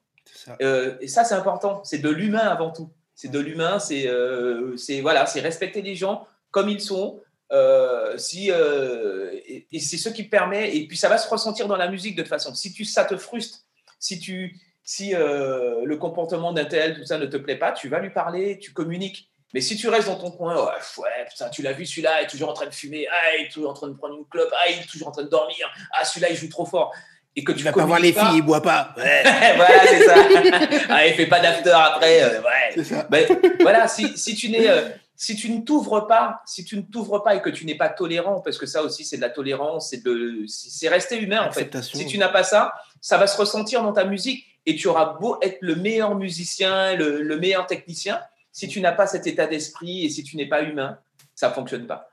Euh, 0.62 0.95
et 1.02 1.08
ça, 1.08 1.24
c'est 1.24 1.36
important. 1.36 1.82
C'est 1.84 2.00
de 2.00 2.10
l'humain 2.10 2.39
avant 2.47 2.71
tout. 2.71 2.89
C'est 3.15 3.32
de 3.32 3.39
l'humain. 3.39 3.80
C'est 3.80 4.08
euh, 4.08 4.76
voilà, 5.02 5.26
c'est 5.26 5.41
respecter 5.41 5.82
les 5.82 5.95
gens 5.95 6.28
comme 6.52 6.69
ils 6.69 6.82
sont. 6.82 7.19
Euh, 7.52 8.17
si, 8.17 8.50
euh, 8.52 9.32
et, 9.45 9.80
c'est 9.80 9.97
ce 9.97 10.10
qui 10.10 10.24
permet, 10.24 10.76
et 10.76 10.88
puis 10.88 10.97
ça 10.97 11.10
va 11.10 11.17
se 11.17 11.30
ressentir 11.30 11.67
dans 11.67 11.76
la 11.76 11.89
musique 11.89 12.15
de 12.15 12.21
toute 12.21 12.30
façon. 12.30 12.54
Si 12.56 12.71
tu, 12.71 12.86
ça 12.86 13.04
te 13.04 13.17
frustre, 13.17 13.60
si, 14.00 14.19
tu, 14.19 14.58
si 14.84 15.12
le 15.12 15.95
comportement 15.95 16.54
d'un 16.54 16.65
tel, 16.65 16.97
tout 17.00 17.06
ça 17.06 17.17
ne 17.17 17.26
te 17.26 17.38
plaît 17.38 17.58
pas, 17.58 17.71
tu 17.71 17.89
vas 17.89 18.00
lui 18.00 18.12
parler, 18.12 18.58
tu 18.60 18.74
communiques. 18.74 19.31
Mais 19.54 19.62
si 19.62 19.76
tu 19.76 19.90
restes 19.90 20.08
dans 20.08 20.16
ton 20.16 20.32
coin, 20.32 20.56
ouais, 20.56 21.26
putain, 21.30 21.50
tu 21.50 21.62
l'as 21.62 21.74
vu, 21.74 21.86
celui-là 21.86 22.22
est 22.22 22.28
toujours 22.28 22.50
en 22.50 22.54
train 22.54 22.66
de 22.66 22.74
fumer, 22.74 23.08
ah, 23.12 23.36
il 23.38 23.46
est 23.46 23.50
toujours 23.50 23.72
en 23.72 23.74
train 23.74 23.88
de 23.88 23.94
prendre 23.94 24.18
une 24.18 24.26
clope, 24.26 24.52
ah, 24.54 24.70
il 24.70 24.80
est 24.80 24.90
toujours 24.90 25.10
en 25.10 25.12
train 25.12 25.24
de 25.24 25.30
dormir, 25.30 25.70
ah, 25.94 26.06
celui-là, 26.06 26.30
il 26.30 26.36
joue 26.36 26.50
trop 26.50 26.66
fort. 26.66 26.94
Et 27.36 27.44
que 27.44 27.54
tu 27.54 27.64
vas 27.64 27.72
pas 27.72 27.86
voir 27.86 28.00
les 28.00 28.12
filles, 28.12 28.36
il 28.36 28.42
boit 28.42 28.62
pas. 28.62 28.94
voilà, 28.96 29.88
c'est 29.88 30.06
ça. 30.06 30.16
ah, 30.90 31.08
il 31.08 31.14
fait 31.14 31.28
pas 31.28 31.40
d'after 31.40 31.72
après. 31.72 32.40
ouais. 32.40 32.84
Ça. 32.84 33.08
Ben, 33.10 33.26
voilà, 33.62 33.88
si, 33.88 34.18
si 34.18 34.36
tu 34.36 34.50
n'es 34.50 34.68
si 35.22 35.36
tu 35.36 35.52
ne 35.52 35.62
t'ouvres 35.62 36.08
pas, 36.08 36.42
si 36.48 36.66
tu 36.66 36.76
ne 36.76 36.82
t'ouvres 36.82 37.22
pas 37.22 37.36
et 37.36 37.44
que 37.44 37.52
tu 37.52 37.64
n'es 37.68 37.76
pas 37.76 37.90
tolérant, 37.90 38.42
parce 38.42 38.58
que 38.58 38.66
ça 38.66 38.82
aussi 38.82 39.06
c'est 39.06 39.18
de 39.18 39.22
la 39.22 39.30
tolérance, 39.30 39.92
c'est 39.92 40.04
de, 40.04 40.46
c'est 40.48 40.90
rester 40.90 41.22
humain 41.22 41.48
en 41.48 41.52
fait. 41.52 41.80
Si 41.84 42.08
tu 42.08 42.18
n'as 42.18 42.30
pas 42.30 42.42
ça, 42.44 42.74
ça 43.02 43.20
va 43.20 43.28
se 43.28 43.38
ressentir 43.38 43.84
dans 43.84 43.94
ta 43.94 44.04
musique 44.04 44.44
et 44.66 44.76
tu 44.76 44.88
auras 44.88 45.18
beau 45.20 45.38
être 45.44 45.60
le 45.62 45.76
meilleur 45.76 46.16
musicien, 46.16 46.96
le, 46.96 47.38
meilleur 47.38 47.68
technicien, 47.68 48.20
si 48.52 48.68
tu 48.68 48.82
n'as 48.82 48.92
pas 48.92 49.08
cet 49.08 49.28
état 49.28 49.48
d'esprit 49.48 50.06
et 50.06 50.10
si 50.10 50.24
tu 50.24 50.36
n'es 50.38 50.48
pas 50.48 50.64
humain, 50.64 51.00
ça 51.36 51.50
fonctionne 51.52 51.88
pas. 51.88 52.10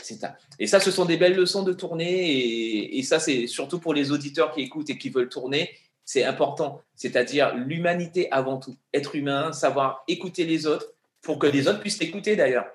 C'est 0.00 0.14
ça. 0.14 0.36
Et 0.60 0.66
ça, 0.68 0.78
ce 0.78 0.90
sont 0.92 1.04
des 1.06 1.16
belles 1.16 1.34
leçons 1.34 1.64
de 1.64 1.72
tourner 1.72 2.30
et, 2.30 2.98
et 2.98 3.02
ça, 3.02 3.18
c'est 3.18 3.46
surtout 3.48 3.80
pour 3.80 3.94
les 3.94 4.12
auditeurs 4.12 4.52
qui 4.52 4.60
écoutent 4.60 4.90
et 4.90 4.98
qui 4.98 5.10
veulent 5.10 5.28
tourner, 5.28 5.70
c'est 6.04 6.22
important. 6.22 6.80
C'est-à-dire 6.94 7.54
l'humanité 7.56 8.30
avant 8.30 8.58
tout, 8.58 8.76
être 8.94 9.16
humain, 9.16 9.52
savoir 9.52 10.04
écouter 10.06 10.44
les 10.44 10.66
autres 10.66 10.86
pour 11.20 11.38
que 11.40 11.48
les 11.48 11.66
autres 11.66 11.80
puissent 11.80 11.98
t'écouter 11.98 12.36
d'ailleurs. 12.36 12.66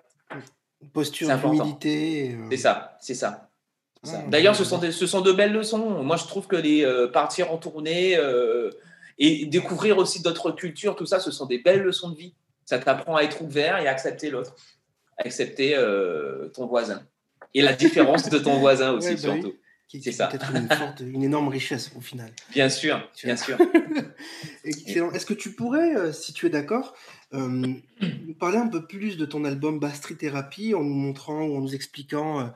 Posture 0.93 1.29
d'humilité. 1.37 2.35
euh, 2.35 2.47
C'est 2.49 2.57
ça, 2.57 2.97
c'est 2.99 3.13
ça. 3.13 3.49
Ah, 4.05 4.23
D'ailleurs, 4.27 4.53
ouais, 4.53 4.57
ce 4.59 4.65
sont, 4.65 4.79
ouais. 4.79 4.87
des, 4.87 4.91
ce 4.91 5.05
sont 5.07 5.21
de 5.21 5.31
belles 5.31 5.53
leçons. 5.53 6.03
Moi, 6.03 6.17
je 6.17 6.25
trouve 6.25 6.47
que 6.47 6.55
les 6.55 6.83
euh, 6.83 7.07
partir 7.07 7.51
en 7.53 7.57
tournée 7.57 8.17
euh, 8.17 8.69
et 9.19 9.45
découvrir 9.45 9.97
aussi 9.99 10.21
d'autres 10.21 10.51
cultures, 10.51 10.95
tout 10.95 11.05
ça, 11.05 11.19
ce 11.19 11.31
sont 11.31 11.45
des 11.45 11.59
belles 11.59 11.83
leçons 11.83 12.09
de 12.09 12.15
vie. 12.17 12.33
Ça 12.65 12.79
t'apprend 12.79 13.15
à 13.17 13.23
être 13.23 13.41
ouvert 13.41 13.79
et 13.79 13.87
à 13.87 13.91
accepter 13.91 14.29
l'autre, 14.29 14.55
à 15.17 15.23
accepter 15.25 15.75
euh, 15.75 16.47
ton 16.49 16.67
voisin 16.67 17.03
et 17.53 17.61
la 17.61 17.73
différence 17.73 18.29
de 18.29 18.37
ton 18.39 18.59
voisin 18.59 18.91
aussi, 18.91 19.09
Ouais, 19.09 19.15
bah 19.15 19.29
oui. 19.33 19.41
surtout. 19.41 19.55
qui, 19.89 20.01
C'est 20.01 20.11
ça. 20.13 20.27
peut 20.27 20.37
être 20.37 20.55
une, 20.55 20.69
forte- 20.69 21.01
une 21.01 21.23
énorme 21.23 21.49
richesse 21.49 21.91
au 21.97 22.01
final. 22.01 22.31
Bien 22.51 22.69
sûr, 22.69 23.05
bien 23.23 23.35
sûr. 23.35 23.57
Excellent. 24.63 25.11
Est-ce 25.11 25.25
que 25.25 25.33
tu 25.33 25.51
pourrais, 25.51 25.95
euh, 25.95 26.13
si 26.13 26.33
tu 26.33 26.45
es 26.45 26.49
d'accord, 26.49 26.95
euh, 27.33 27.47
nous 28.01 28.33
parler 28.39 28.57
un 28.57 28.67
peu 28.67 28.85
plus 28.85 29.17
de 29.17 29.25
ton 29.25 29.43
album 29.43 29.79
Bastry 29.79 30.15
Therapy 30.15 30.73
en 30.75 30.83
nous 30.83 30.93
montrant 30.93 31.43
ou 31.43 31.57
en 31.57 31.61
nous 31.61 31.75
expliquant 31.75 32.39
euh, 32.41 32.47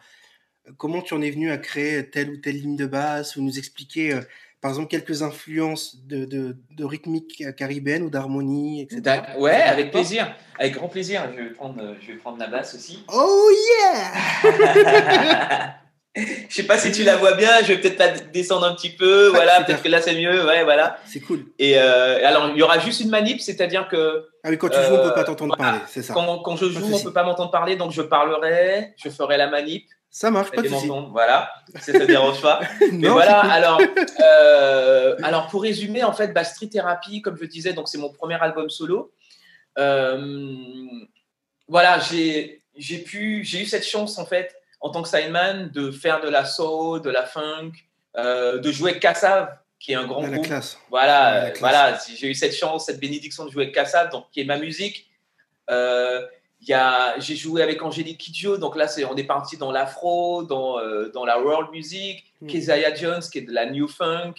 comment 0.78 1.02
tu 1.02 1.14
en 1.14 1.22
es 1.22 1.32
venu 1.32 1.52
à 1.52 1.58
créer 1.58 2.10
telle 2.10 2.30
ou 2.30 2.38
telle 2.38 2.56
ligne 2.56 2.76
de 2.78 2.86
basse 2.86 3.36
ou 3.36 3.42
nous 3.42 3.58
expliquer, 3.58 4.14
euh, 4.14 4.22
par 4.66 4.72
exemple, 4.72 4.88
quelques 4.88 5.22
influences 5.22 5.96
de, 6.08 6.26
de, 6.26 6.58
de 6.76 6.84
rythmique 6.86 7.44
caribéenne 7.56 8.02
ou 8.02 8.10
d'harmonie, 8.10 8.82
etc. 8.82 9.22
Ouais, 9.38 9.62
avec 9.62 9.92
plaisir. 9.92 10.34
Avec 10.58 10.74
grand 10.74 10.88
plaisir. 10.88 11.22
Je 11.38 11.44
vais 11.44 11.50
prendre, 11.52 11.80
euh, 11.80 11.94
je 12.02 12.08
vais 12.14 12.18
prendre 12.18 12.40
la 12.40 12.48
basse 12.48 12.74
aussi. 12.74 13.06
Oh 13.14 13.48
yeah 13.94 15.76
Je 16.50 16.56
sais 16.56 16.64
pas 16.64 16.80
si 16.80 16.92
tu 16.92 17.04
la 17.04 17.16
vois 17.18 17.34
bien, 17.34 17.52
je 17.62 17.74
vais 17.74 17.78
peut-être 17.78 18.00
la 18.00 18.10
descendre 18.10 18.66
un 18.66 18.74
petit 18.74 18.90
peu. 18.90 19.28
Voilà, 19.28 19.62
peut-être 19.64 19.84
que 19.84 19.88
là 19.90 20.02
c'est 20.02 20.16
mieux. 20.16 20.44
Ouais, 20.48 20.64
voilà. 20.64 20.98
C'est 21.06 21.20
cool. 21.20 21.46
Et 21.60 21.78
euh, 21.78 22.26
alors, 22.26 22.50
il 22.50 22.58
y 22.58 22.64
aura 22.64 22.80
juste 22.80 23.02
une 23.02 23.10
manip, 23.12 23.42
c'est-à-dire 23.42 23.88
que 23.88 24.26
Ah 24.44 24.50
oui, 24.50 24.58
quand 24.58 24.70
tu 24.70 24.78
joues, 24.78 24.94
on 24.94 24.98
Euh, 24.98 25.10
peut 25.10 25.14
pas 25.14 25.26
t'entendre 25.26 25.56
voilà. 25.56 25.74
parler, 25.74 25.86
c'est 25.90 26.02
ça. 26.02 26.16
quand, 26.16 26.40
quand 26.40 26.56
je 26.56 26.66
joue, 26.72 26.92
on 26.92 27.04
peut 27.04 27.14
pas 27.14 27.24
m'entendre 27.24 27.52
parler, 27.52 27.76
donc 27.76 27.92
je 27.92 28.02
parlerai, 28.02 28.96
je 28.98 29.10
ferai 29.10 29.38
la 29.38 29.48
manip, 29.48 29.86
Ça 30.18 30.32
marche, 30.32 30.50
pas 30.52 30.62
de 30.62 30.68
et 30.68 30.70
souci. 30.70 30.88
m'entendre. 30.88 31.10
Voilà, 31.12 31.52
ça 31.82 31.92
te 31.92 32.04
dérange 32.06 32.42
pas. 32.42 32.62
Mais 32.80 32.88
Non, 33.10 33.12
voilà, 33.16 33.38
alors, 33.42 33.82
euh, 34.22 35.18
alors 35.22 35.48
pour 35.48 35.62
résumer, 35.62 36.06
en 36.06 36.14
fait, 36.14 36.34
Street 36.46 36.68
Therapy, 36.70 37.22
comme 37.22 37.36
je 37.38 37.44
disais, 37.44 37.74
donc 37.74 37.90
c'est 37.90 37.98
mon 37.98 38.08
premier 38.14 38.36
album 38.42 38.70
solo. 38.70 39.12
Euh, 39.78 40.48
voilà, 41.68 42.00
j'ai 42.00 42.62
j'ai 42.78 43.00
pu, 43.00 43.44
j'ai 43.44 43.64
eu 43.64 43.66
cette 43.66 43.86
chance 43.86 44.18
en 44.18 44.26
fait, 44.26 44.56
en 44.80 44.90
tant 44.90 45.02
que 45.04 45.10
sideman, 45.10 45.70
de 45.74 45.92
faire 45.92 46.22
de 46.22 46.30
la 46.30 46.46
soul, 46.46 47.02
de 47.02 47.10
la 47.10 47.24
funk, 47.26 47.74
euh, 48.16 48.60
de 48.60 48.72
jouer 48.72 48.92
avec 48.92 49.02
Kassav, 49.02 49.50
qui 49.82 49.92
est 49.92 49.96
un 49.96 50.08
grand 50.08 50.24
Ah, 50.24 50.30
groupe. 50.30 50.46
classe. 50.46 50.78
Voilà, 50.90 51.34
la 51.44 51.52
classe. 51.52 51.60
voilà, 51.60 52.00
si 52.00 52.16
j'ai 52.16 52.28
eu 52.28 52.36
cette 52.36 52.56
chance, 52.56 52.86
cette 52.86 53.02
bénédiction 53.02 53.44
de 53.44 53.52
jouer 53.52 53.64
avec 53.64 53.76
Kassav, 53.76 54.10
donc 54.12 54.28
qui 54.32 54.40
est 54.40 54.46
ma 54.46 54.58
musique. 54.58 55.10
Il 56.68 56.72
y 56.72 56.74
a, 56.74 57.20
j'ai 57.20 57.36
joué 57.36 57.62
avec 57.62 57.84
Angélique 57.84 58.18
Kidjo, 58.18 58.58
donc 58.58 58.76
là, 58.76 58.88
c'est, 58.88 59.06
on 59.06 59.16
est 59.16 59.24
parti 59.24 59.56
dans 59.56 59.72
l'afro, 59.72 60.42
dans, 60.42 60.80
euh, 60.80 61.10
dans 61.14 61.24
la 61.24 61.40
world 61.40 61.70
music. 61.72 62.26
Mm. 62.42 62.96
Jones, 62.96 63.22
qui 63.32 63.38
est 63.38 63.42
de 63.42 63.52
la 63.52 63.70
new 63.70 63.88
funk. 63.88 64.34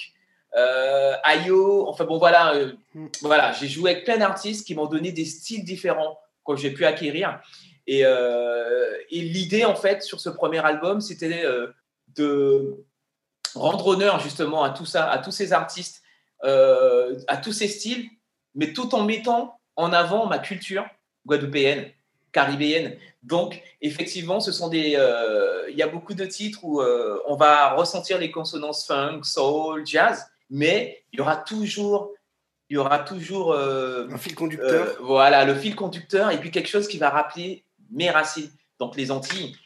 Euh, 0.57 1.15
Ayo, 1.23 1.89
enfin 1.89 2.05
bon, 2.05 2.19
voilà, 2.19 2.55
euh, 2.55 2.73
Mm. 2.95 3.07
voilà, 3.23 3.53
j'ai 3.53 3.69
joué 3.69 3.93
avec 3.93 4.05
plein 4.05 4.17
d'artistes 4.19 4.67
qui 4.67 4.75
m'ont 4.75 4.87
donné 4.87 5.13
des 5.13 5.25
styles 5.25 5.65
différents 5.65 6.19
que 6.45 6.57
j'ai 6.57 6.73
pu 6.73 6.85
acquérir. 6.85 7.41
Et, 7.87 8.05
euh, 8.05 8.97
et 9.11 9.21
l'idée, 9.21 9.65
en 9.65 9.77
fait, 9.77 10.03
sur 10.03 10.19
ce 10.19 10.29
premier 10.29 10.65
album, 10.65 11.01
c'était 11.01 11.45
de 12.17 12.85
rendre 13.55 13.87
honneur 13.87 14.19
justement 14.19 14.65
à 14.65 14.71
tout 14.71 14.87
ça, 14.87 15.09
à 15.09 15.19
tous 15.19 15.31
ces 15.31 15.53
artistes, 15.53 16.03
à 16.43 17.37
tous 17.43 17.53
ces 17.53 17.69
styles, 17.69 18.09
mais 18.57 18.73
tout 18.73 18.95
en 18.97 19.05
mettant 19.05 19.61
en 19.77 19.93
avant 19.93 20.27
ma 20.27 20.39
culture 20.39 20.85
guadeloupéenne, 21.27 21.91
caribéenne. 22.37 22.91
Donc, 23.23 23.51
effectivement, 23.81 24.41
ce 24.41 24.53
sont 24.53 24.69
des. 24.69 24.95
euh, 24.97 25.71
Il 25.73 25.77
y 25.77 25.83
a 25.83 25.91
beaucoup 25.97 26.15
de 26.23 26.27
titres 26.27 26.61
où 26.69 26.75
euh, 26.81 27.33
on 27.33 27.37
va 27.45 27.55
ressentir 27.81 28.17
les 28.19 28.31
consonances 28.31 28.87
funk, 28.87 29.21
soul, 29.25 29.87
jazz, 29.87 30.17
mais 30.51 30.79
il 31.13 31.19
y 31.19 31.23
aura 31.23 31.37
toujours, 31.37 32.01
il 32.69 32.75
y 32.75 32.79
aura 32.85 32.99
toujours 32.99 33.49
euh, 33.53 34.07
Un 34.17 34.19
fil 34.19 34.35
conducteur. 34.35 34.85
voilà, 35.01 35.39
le 35.51 35.55
fil 35.55 35.75
conducteur 35.75 36.31
et 36.31 36.39
puis 36.39 36.51
quelque 36.51 36.69
chose 36.69 36.87
qui 36.89 36.99
va 36.99 37.09
rappeler 37.09 37.65
mes 37.91 38.11
racines, 38.11 38.53
donc 38.79 38.97
les 38.97 39.11
Antilles. 39.11 39.57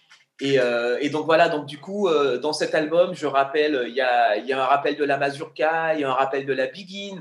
Et, 0.43 0.57
et 1.05 1.11
donc 1.11 1.25
voilà, 1.27 1.51
donc 1.55 1.67
du 1.67 1.79
coup, 1.87 2.09
dans 2.45 2.55
cet 2.61 2.73
album, 2.75 3.15
je 3.15 3.27
rappelle, 3.27 3.75
il 3.93 3.95
y 3.95 4.01
a, 4.01 4.37
il 4.41 4.47
y 4.47 4.55
a 4.55 4.59
un 4.65 4.69
rappel 4.75 4.95
de 4.97 5.05
la 5.05 5.19
mazurka, 5.19 5.95
il 5.95 6.01
y 6.01 6.05
a 6.05 6.09
un 6.15 6.19
rappel 6.25 6.47
de 6.47 6.55
la 6.55 6.67
biguine. 6.67 7.21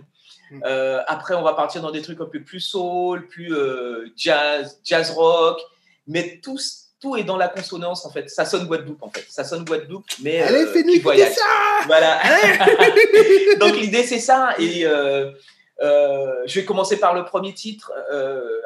Mm. 0.51 0.63
Euh, 0.65 1.01
après, 1.07 1.35
on 1.35 1.41
va 1.41 1.53
partir 1.53 1.81
dans 1.81 1.91
des 1.91 2.01
trucs 2.01 2.19
un 2.21 2.25
peu 2.25 2.41
plus 2.41 2.59
soul, 2.59 3.27
plus 3.27 3.53
euh, 3.53 4.11
jazz, 4.15 4.79
jazz 4.83 5.11
rock, 5.11 5.59
mais 6.07 6.39
tout, 6.43 6.57
tout 6.99 7.15
est 7.15 7.23
dans 7.23 7.37
la 7.37 7.47
consonance 7.47 8.05
en 8.05 8.11
fait. 8.11 8.29
Ça 8.29 8.45
sonne 8.45 8.65
Guadeloupe 8.65 9.03
en 9.03 9.09
fait. 9.09 9.25
Ça 9.29 9.43
sonne 9.43 9.63
Guadeloupe, 9.65 10.05
mais 10.21 10.41
Allez, 10.41 10.63
euh, 10.63 10.73
fais-nous 10.73 10.93
écouter 10.93 11.25
ça 11.27 11.41
Voilà. 11.85 12.19
Donc 13.59 13.75
l'idée 13.77 14.03
c'est 14.03 14.19
ça. 14.19 14.55
Et 14.59 14.85
euh, 14.85 15.31
je 15.81 16.59
vais 16.59 16.65
commencer 16.65 16.99
par 16.99 17.13
le 17.13 17.25
premier 17.25 17.53
titre. 17.53 17.91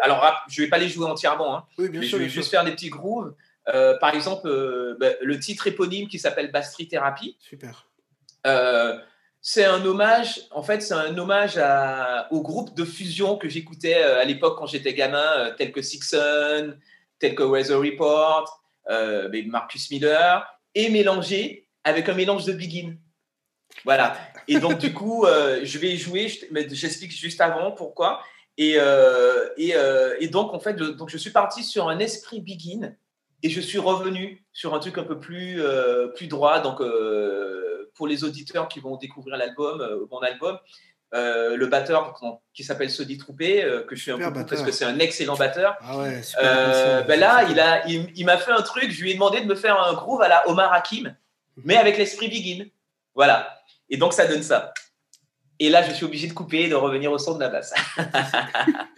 Alors 0.01 0.19
rap, 0.19 0.35
je 0.49 0.61
vais 0.61 0.69
pas 0.69 0.77
les 0.77 0.89
jouer 0.89 1.05
entièrement, 1.05 1.55
hein, 1.57 1.63
Oui, 1.77 1.89
bien 1.89 2.01
mais 2.01 2.07
sûr. 2.07 2.17
je 2.17 2.23
vais 2.23 2.29
juste 2.29 2.49
sûr. 2.49 2.59
faire 2.59 2.65
des 2.65 2.71
petits 2.71 2.89
grooves. 2.89 3.33
Par 3.65 4.13
exemple, 4.13 4.95
bah, 4.99 5.09
le 5.21 5.39
titre 5.39 5.67
éponyme 5.67 6.07
qui 6.07 6.19
s'appelle 6.19 6.51
Bastry 6.51 6.87
Therapy. 6.87 7.37
Super. 7.39 7.85
Euh, 8.45 8.97
c'est 9.45 9.65
un 9.65 9.83
hommage, 9.85 10.39
en 10.51 10.63
fait, 10.63 10.81
c'est 10.81 10.93
un 10.93 11.17
hommage 11.17 11.59
au 12.31 12.41
groupe 12.41 12.73
de 12.75 12.85
fusion 12.85 13.35
que 13.35 13.49
j'écoutais 13.49 14.01
euh, 14.01 14.21
à 14.21 14.23
l'époque 14.23 14.57
quand 14.57 14.67
j'étais 14.67 14.93
gamin, 14.93 15.31
euh, 15.37 15.51
tel 15.57 15.73
que 15.73 15.81
Sixon, 15.81 16.77
tel 17.19 17.35
que 17.35 17.43
Weather 17.43 17.77
Report, 17.77 18.63
euh, 18.89 19.29
Marcus 19.47 19.91
Miller, 19.91 20.47
et 20.73 20.89
mélangé 20.89 21.67
avec 21.83 22.07
un 22.07 22.13
mélange 22.13 22.45
de 22.45 22.53
Begin. 22.53 22.95
Voilà. 23.83 24.17
Et 24.47 24.59
donc, 24.59 24.77
du 24.77 24.93
coup, 24.93 25.25
je 25.25 25.77
vais 25.77 25.97
jouer, 25.97 26.31
mais 26.51 26.65
j'explique 26.69 27.11
juste 27.11 27.41
avant 27.41 27.71
pourquoi. 27.71 28.21
Et, 28.57 28.77
donc, 30.31 30.53
en 30.53 30.59
fait, 30.59 30.77
je, 30.79 30.85
donc, 30.85 31.09
je 31.09 31.17
suis 31.17 31.31
parti 31.31 31.65
sur 31.65 31.89
un 31.89 31.99
esprit 31.99 32.39
Begin 32.39 32.95
et 33.41 33.49
je 33.49 33.59
suis 33.59 33.79
revenu 33.79 34.45
sur 34.53 34.73
un 34.73 34.79
truc 34.79 34.97
un 34.97 35.03
peu 35.03 35.19
plus, 35.19 35.61
plus 36.15 36.27
droit. 36.27 36.61
Donc, 36.61 36.81
pour 37.95 38.07
les 38.07 38.23
auditeurs 38.23 38.67
qui 38.67 38.79
vont 38.79 38.97
découvrir 38.97 39.37
l'album, 39.37 39.81
euh, 39.81 40.05
mon 40.11 40.19
album, 40.19 40.57
euh, 41.13 41.55
le 41.57 41.67
batteur 41.67 42.19
qui 42.55 42.63
s'appelle 42.63 42.89
Sodi 42.89 43.19
Troupé, 43.19 43.63
euh, 43.63 43.83
que 43.83 43.95
je 43.95 44.01
suis 44.01 44.11
un 44.11 44.17
peu 44.17 44.31
batteur. 44.31 44.45
parce 44.47 44.63
que 44.63 44.71
c'est 44.71 44.85
un 44.85 44.97
excellent 44.97 45.35
batteur. 45.35 45.77
Ah 45.81 45.97
ouais, 45.99 46.23
super. 46.23 46.43
Euh, 46.43 46.97
attention. 46.97 47.07
ben 47.07 47.19
là, 47.19 47.43
il 47.51 47.59
a, 47.59 47.87
il, 47.87 48.09
il 48.15 48.25
m'a 48.25 48.37
fait 48.37 48.51
un 48.51 48.63
truc. 48.63 48.89
Je 48.89 49.01
lui 49.03 49.11
ai 49.11 49.13
demandé 49.13 49.39
de 49.41 49.45
me 49.45 49.53
faire 49.53 49.79
un 49.79 49.93
groove 49.93 50.23
à 50.23 50.27
la 50.27 50.47
Omar 50.49 50.73
Hakim, 50.73 51.15
mais 51.63 51.77
avec 51.77 51.99
l'esprit 51.99 52.29
Begin. 52.29 52.65
Voilà. 53.13 53.59
Et 53.89 53.97
donc 53.97 54.13
ça 54.13 54.25
donne 54.25 54.41
ça. 54.41 54.73
Et 55.59 55.69
là, 55.69 55.83
je 55.83 55.91
suis 55.93 56.03
obligé 56.03 56.27
de 56.27 56.33
couper 56.33 56.63
et 56.63 56.67
de 56.67 56.73
revenir 56.75 57.11
au 57.11 57.19
son 57.19 57.35
de 57.35 57.41
la 57.41 57.49
basse. 57.49 57.75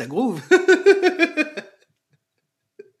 Ça 0.00 0.06
groove 0.06 0.40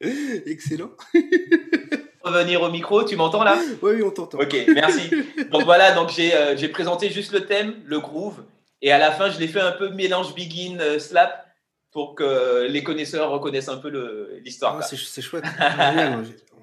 Excellent. 0.44 0.90
revenir 2.22 2.60
au 2.60 2.70
micro. 2.70 3.04
Tu 3.04 3.16
m'entends 3.16 3.42
là? 3.42 3.56
Oui, 3.80 3.92
oui, 3.94 4.02
on 4.02 4.10
t'entend. 4.10 4.38
Ok, 4.38 4.54
merci. 4.74 5.10
Donc 5.50 5.64
voilà, 5.64 5.92
donc 5.92 6.10
euh, 6.18 6.54
j'ai 6.58 6.68
présenté 6.68 7.08
juste 7.08 7.32
le 7.32 7.46
thème, 7.46 7.76
le 7.86 8.00
groove, 8.00 8.44
et 8.82 8.92
à 8.92 8.98
la 8.98 9.12
fin, 9.12 9.30
je 9.30 9.38
l'ai 9.38 9.48
fait 9.48 9.62
un 9.62 9.72
peu 9.72 9.88
mélange 9.88 10.34
begin 10.34 10.78
euh, 10.78 10.98
slap 10.98 11.46
pour 11.90 12.14
que 12.14 12.66
les 12.68 12.84
connaisseurs 12.84 13.30
reconnaissent 13.30 13.70
un 13.70 13.78
peu 13.78 13.88
l'histoire. 14.44 14.78
Ah, 14.78 14.82
c'est 14.82 15.22
chouette. 15.22 15.44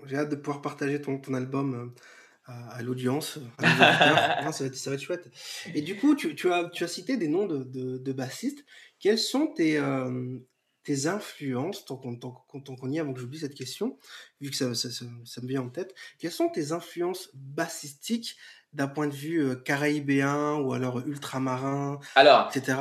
J'ai 0.05 0.17
hâte 0.17 0.29
de 0.29 0.35
pouvoir 0.35 0.61
partager 0.61 1.01
ton, 1.01 1.17
ton 1.17 1.33
album 1.33 1.95
euh, 2.49 2.53
à, 2.71 2.81
l'audience. 2.81 3.39
ça, 3.59 4.63
va 4.63 4.95
être 4.95 5.01
chouette. 5.01 5.29
Et 5.73 5.81
du 5.81 5.95
coup, 5.95 6.15
tu, 6.15 6.35
tu, 6.35 6.51
as, 6.51 6.69
tu 6.69 6.83
as 6.83 6.87
cité 6.87 7.17
des 7.17 7.27
noms 7.27 7.45
de, 7.45 7.63
de, 7.63 7.97
de 7.97 8.11
bassistes. 8.13 8.65
Quels 8.99 9.19
sont 9.19 9.47
tes, 9.47 9.79
tes 10.87 11.07
influences, 11.07 11.83
tant 11.83 11.97
qu'on 11.97 12.89
y 12.89 12.95
est, 12.95 12.99
avant 13.01 13.11
que 13.11 13.19
j'oublie 13.19 13.39
cette 13.39 13.55
question, 13.55 13.97
vu 14.39 14.49
que 14.49 14.55
ça, 14.55 14.73
ça, 14.73 15.41
me 15.41 15.47
vient 15.47 15.61
en 15.61 15.67
tête, 15.67 15.93
quelles 16.17 16.31
sont 16.31 16.47
tes 16.47 16.71
influences 16.71 17.29
bassistiques 17.33 18.37
d'un 18.71 18.87
point 18.87 19.07
de 19.07 19.13
vue 19.13 19.43
euh, 19.43 19.55
caraïbéen 19.55 20.53
ou 20.61 20.71
alors 20.71 21.05
ultramarin, 21.05 21.99
alors, 22.15 22.49
etc. 22.55 22.77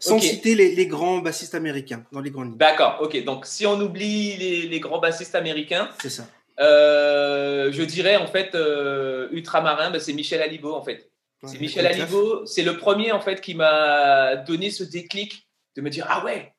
Sans 0.00 0.18
citer 0.18 0.56
les, 0.56 0.86
grands 0.88 1.18
bassistes 1.18 1.54
américains 1.54 2.04
dans 2.10 2.20
les 2.20 2.32
grandes 2.32 2.48
lignes. 2.48 2.58
D'accord, 2.58 2.98
ok. 3.00 3.22
Donc 3.22 3.46
si 3.46 3.64
on 3.64 3.80
oublie 3.80 4.36
les, 4.66 4.80
grands 4.80 4.98
bassistes 4.98 5.36
américains, 5.36 5.88
c'est 6.02 6.10
ça. 6.10 6.26
Euh, 6.58 7.70
je 7.70 7.82
dirais 7.82 8.16
en 8.16 8.26
fait 8.26 8.54
euh, 8.54 9.28
ultramarin, 9.30 9.90
ben, 9.90 10.00
c'est 10.00 10.12
Michel 10.12 10.40
Alibo 10.40 10.74
en 10.74 10.82
fait. 10.82 11.10
c'est 11.44 11.60
Michel 11.60 11.86
Alibo, 11.86 12.46
c'est 12.46 12.62
le 12.62 12.76
premier 12.76 13.12
en 13.12 13.20
fait 13.20 13.40
qui 13.40 13.54
m'a 13.54 14.36
donné 14.36 14.70
ce 14.70 14.84
déclic 14.84 15.48
de 15.76 15.82
me 15.82 15.90
dire 15.90 16.06
ah 16.08 16.24
ouais, 16.24 16.54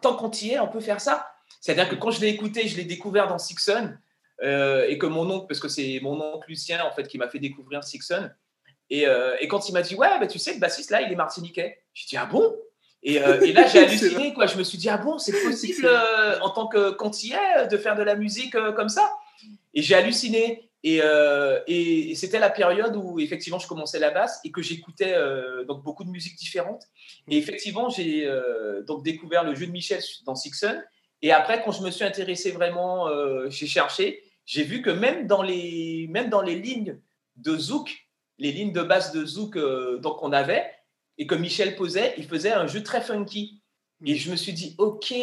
tant 0.00 0.16
qu'on 0.16 0.30
y 0.30 0.50
est, 0.50 0.60
on 0.60 0.68
peut 0.68 0.80
faire 0.80 1.00
ça. 1.00 1.28
C'est-à-dire 1.60 1.88
que 1.88 1.94
quand 1.94 2.10
je 2.10 2.20
l'ai 2.20 2.28
écouté, 2.28 2.66
je 2.66 2.76
l'ai 2.76 2.84
découvert 2.84 3.28
dans 3.28 3.38
Sixon, 3.38 3.94
euh, 4.42 4.86
et 4.88 4.98
que 4.98 5.06
mon 5.06 5.30
oncle, 5.30 5.46
parce 5.46 5.60
que 5.60 5.68
c'est 5.68 6.00
mon 6.02 6.20
oncle 6.20 6.48
Lucien 6.48 6.84
en 6.84 6.90
fait 6.90 7.06
qui 7.06 7.18
m'a 7.18 7.28
fait 7.28 7.38
découvrir 7.38 7.84
Sixon, 7.84 8.30
et, 8.90 9.06
euh, 9.06 9.36
et 9.40 9.48
quand 9.48 9.68
il 9.68 9.72
m'a 9.72 9.82
dit 9.82 9.94
ouais, 9.94 10.18
bah, 10.18 10.26
tu 10.26 10.38
sais, 10.38 10.54
le 10.54 10.60
bassiste 10.60 10.90
là, 10.90 11.02
il 11.02 11.12
est 11.12 11.16
martiniquais. 11.16 11.82
J'ai 11.94 12.06
dit 12.08 12.16
ah 12.16 12.26
bon? 12.26 12.54
Et, 13.02 13.20
euh, 13.20 13.40
et, 13.40 13.52
là 13.52 13.66
j'ai 13.66 13.78
halluciné 13.84 14.32
quoi. 14.32 14.46
Je 14.46 14.56
me 14.56 14.64
suis 14.64 14.78
dit 14.78 14.88
ah 14.88 14.98
bon, 14.98 15.18
c'est 15.18 15.32
possible 15.42 15.88
en 16.42 16.50
tant 16.50 16.66
que 16.66 16.90
quantier 16.90 17.36
de 17.70 17.76
faire 17.76 17.96
de 17.96 18.02
la 18.02 18.16
musique 18.16 18.56
comme 18.76 18.88
ça. 18.88 19.12
Et 19.74 19.82
j'ai 19.82 19.94
halluciné. 19.94 20.68
Euh, 20.84 21.60
et, 21.68 22.10
et, 22.10 22.14
c'était 22.16 22.40
la 22.40 22.50
période 22.50 22.96
où 22.96 23.20
effectivement 23.20 23.60
je 23.60 23.68
commençais 23.68 24.00
la 24.00 24.10
basse 24.10 24.40
et 24.44 24.50
que 24.50 24.62
j'écoutais 24.62 25.14
euh, 25.14 25.64
donc 25.64 25.84
beaucoup 25.84 26.02
de 26.04 26.10
musiques 26.10 26.36
différentes. 26.36 26.84
Et 27.28 27.38
effectivement, 27.38 27.88
j'ai 27.88 28.26
euh, 28.26 28.82
donc 28.82 29.04
découvert 29.04 29.44
le 29.44 29.54
jeu 29.54 29.66
de 29.66 29.70
Michel 29.70 30.00
dans 30.26 30.34
Sixon. 30.34 30.80
Et 31.22 31.30
après, 31.30 31.62
quand 31.62 31.70
je 31.70 31.82
me 31.82 31.90
suis 31.90 32.04
intéressé 32.04 32.50
vraiment, 32.50 33.08
j'ai 33.48 33.68
cherché, 33.68 34.24
j'ai 34.44 34.64
vu 34.64 34.82
que 34.82 34.90
même 34.90 35.28
dans 35.28 35.42
les 35.42 36.08
même 36.10 36.28
dans 36.28 36.42
les 36.42 36.56
lignes 36.56 36.98
de 37.36 37.56
zouk, 37.56 38.08
les 38.38 38.50
lignes 38.50 38.72
de 38.72 38.82
basse 38.82 39.12
de 39.12 39.24
zouk 39.24 39.56
donc 40.00 40.20
on 40.20 40.32
avait 40.32 40.68
et 41.18 41.26
que 41.26 41.34
Michel 41.34 41.76
posait, 41.76 42.14
il 42.18 42.26
faisait 42.26 42.52
un 42.52 42.66
jeu 42.66 42.82
très 42.82 43.00
funky. 43.00 43.62
Et 44.04 44.16
je 44.16 44.32
me 44.32 44.36
suis 44.36 44.52
dit, 44.52 44.74
ok, 44.78 45.14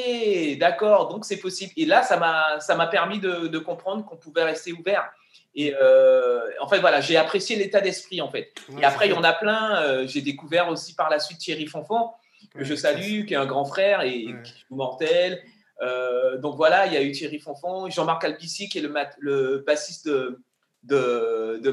d'accord, 0.57 1.09
donc 1.09 1.25
c'est 1.25 1.39
possible. 1.39 1.73
Et 1.75 1.85
là, 1.85 2.01
ça 2.01 2.17
m'a 2.17 2.87
permis 2.87 3.19
de, 3.19 3.47
de 3.47 3.59
comprendre 3.59 4.05
qu'on 4.05 4.15
pouvait 4.15 4.43
rester 4.43 4.71
ouvert. 4.71 5.11
Et 5.53 5.75
euh, 5.75 6.39
en 6.61 6.67
fait, 6.69 6.79
voilà, 6.79 7.01
j'ai 7.01 7.17
apprécié 7.17 7.57
l'état 7.57 7.81
d'esprit, 7.81 8.21
en 8.21 8.29
fait. 8.29 8.53
et 8.79 8.85
après, 8.85 9.07
il 9.07 9.11
y 9.11 9.17
en 9.17 9.23
a 9.23 9.33
plein. 9.33 9.81
Euh, 9.81 10.07
j'ai 10.07 10.21
découvert 10.21 10.69
aussi 10.69 10.95
par 10.95 11.09
la 11.09 11.19
suite 11.19 11.39
Thierry 11.39 11.67
Fonfon, 11.67 12.11
que 12.55 12.63
je 12.63 12.75
salue, 12.75 13.25
qui 13.25 13.33
est 13.33 13.37
un 13.37 13.45
grand 13.45 13.65
frère 13.65 14.01
et 14.01 14.27
qui 14.43 14.53
joue 14.69 14.75
mortel. 14.75 15.41
Euh, 15.81 16.37
donc 16.37 16.55
voilà, 16.55 16.85
il 16.87 16.93
y 16.93 16.97
a 16.97 17.01
eu 17.01 17.11
Thierry 17.11 17.39
Fonfon, 17.39 17.89
Jean-Marc 17.89 18.23
Albici, 18.23 18.69
qui 18.69 18.77
est 18.77 18.81
le, 18.81 18.93
le 19.19 19.63
bassiste 19.65 20.07
de, 20.07 20.39
de, 20.83 21.59
de 21.61 21.69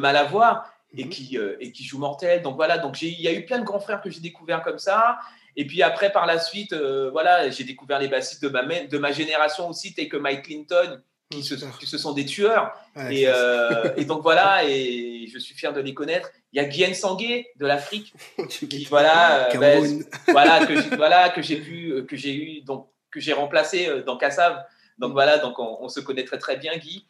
Et, 0.96 1.04
mhm. 1.04 1.10
qui, 1.10 1.38
et 1.60 1.72
qui 1.72 1.84
joue 1.84 1.98
mortel. 1.98 2.42
Donc 2.42 2.56
voilà, 2.56 2.78
donc 2.78 3.02
il 3.02 3.20
y 3.20 3.28
a 3.28 3.32
eu 3.32 3.44
plein 3.44 3.58
de 3.58 3.64
grands 3.64 3.80
frères 3.80 4.00
que 4.00 4.10
j'ai 4.10 4.20
découverts 4.20 4.62
comme 4.62 4.78
ça. 4.78 5.18
Et 5.54 5.66
puis 5.66 5.82
après, 5.82 6.10
par 6.10 6.26
la 6.26 6.38
suite, 6.38 6.74
voilà, 7.12 7.50
j'ai 7.50 7.64
découvert 7.64 7.98
les 7.98 8.08
bassistes 8.08 8.42
de 8.42 8.48
ma, 8.48 8.62
de 8.62 8.98
ma 8.98 9.12
génération 9.12 9.68
aussi, 9.68 9.94
tels 9.94 10.08
que 10.08 10.16
Mike 10.16 10.42
Clinton, 10.42 11.00
qui, 11.30 11.42
se, 11.42 11.54
qui 11.54 11.86
sont 11.86 12.12
des 12.12 12.24
tueurs. 12.24 12.72
et, 13.10 13.24
euh, 13.26 13.92
et, 13.96 14.04
donc 14.04 14.22
voilà, 14.22 14.64
et 14.64 15.26
je 15.32 15.38
suis 15.38 15.54
fier 15.54 15.72
de 15.72 15.80
les 15.80 15.94
connaître. 15.94 16.30
Il 16.52 16.60
y 16.60 16.64
a 16.64 16.64
Guyen 16.64 16.94
Sangué 16.94 17.48
de 17.56 17.66
l'Afrique, 17.66 18.14
qui 18.48 18.84
voilà, 18.84 19.48
euh, 19.48 19.58
ben, 19.58 20.04
voilà 20.28 20.66
que 20.66 20.80
j'ai, 20.80 20.96
voilà 20.96 21.28
que 21.30 21.42
j'ai 21.42 21.56
pu, 21.56 21.90
euh, 21.90 22.02
que 22.02 22.16
j'ai 22.16 22.34
eu 22.34 22.60
donc 22.62 22.88
que 23.10 23.20
j'ai 23.20 23.32
remplacé 23.32 24.02
dans 24.04 24.16
Cassav. 24.16 24.64
Donc 24.98 25.12
voilà, 25.12 25.38
donc 25.38 25.58
on, 25.58 25.88
se 25.88 26.00
connaît 26.00 26.24
très 26.24 26.38
très 26.38 26.56
bien 26.56 26.76
Guy. 26.76 27.06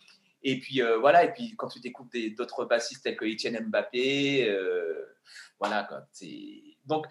Et 0.49 0.61
puis 0.61 0.81
voilà, 1.01 1.25
et 1.25 1.33
puis 1.33 1.55
quand 1.57 1.69
tu 1.69 1.81
découvres 1.81 2.11
d'autres 2.37 2.65
bassistes 2.65 3.03
tels 3.03 3.17
que 3.17 3.25
Etienne 3.25 3.59
Mbappé, 3.69 4.55
voilà 5.59 5.85
quoi. 5.85 6.03
Donc 6.85 7.07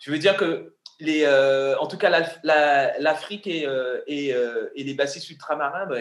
je 0.00 0.10
veux 0.10 0.18
dire 0.18 0.36
que 0.36 0.74
les, 1.00 1.24
euh, 1.24 1.76
en 1.78 1.86
tout 1.86 1.96
cas, 1.96 2.10
l'Afrique 2.42 3.46
et, 3.46 3.66
euh, 3.66 4.00
et, 4.06 4.34
euh, 4.34 4.70
et, 4.74 4.84
les 4.84 4.94
bassistes 4.94 5.30
ultramarins, 5.30 5.86
bah, 5.86 5.96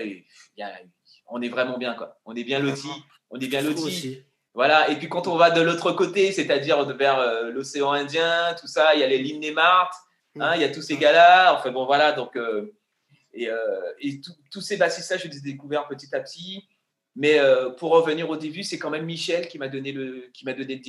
on 1.28 1.42
est 1.42 1.50
vraiment 1.50 1.78
bien. 1.78 1.94
Quoi. 1.96 2.18
On 2.26 2.36
est 2.36 2.44
bien 2.44 2.60
lotis. 2.60 2.88
On 3.30 3.40
est 3.40 3.48
bien 3.48 3.62
lotis. 3.62 4.24
Voilà. 4.54 4.90
Et 4.90 4.96
puis 4.98 5.08
quand 5.08 5.28
on 5.28 5.38
va 5.38 5.52
de 5.52 5.62
l'autre 5.62 5.92
côté, 5.94 6.32
c'est-à-dire 6.32 6.84
vers 6.96 7.44
l'océan 7.52 7.92
Indien, 7.94 8.56
tout 8.60 8.68
ça, 8.68 8.94
il 8.94 9.00
y 9.00 9.04
a 9.04 9.08
les 9.08 9.20
lignes 9.20 9.54
Mart, 9.54 9.94
hein, 10.40 10.56
il 10.56 10.62
y 10.62 10.66
a 10.66 10.70
tous 10.70 10.82
ces 10.82 10.98
gars-là. 10.98 11.56
Enfin 11.56 11.72
bon, 11.72 11.86
voilà. 11.86 12.12
Donc, 12.12 12.38
et, 13.34 13.50
et 14.02 14.22
tous 14.52 14.62
ces 14.62 14.78
bassistes-là, 14.78 15.18
je 15.18 15.28
les 15.28 15.38
ai 15.38 15.42
découverts 15.42 15.88
petit 15.88 16.14
à 16.16 16.20
petit. 16.20 16.68
Mais 17.16 17.40
pour 17.78 17.92
revenir 17.92 18.30
au 18.30 18.38
début, 18.38 18.64
c'est 18.64 18.80
quand 18.80 18.90
même 18.90 19.06
Michel 19.06 19.48
qui 19.48 19.58
m'a 19.58 19.68
donné 19.68 19.92
le, 19.92 20.30
qui 20.34 20.46
m'a 20.46 20.54
donné 20.54 20.76
le 20.76 20.82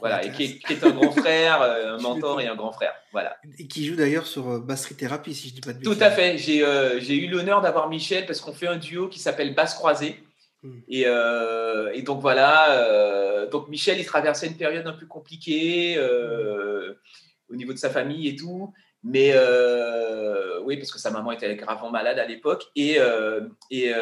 voilà, 0.00 0.24
et 0.24 0.32
qui 0.32 0.60
est, 0.68 0.84
un 0.84 0.90
grand 0.90 1.12
frère, 1.12 1.62
euh, 1.62 1.96
un 1.96 1.98
mentor 2.02 2.40
et 2.40 2.48
un 2.48 2.56
grand 2.56 2.72
frère. 2.72 2.92
Voilà. 3.12 3.36
Et 3.58 3.68
qui 3.68 3.86
joue 3.86 3.94
d'ailleurs 3.94 4.26
sur 4.26 4.50
euh, 4.50 4.58
Basserie 4.58 4.96
Thérapie, 4.96 5.34
si 5.34 5.48
je 5.48 5.54
dis 5.54 5.60
pas 5.60 5.72
de 5.72 5.78
bêtises. 5.78 5.96
Tout 5.96 6.04
à 6.04 6.10
fait. 6.10 6.36
J'ai 6.36 6.64
euh, 6.64 6.98
eu 7.00 7.28
l'honneur 7.28 7.60
d'avoir 7.60 7.88
Michel 7.88 8.26
parce 8.26 8.40
qu'on 8.40 8.52
fait 8.52 8.66
un 8.66 8.76
duo 8.76 9.08
qui 9.08 9.20
s'appelle 9.20 9.54
Basse 9.54 9.74
Croisée. 9.74 10.20
Hmm. 10.62 10.80
Et, 10.88 11.02
et, 11.02 12.02
donc 12.02 12.20
voilà, 12.22 13.46
donc 13.50 13.68
Michel, 13.68 14.00
il 14.00 14.06
traversait 14.06 14.46
une 14.46 14.56
période 14.56 14.86
un 14.86 14.94
peu 14.94 15.04
compliquée 15.04 15.98
au 17.50 17.54
niveau 17.54 17.74
de 17.74 17.78
sa 17.78 17.90
famille 17.90 18.28
et 18.28 18.34
tout. 18.34 18.72
Mais 19.04 19.34
oui, 20.64 20.76
parce 20.78 20.90
que 20.90 20.98
sa 20.98 21.10
maman 21.10 21.32
était 21.32 21.54
gravement 21.56 21.90
malade 21.90 22.18
à 22.18 22.26
l'époque. 22.26 22.64
Et, 22.74 22.98
et, 23.70 23.92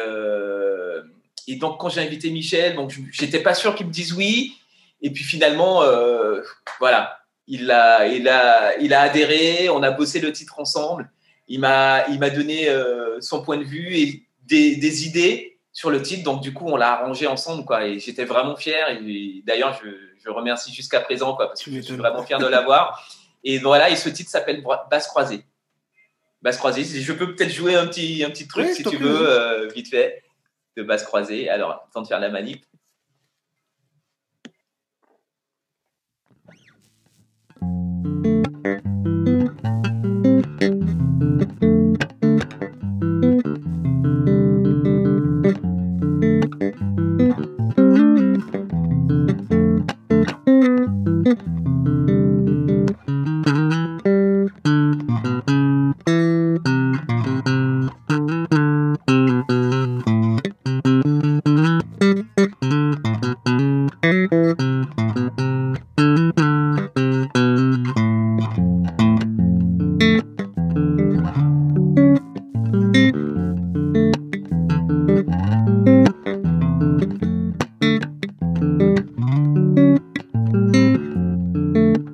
et 1.47 1.55
donc, 1.55 1.79
quand 1.79 1.89
j'ai 1.89 2.01
invité 2.01 2.29
Michel, 2.31 2.75
donc 2.75 2.93
j'étais 3.11 3.39
pas 3.39 3.53
sûr 3.53 3.75
qu'il 3.75 3.87
me 3.87 3.91
dise 3.91 4.13
oui. 4.13 4.57
Et 5.01 5.11
puis 5.11 5.23
finalement, 5.23 5.83
euh, 5.83 6.41
voilà, 6.79 7.19
il 7.47 7.69
a, 7.69 8.07
il, 8.07 8.27
a, 8.29 8.77
il 8.77 8.93
a 8.93 9.01
adhéré, 9.01 9.69
on 9.69 9.83
a 9.83 9.91
bossé 9.91 10.19
le 10.21 10.31
titre 10.31 10.59
ensemble. 10.59 11.11
Il 11.49 11.59
m'a, 11.59 12.05
donné 12.33 12.69
euh, 12.69 13.19
son 13.19 13.43
point 13.43 13.57
de 13.57 13.65
vue 13.65 13.97
et 13.97 14.23
des, 14.43 14.77
des, 14.77 15.05
idées 15.05 15.59
sur 15.73 15.89
le 15.89 16.01
titre. 16.01 16.23
Donc 16.23 16.41
du 16.41 16.53
coup, 16.53 16.65
on 16.67 16.77
l'a 16.77 16.93
arrangé 16.93 17.27
ensemble, 17.27 17.65
quoi. 17.65 17.85
Et 17.85 17.99
j'étais 17.99 18.23
vraiment 18.23 18.55
fier. 18.55 18.89
Et 18.91 19.43
d'ailleurs, 19.45 19.77
je, 19.83 19.89
je 20.23 20.29
remercie 20.29 20.73
jusqu'à 20.73 21.01
présent, 21.01 21.35
quoi, 21.35 21.47
parce 21.47 21.61
que 21.61 21.71
je 21.71 21.81
suis 21.81 21.95
vraiment 21.97 22.23
fier 22.23 22.39
de 22.39 22.47
l'avoir. 22.47 23.05
Et 23.43 23.59
voilà, 23.59 23.89
et 23.89 23.95
ce 23.95 24.09
titre 24.09 24.29
s'appelle 24.29 24.63
Basse 24.89 25.07
croisée. 25.07 25.45
Basse 26.41 26.57
croisée, 26.57 26.83
je 26.83 27.13
peux 27.13 27.35
peut-être 27.35 27.51
jouer 27.51 27.75
un 27.75 27.87
petit, 27.87 28.47
truc 28.47 28.69
si 28.69 28.83
tu 28.83 28.97
veux, 28.97 29.29
euh, 29.29 29.67
vite 29.69 29.89
fait, 29.89 30.23
de 30.75 30.83
basse 30.83 31.03
croisée. 31.03 31.49
Alors, 31.49 31.87
temps 31.93 32.01
de 32.01 32.07
faire 32.07 32.19
la 32.19 32.29
manip. 32.29 32.65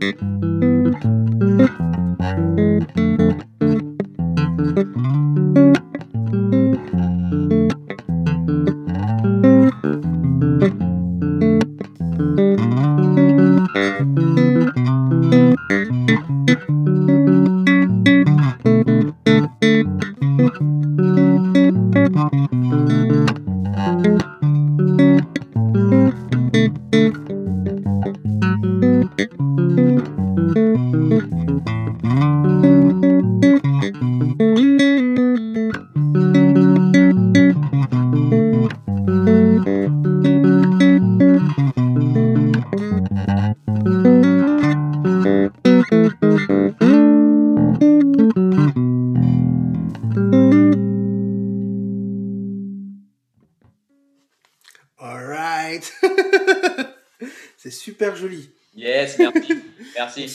Mm-hmm. 0.02 0.59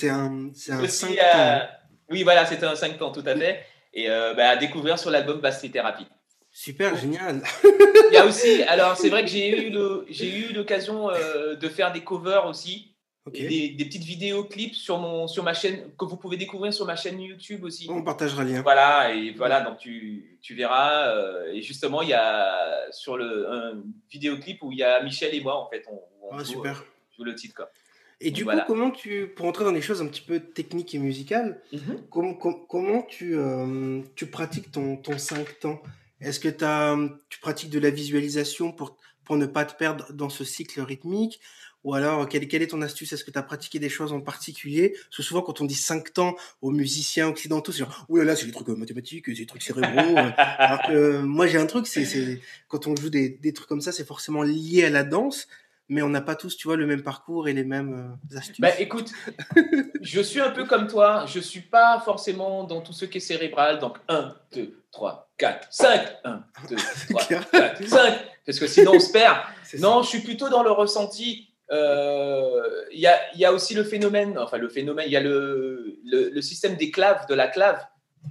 C'est 0.05 0.11
un, 0.11 0.51
c'est 0.55 0.73
un 0.73 0.83
Aussi, 0.83 1.15
5 1.17 1.19
euh, 1.19 1.59
oui, 2.11 2.23
voilà, 2.23 2.45
c'était 2.47 2.67
un 2.67 2.75
5 2.77 2.99
temps, 2.99 3.11
tout 3.13 3.23
à 3.27 3.35
fait. 3.35 3.65
Et 3.93 4.11
euh, 4.11 4.35
bah, 4.35 4.51
à 4.51 4.57
découvrir 4.57 4.99
sur 4.99 5.11
l'album 5.11 5.41
Bastry 5.41 5.71
Therapy. 5.71 6.07
Super 6.51 6.95
génial. 6.97 7.43
Il 8.11 8.15
y 8.15 8.17
a 8.17 8.27
aussi, 8.27 8.63
alors 8.65 8.97
c'est 8.97 9.09
vrai 9.09 9.23
que 9.25 9.31
j'ai 9.31 9.69
eu 9.69 10.53
l'occasion 10.53 11.11
euh, 11.11 11.55
de 11.57 11.69
faire 11.69 11.93
des 11.93 12.03
covers 12.05 12.47
aussi, 12.47 12.95
des, 13.33 13.71
des 13.71 13.85
petites 13.87 14.05
vidéos 14.05 14.45
clips 14.45 14.75
sur 14.75 14.99
mon 14.99 15.27
sur 15.27 15.43
ma 15.43 15.55
chaîne 15.55 15.91
que 15.99 16.05
vous 16.05 16.17
pouvez 16.19 16.37
découvrir 16.37 16.73
sur 16.75 16.85
ma 16.85 16.95
chaîne 16.95 17.19
YouTube 17.21 17.65
aussi. 17.65 17.87
On 17.91 18.03
partagera 18.03 18.45
le 18.45 18.51
lien. 18.53 18.63
Voilà 18.63 19.15
et 19.15 19.33
voilà 19.33 19.63
donc 19.63 19.79
tu, 19.79 20.39
tu 20.43 20.55
verras 20.55 21.09
euh, 21.09 21.51
et 21.53 21.63
justement 21.63 22.03
il 22.03 22.11
y 22.11 22.13
a 22.15 22.85
sur 22.91 23.17
le 23.17 23.51
un 23.51 23.83
vidéoclip 24.11 24.63
où 24.63 24.71
il 24.73 24.79
y 24.79 24.83
a 24.85 25.03
Michel 25.03 25.35
et 25.35 25.41
moi 25.41 25.57
en 25.57 25.71
fait 25.71 25.85
on, 25.91 25.99
on 26.23 26.37
Ah, 26.37 26.39
joue, 26.45 26.53
super. 26.53 26.73
euh, 26.81 27.17
joue 27.17 27.25
le 27.25 27.35
titre 27.35 27.55
quoi. 27.55 27.71
Et 28.27 28.31
du 28.31 28.45
Voilà. 28.45 28.63
coup, 28.63 28.73
comment 28.73 28.91
tu, 28.91 29.27
pour 29.37 29.47
entrer 29.47 29.65
dans 29.65 29.73
des 29.73 29.83
choses 29.83 30.01
un 30.03 30.07
petit 30.07 30.23
peu 30.23 30.41
techniques 30.41 30.95
et 30.95 30.99
musicales, 30.99 31.61
comment, 32.11 32.35
com- 32.35 32.65
comment 32.69 33.03
tu, 33.03 33.37
euh, 33.37 34.01
tu 34.17 34.27
pratiques 34.27 34.73
ton, 34.73 34.97
ton 34.97 35.19
5 35.19 35.61
temps? 35.61 35.83
Est-ce 36.21 36.41
que 36.41 36.49
tu 37.29 37.39
pratiques 37.41 37.71
de 37.71 37.79
la 37.79 37.91
visualisation 37.91 38.73
pour, 38.73 38.97
pour 39.25 39.37
ne 39.37 39.47
pas 39.47 39.65
te 39.65 39.75
perdre 39.77 40.13
dans 40.13 40.29
ce 40.31 40.43
cycle 40.45 40.81
rythmique? 40.81 41.41
Ou 41.83 41.93
alors, 41.93 42.27
quelle, 42.31 42.49
quelle 42.49 42.63
est 42.63 42.69
ton 42.69 42.81
astuce? 42.81 43.13
Est-ce 43.13 43.25
que 43.25 43.31
tu 43.31 43.39
as 43.39 43.43
pratiqué 43.43 43.79
des 43.79 43.91
choses 43.91 44.15
en 44.15 44.23
particulier? 44.23 44.95
Parce 45.05 45.19
que 45.19 45.23
souvent, 45.23 45.43
quand 45.43 45.61
on 45.61 45.67
dit 45.67 45.75
5 45.75 46.15
temps 46.15 46.35
aux 46.63 46.71
musiciens 46.71 47.29
occidentaux, 47.29 47.73
c'est 47.73 47.81
genre, 47.81 48.07
ouh 48.09 48.17
là 48.17 48.25
là, 48.25 48.37
c'est 48.37 48.47
des 48.47 48.53
trucs 48.53 48.71
euh, 48.71 48.75
mathématiques, 48.75 49.27
c'est 49.27 49.35
des 49.35 49.45
trucs 49.45 49.61
cérébraux. 49.63 50.17
euh. 50.17 50.31
alors 50.37 50.81
que 50.87 51.21
moi, 51.21 51.47
j'ai 51.47 51.59
un 51.59 51.67
truc, 51.67 51.87
c'est, 51.87 52.07
c'est 52.07 52.41
quand 52.69 52.87
on 52.87 52.97
joue 52.97 53.11
des, 53.11 53.29
des 53.29 53.53
trucs 53.53 53.69
comme 53.69 53.83
ça, 53.83 53.93
c'est 53.93 54.07
forcément 54.07 54.43
lié 54.43 54.85
à 54.85 54.89
la 54.91 55.05
danse. 55.05 55.47
Mais 55.89 56.01
on 56.01 56.09
n'a 56.09 56.23
pas 56.23 56.35
tous, 56.35 56.57
tu 56.57 56.67
vois, 56.67 56.77
le 56.77 56.87
même 56.87 57.03
parcours 57.03 57.47
et 57.47 57.53
les 57.53 57.65
mêmes 57.65 58.19
euh, 58.33 58.39
astuces. 58.39 58.59
Bah 58.61 58.71
écoute, 58.79 59.13
je 60.01 60.21
suis 60.21 60.41
un 60.41 60.51
peu 60.51 60.65
comme 60.65 60.87
toi, 60.87 61.27
je 61.27 61.41
suis 61.41 61.61
pas 61.61 62.01
forcément 62.01 62.65
dans 62.65 62.81
tout 62.81 62.95
ce 62.95 63.05
qui 63.05 63.19
est 63.19 63.21
cérébral, 63.21 63.79
donc 63.81 63.99
1, 64.09 64.35
2, 64.55 64.83
3, 64.93 65.31
4, 65.37 65.69
5, 65.71 66.17
1, 66.25 66.45
2, 66.71 66.77
3, 67.11 67.23
clair. 67.25 67.51
4, 67.51 67.87
5, 67.87 68.15
parce 68.47 68.59
que 68.59 68.67
sinon 68.67 68.93
on 68.95 69.01
se 69.01 69.13
perd. 69.13 69.37
Non, 69.81 70.03
je 70.03 70.09
suis 70.09 70.21
plutôt 70.21 70.49
dans 70.49 70.63
le 70.63 70.71
ressenti. 70.71 71.49
Euh, 71.73 72.63
Il 72.93 73.01
y, 73.01 73.09
a, 73.09 73.19
y 73.35 73.45
a 73.45 73.53
aussi 73.53 73.75
le 73.75 73.83
phénomène, 73.83 74.39
enfin 74.39 74.57
le 74.57 74.69
phénomène, 74.69 75.07
il 75.09 75.13
y 75.13 75.17
a 75.17 75.21
le, 75.21 75.99
le, 76.05 76.29
le 76.31 76.43
système 76.43 76.77
des 76.77 76.91
claves, 76.93 77.27
de 77.29 77.35
la 77.35 77.49
clave. 77.49 77.85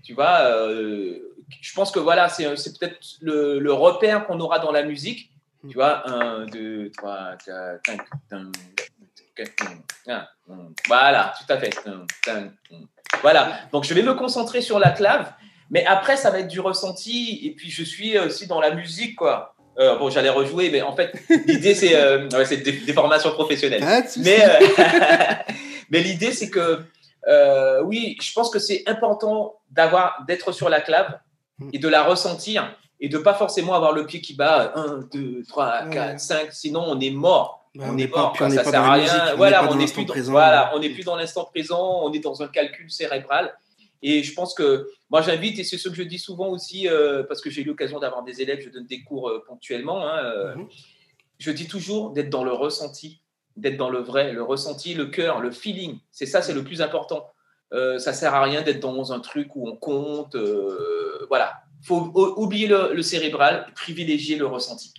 Tu 0.03 0.13
vois, 0.13 0.39
euh, 0.45 1.19
je 1.61 1.73
pense 1.73 1.91
que 1.91 1.99
voilà, 1.99 2.29
c'est 2.29 2.55
c'est 2.55 2.79
peut-être 2.79 2.97
le, 3.21 3.59
le 3.59 3.73
repère 3.73 4.25
qu'on 4.25 4.39
aura 4.39 4.59
dans 4.59 4.71
la 4.71 4.83
musique. 4.83 5.32
Tu 5.69 5.75
vois, 5.75 6.07
1, 6.09 6.45
2, 6.47 6.91
3, 6.97 7.37
4, 7.45 7.79
5, 8.27 8.51
1, 10.07 10.27
Voilà, 10.87 11.33
tout 11.39 11.53
à 11.53 11.57
fait. 11.57 11.73
Voilà, 13.21 13.59
donc 13.71 13.85
je 13.85 13.93
vais 13.93 14.01
me 14.01 14.13
concentrer 14.13 14.61
sur 14.61 14.77
la 14.77 14.89
clave, 14.89 15.31
mais 15.69 15.85
après, 15.85 16.17
ça 16.17 16.31
va 16.31 16.39
être 16.39 16.49
du 16.49 16.59
ressenti. 16.59 17.39
Et 17.43 17.51
puis, 17.55 17.69
je 17.69 17.83
suis 17.83 18.19
aussi 18.19 18.47
dans 18.47 18.59
la 18.59 18.75
musique, 18.75 19.15
quoi. 19.15 19.55
Euh, 19.79 19.97
bon, 19.97 20.09
j'allais 20.09 20.29
rejouer, 20.29 20.69
mais 20.69 20.81
en 20.81 20.95
fait, 20.95 21.13
l'idée, 21.47 21.73
c'est 21.73 21.95
euh, 21.95 22.27
ouais, 22.29 22.45
c'est 22.45 22.57
des, 22.57 22.73
des 22.73 22.93
formations 22.93 23.31
professionnelles. 23.31 23.83
Souci. 24.05 24.19
Mais, 24.19 24.43
euh, 24.43 24.65
mais 25.89 26.01
l'idée, 26.01 26.31
c'est 26.31 26.49
que, 26.49 26.83
oui, 27.83 28.17
je 28.21 28.33
pense 28.33 28.49
que 28.49 28.59
c'est 28.59 28.83
important 28.85 29.55
d'avoir, 29.71 30.23
d'être 30.27 30.51
sur 30.51 30.67
la 30.69 30.81
clave 30.81 31.17
et 31.71 31.79
de 31.79 31.87
la 31.87 32.03
ressentir 32.03 32.75
et 33.03 33.09
de 33.09 33.17
pas 33.17 33.33
forcément 33.33 33.73
avoir 33.73 33.91
le 33.91 34.05
pied 34.05 34.21
qui 34.21 34.33
bat 34.33 34.71
1, 34.75 35.09
2, 35.13 35.43
3, 35.47 35.83
Ouais. 35.83 35.89
4, 35.93 36.19
5, 36.19 36.53
sinon 36.53 36.83
on 36.87 36.99
est 37.01 37.11
mort. 37.11 37.67
Bah, 37.75 37.85
on 37.89 37.93
n'est 37.93 38.03
est 38.03 38.07
pas- 38.07 38.21
mort, 38.21 38.37
ça 38.37 38.63
sert 38.63 38.83
à 38.83 38.97
musique, 38.97 39.11
rien. 39.11 39.35
Voilà, 39.35 39.69
on 39.69 39.75
n'est 39.75 39.85
plus, 39.87 40.05
dans- 40.05 40.31
voilà, 40.31 40.71
on 40.73 40.79
n'est 40.79 40.89
plus 40.91 41.03
dans 41.03 41.15
l'instant 41.17 41.43
présent, 41.43 42.01
on 42.03 42.13
est 42.13 42.19
dans 42.19 42.41
un 42.41 42.47
calcul 42.47 42.89
cérébral. 42.89 43.53
Et 44.01 44.23
je 44.23 44.33
pense 44.33 44.53
que 44.53 44.87
moi 45.09 45.21
j'invite, 45.21 45.59
et 45.59 45.63
c'est 45.65 45.77
ce 45.77 45.89
que 45.89 45.95
je 45.95 46.03
dis 46.03 46.19
souvent 46.19 46.47
aussi, 46.49 46.87
euh, 46.87 47.23
parce 47.23 47.41
que 47.41 47.49
j'ai 47.49 47.61
eu 47.61 47.65
l'occasion 47.65 47.99
d'avoir 47.99 48.23
des 48.23 48.41
élèves, 48.41 48.59
je 48.63 48.69
donne 48.69 48.85
des 48.85 49.03
cours 49.03 49.27
euh, 49.29 49.43
ponctuellement, 49.47 50.07
hein, 50.07 50.17
euh, 50.23 50.55
Mhm. 50.55 50.67
je 51.39 51.51
dis 51.51 51.67
toujours 51.67 52.11
d'être 52.11 52.29
dans 52.29 52.43
le 52.45 52.53
ressenti, 52.53 53.21
d'être 53.57 53.75
dans 53.77 53.89
le 53.89 53.99
vrai, 53.99 54.31
le 54.31 54.43
ressenti, 54.43 54.93
le 54.93 55.07
cœur, 55.07 55.39
le 55.41 55.51
feeling. 55.51 55.99
C'est 56.11 56.25
ça, 56.25 56.41
c'est 56.41 56.53
le 56.53 56.63
plus 56.63 56.81
important. 56.81 57.27
Euh, 57.73 57.97
ça 57.97 58.13
sert 58.13 58.33
à 58.35 58.43
rien 58.43 58.61
d'être 58.61 58.79
dans 58.81 59.11
un 59.13 59.19
truc 59.19 59.55
où 59.55 59.67
on 59.67 59.75
compte. 59.75 60.35
voilà, 61.29 61.53
faut 61.83 62.11
oublier 62.37 62.67
le, 62.67 62.93
le 62.93 63.01
cérébral, 63.01 63.67
privilégier 63.75 64.35
le 64.37 64.45
ressenti. 64.45 64.93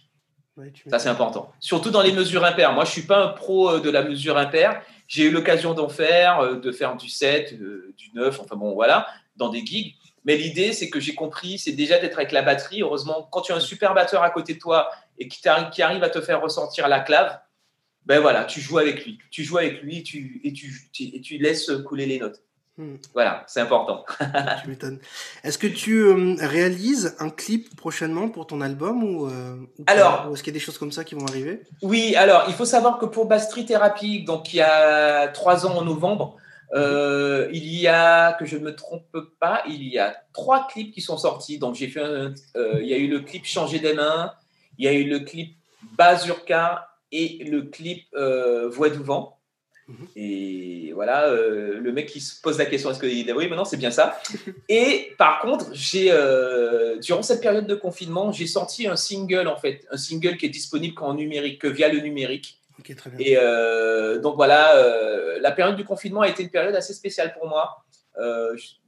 Ouais, 0.56 0.72
Ça, 0.88 0.98
c'est 1.00 1.08
important. 1.08 1.50
Surtout 1.58 1.90
dans 1.90 2.02
les 2.02 2.12
mesures 2.12 2.44
impaires. 2.44 2.72
Moi, 2.72 2.84
je 2.84 2.90
suis 2.92 3.02
pas 3.02 3.24
un 3.24 3.28
pro 3.28 3.70
euh, 3.70 3.80
de 3.80 3.90
la 3.90 4.02
mesure 4.04 4.38
impaire. 4.38 4.80
J'ai 5.08 5.24
eu 5.24 5.30
l'occasion 5.30 5.74
d'en 5.74 5.88
faire, 5.88 6.38
euh, 6.40 6.56
de 6.60 6.70
faire 6.70 6.96
du 6.96 7.08
7, 7.08 7.54
euh, 7.54 7.92
du 7.96 8.10
9, 8.14 8.38
enfin 8.40 8.54
bon, 8.54 8.72
voilà, 8.74 9.06
dans 9.36 9.48
des 9.48 9.66
gigs. 9.66 9.94
Mais 10.24 10.36
l'idée, 10.36 10.72
c'est 10.72 10.88
que 10.90 11.00
j'ai 11.00 11.14
compris, 11.14 11.58
c'est 11.58 11.72
déjà 11.72 11.98
d'être 11.98 12.16
avec 12.18 12.30
la 12.32 12.42
batterie. 12.42 12.82
Heureusement, 12.82 13.28
quand 13.32 13.40
tu 13.42 13.52
as 13.52 13.56
un 13.56 13.60
super 13.60 13.94
batteur 13.94 14.22
à 14.22 14.30
côté 14.30 14.54
de 14.54 14.58
toi 14.60 14.90
et 15.18 15.28
qui, 15.28 15.46
arrive 15.48 16.02
à 16.04 16.08
te 16.08 16.20
faire 16.20 16.40
ressentir 16.40 16.88
la 16.88 17.00
clave, 17.00 17.38
ben 18.06 18.20
voilà, 18.20 18.44
tu 18.44 18.60
joues 18.60 18.78
avec 18.78 19.04
lui. 19.04 19.18
Tu 19.30 19.42
joues 19.44 19.58
avec 19.58 19.82
lui 19.82 19.98
et 19.98 20.02
tu, 20.02 20.40
et 20.44 20.52
tu, 20.52 20.72
tu- 20.92 21.14
et 21.14 21.20
tu 21.20 21.38
laisses 21.38 21.70
couler 21.84 22.06
les 22.06 22.18
notes. 22.18 22.42
Hmm. 22.76 22.96
Voilà, 23.12 23.44
c'est 23.46 23.60
important. 23.60 24.04
Tu 24.64 24.68
m'étonnes. 24.70 24.98
Est-ce 25.44 25.58
que 25.58 25.68
tu 25.68 26.00
euh, 26.02 26.34
réalises 26.40 27.14
un 27.20 27.30
clip 27.30 27.76
prochainement 27.76 28.28
pour 28.28 28.48
ton 28.48 28.60
album 28.60 29.04
ou, 29.04 29.26
euh, 29.28 29.54
ou 29.78 29.84
Alors- 29.86 30.28
est-ce 30.32 30.42
qu'il 30.42 30.52
y 30.52 30.56
a 30.56 30.58
des 30.58 30.64
choses 30.64 30.78
comme 30.78 30.90
ça 30.90 31.04
qui 31.04 31.14
vont 31.14 31.24
arriver? 31.26 31.62
Oui, 31.82 32.16
alors 32.16 32.44
il 32.48 32.54
faut 32.54 32.64
savoir 32.64 32.98
que 32.98 33.06
pour 33.06 33.26
Bastry 33.26 33.64
Therapy, 33.64 34.24
donc 34.24 34.52
il 34.52 34.56
y 34.56 34.60
a 34.60 35.28
trois 35.28 35.66
ans 35.66 35.76
en 35.76 35.84
novembre, 35.84 36.36
euh, 36.74 37.48
il 37.52 37.66
y 37.76 37.86
a, 37.86 38.32
que 38.32 38.44
je 38.44 38.56
ne 38.56 38.64
me 38.64 38.74
trompe 38.74 39.16
pas, 39.38 39.62
il 39.68 39.84
y 39.86 40.00
a 40.00 40.16
trois 40.32 40.66
clips 40.66 40.92
qui 40.92 41.00
sont 41.00 41.16
sortis. 41.16 41.58
Donc 41.58 41.76
j'ai 41.76 41.86
fait 41.86 42.02
un- 42.02 42.34
il 42.80 42.86
y 42.88 42.94
a 42.94 42.96
eu 42.96 43.06
le 43.06 43.20
clip 43.20 43.44
Changer 43.44 43.78
des 43.78 43.94
mains, 43.94 44.32
il 44.78 44.84
y 44.84 44.88
a 44.88 44.92
eu 44.92 45.04
le 45.04 45.20
clip 45.20 45.56
Bazurka 45.96 46.88
et 47.12 47.44
le 47.48 47.62
clip 47.62 48.04
Voix 48.72 48.90
du 48.90 48.98
vent. 48.98 49.33
Mhm. 49.88 50.08
Et 50.16 50.92
voilà, 50.94 51.28
euh, 51.28 51.78
le 51.78 51.92
mec 51.92 52.06
qui 52.06 52.20
se 52.20 52.40
pose 52.40 52.58
la 52.58 52.66
question, 52.66 52.90
est-ce 52.90 52.98
que 52.98 53.06
oui, 53.06 53.48
maintenant 53.48 53.64
c'est 53.64 53.76
bien 53.76 53.90
ça. 53.90 54.18
Et 54.68 55.12
par 55.18 55.40
contre, 55.40 55.66
j'ai 55.72 56.10
euh, 56.10 56.98
durant 56.98 57.22
cette 57.22 57.40
période 57.40 57.66
de 57.66 57.74
confinement, 57.74 58.32
j'ai 58.32 58.46
sorti 58.46 58.86
un 58.86 58.96
single 58.96 59.48
en 59.48 59.56
fait, 59.56 59.86
un 59.90 59.96
single 59.96 60.36
qui 60.36 60.46
est 60.46 60.50
disponible 60.50 60.94
qu'en 60.94 61.14
numérique, 61.14 61.60
que 61.60 61.68
via 61.68 61.88
le 61.88 62.00
numérique. 62.00 62.60
Ok, 62.78 62.94
très 62.96 63.10
bien. 63.10 63.18
Et 63.20 63.36
euh, 63.36 64.20
donc 64.20 64.36
voilà, 64.36 64.74
la 65.38 65.52
période 65.52 65.76
du 65.76 65.84
confinement 65.84 66.22
a 66.22 66.28
été 66.28 66.42
une 66.42 66.50
période 66.50 66.74
assez 66.74 66.94
spéciale 66.94 67.34
pour 67.34 67.46
moi. 67.48 67.84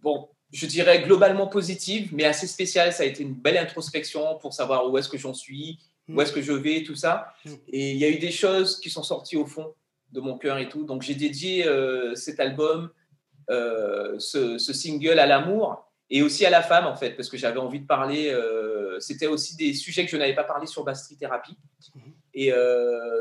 Bon, 0.03 0.29
je 0.53 0.67
dirais 0.67 1.03
globalement 1.03 1.47
positive, 1.47 2.11
mais 2.13 2.25
assez 2.25 2.47
spéciale. 2.47 2.93
Ça 2.93 3.03
a 3.03 3.07
été 3.07 3.23
une 3.23 3.35
belle 3.35 3.59
introspection 3.59 4.39
pour 4.39 4.55
savoir 4.55 4.91
où 4.91 4.97
est-ce 4.97 5.09
que 5.09 5.19
j'en 5.19 5.35
suis, 5.35 5.79
où 6.09 6.21
est-ce 6.21 6.33
que 6.33 6.43
je 6.43 6.53
vais, 6.53 6.83
tout 6.83 6.95
ça. 6.95 7.35
Mm. 7.45 7.51
Et 7.69 7.91
il 7.93 7.99
y 7.99 8.05
a 8.05 8.09
eu 8.09 8.19
des 8.19 8.31
choses 8.31 8.81
qui 8.81 8.91
sont 8.91 9.03
sorties 9.03 9.37
au 9.37 9.47
fond 9.47 9.75
de 10.13 10.21
mon 10.21 10.39
cœur 10.39 10.59
et 10.59 10.69
tout. 10.69 10.85
Donc 10.85 11.03
j'ai 11.03 11.15
dédié 11.15 11.67
euh, 11.67 12.15
cet 12.15 12.41
album, 12.41 12.91
euh, 13.51 14.19
ce, 14.19 14.59
ce 14.59 14.73
single 14.73 15.19
à 15.19 15.27
l'amour 15.27 15.85
et 16.09 16.23
aussi 16.23 16.47
à 16.47 16.51
la 16.51 16.63
femme 16.63 16.87
en 16.87 16.95
fait, 16.97 17.13
parce 17.13 17.29
que 17.29 17.37
j'avais 17.37 17.59
envie 17.59 17.81
de 17.81 17.87
parler. 17.87 18.31
euh, 18.31 18.99
C'était 19.01 19.27
aussi 19.27 19.57
des 19.57 19.75
sujets 19.75 20.05
que 20.05 20.11
je 20.11 20.17
n'avais 20.17 20.35
pas 20.35 20.45
parlé 20.45 20.67
sur 20.67 20.85
Bastry 20.85 21.17
Therapy. 21.17 21.57
Mhm. 21.95 22.13
Et 22.35 22.53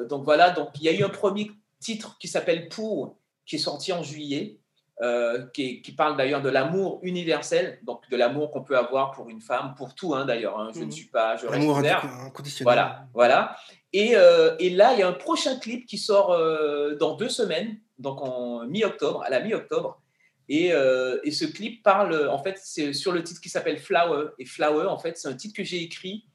donc 0.09 0.23
voilà, 0.25 0.49
donc 0.49 0.69
il 0.75 0.83
y 0.83 0.89
a 0.89 0.91
eu 0.93 1.03
un 1.03 1.09
premier 1.09 1.49
titre 1.79 2.17
qui 2.19 2.27
s'appelle 2.27 2.67
Pour, 2.67 3.17
qui 3.45 3.55
est 3.55 3.59
sorti 3.59 3.93
en 3.93 4.03
juillet, 4.03 4.59
euh, 5.01 5.45
qui, 5.53 5.81
parle 5.97 6.15
d'ailleurs 6.17 6.41
de 6.41 6.49
l'amour 6.49 6.99
universel, 7.03 7.79
donc 7.83 8.09
de 8.09 8.15
l'amour 8.15 8.51
qu'on 8.51 8.63
peut 8.63 8.77
avoir 8.77 9.11
pour 9.11 9.29
une 9.29 9.41
femme, 9.41 9.73
pour 9.77 9.93
tout 9.93 10.15
hein, 10.15 10.25
d'ailleurs. 10.25 10.57
hein. 10.59 10.69
je 10.73 10.79
Mhm. 10.79 10.85
ne 10.85 10.91
suis 10.91 11.07
pas, 11.07 11.35
je 11.35 11.47
reste 11.47 11.61
Amour 11.61 11.77
ouvert. 11.77 12.05
inco- 12.05 12.25
inconditionnel. 12.27 12.63
Voilà, 12.65 13.07
voilà. 13.13 13.55
Et, 13.91 14.15
euh, 14.15 14.55
et 14.59 14.69
là, 14.69 14.93
il 14.93 14.99
y 14.99 15.03
a 15.03 15.07
un 15.07 15.13
prochain 15.13 15.57
clip 15.59 15.85
qui 15.85 15.97
sort 15.97 16.31
euh, 16.31 16.95
dans 16.95 17.15
deux 17.15 17.29
semaines, 17.29 17.77
donc 17.99 18.21
en 18.21 18.65
mi-octobre, 18.67 19.21
à 19.23 19.29
la 19.29 19.39
mi-octobre. 19.41 20.01
Et, 20.47 20.71
euh, 20.73 21.19
et 21.23 21.31
ce 21.31 21.43
clip 21.45 21.81
parle, 21.83 22.29
en 22.29 22.37
fait, 22.37 22.57
c'est 22.61 22.93
sur 22.93 23.11
le 23.11 23.23
titre 23.23 23.41
qui 23.41 23.49
s'appelle 23.49 23.79
Flower. 23.79 24.27
Et 24.37 24.45
Flower, 24.45 24.85
en 24.87 24.97
fait, 24.99 25.17
c'est 25.17 25.27
un 25.27 25.33
titre 25.33 25.55
que 25.57 25.63
j'ai 25.63 25.81
écrit 25.81 26.25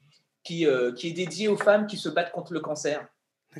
qui, 0.43 0.65
euh, 0.67 0.91
qui 0.91 1.07
est 1.07 1.13
dédié 1.13 1.47
aux 1.47 1.55
femmes 1.57 1.87
qui 1.87 1.97
se 1.97 2.09
battent 2.09 2.31
contre 2.31 2.51
le 2.53 2.59
cancer. 2.59 3.07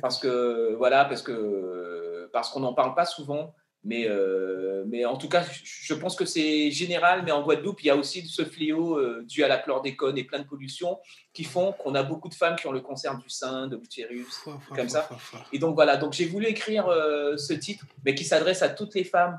Parce 0.00 0.18
que, 0.18 0.74
voilà, 0.76 1.04
parce 1.06 1.22
que 1.22 2.28
parce 2.32 2.50
qu'on 2.50 2.60
n'en 2.60 2.72
parle 2.74 2.94
pas 2.94 3.04
souvent. 3.04 3.54
Mais, 3.84 4.06
euh, 4.06 4.84
mais 4.86 5.04
en 5.04 5.16
tout 5.16 5.28
cas, 5.28 5.44
je 5.64 5.94
pense 5.94 6.14
que 6.14 6.24
c'est 6.24 6.70
général. 6.70 7.22
Mais 7.24 7.32
en 7.32 7.42
Guadeloupe, 7.42 7.82
il 7.82 7.86
y 7.86 7.90
a 7.90 7.96
aussi 7.96 8.26
ce 8.26 8.44
fléau 8.44 8.96
euh, 8.96 9.24
dû 9.26 9.42
à 9.42 9.48
la 9.48 9.58
chlordécone 9.58 10.16
et 10.18 10.24
plein 10.24 10.38
de 10.38 10.46
pollutions 10.46 10.98
qui 11.32 11.44
font 11.44 11.72
qu'on 11.72 11.94
a 11.94 12.02
beaucoup 12.02 12.28
de 12.28 12.34
femmes 12.34 12.56
qui 12.56 12.66
ont 12.66 12.72
le 12.72 12.80
cancer 12.80 13.16
du 13.18 13.28
sein, 13.28 13.66
de 13.66 13.76
l'utérus, 13.76 14.44
comme 14.74 14.88
ça. 14.88 15.08
Et 15.52 15.58
donc 15.58 15.74
voilà, 15.74 15.96
donc 15.96 16.12
j'ai 16.12 16.26
voulu 16.26 16.46
écrire 16.46 16.86
euh, 16.86 17.36
ce 17.36 17.54
titre, 17.54 17.84
mais 18.04 18.14
qui 18.14 18.24
s'adresse 18.24 18.62
à 18.62 18.68
toutes 18.68 18.94
les 18.94 19.04
femmes 19.04 19.38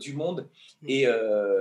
du 0.00 0.12
monde 0.12 0.48
mm. 0.82 0.88
et, 0.88 1.06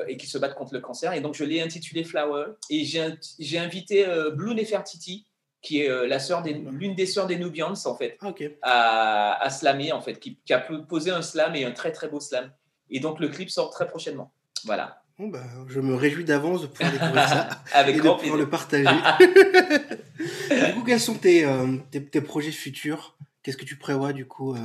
et, 0.08 0.18
qui 0.18 0.26
se 0.26 0.40
battent 0.40 0.56
contre 0.56 0.74
le 0.74 0.80
cancer. 0.80 1.14
Et 1.14 1.22
donc 1.22 1.36
je 1.36 1.44
l'ai 1.44 1.62
intitulé 1.62 2.04
Flower. 2.04 2.46
Et 2.72 2.84
j'ai 2.84 3.60
invité 3.60 4.08
Blue 4.34 4.56
Nefertiti, 4.56 5.28
qui 5.62 5.82
est 5.82 5.90
euh, 5.90 6.08
la 6.08 6.20
sœur 6.20 6.44
l'une 6.44 6.96
des 6.96 7.06
sœurs 7.06 7.28
des 7.28 7.38
Nubians 7.38 7.74
en 7.86 7.96
fait, 7.96 8.18
ah, 8.22 8.34
à, 8.62 9.44
à 9.44 9.50
slammer 9.50 9.92
en 9.92 10.02
fait, 10.02 10.20
qui, 10.20 10.38
a 10.52 10.60
posé 10.60 11.12
un 11.12 11.22
slam 11.22 11.56
et 11.56 11.66
un 11.66 11.72
très 11.72 11.92
très 11.92 12.08
beau 12.08 12.20
slam. 12.20 12.52
Et 12.90 13.00
donc 13.00 13.20
le 13.20 13.28
clip 13.28 13.50
sort 13.50 13.70
très 13.70 13.88
prochainement. 13.88 14.32
Voilà. 14.66 15.04
Bon 15.18 15.28
bah, 15.28 15.44
je 15.68 15.82
me 15.82 15.96
réjouis 15.96 16.24
d'avance 16.24 16.62
de 16.62 16.68
pouvoir 16.68 16.92
découvrir 16.94 17.28
ça 17.28 17.50
Avec 17.74 17.98
et 17.98 18.00
de 18.00 18.10
pouvoir 18.10 18.38
le 18.38 18.50
partager. 18.50 18.86
du 19.20 20.74
coup, 20.74 20.84
quels 20.86 21.00
sont 21.00 21.16
tes, 21.16 21.46
euh, 21.46 21.78
tes, 21.92 22.22
projets 22.22 22.52
futurs? 22.52 23.18
Qu'est-ce 23.44 23.58
que 23.58 23.66
tu 23.66 23.78
prévois 23.78 24.14
du 24.14 24.26
coup 24.26 24.56
euh? 24.56 24.60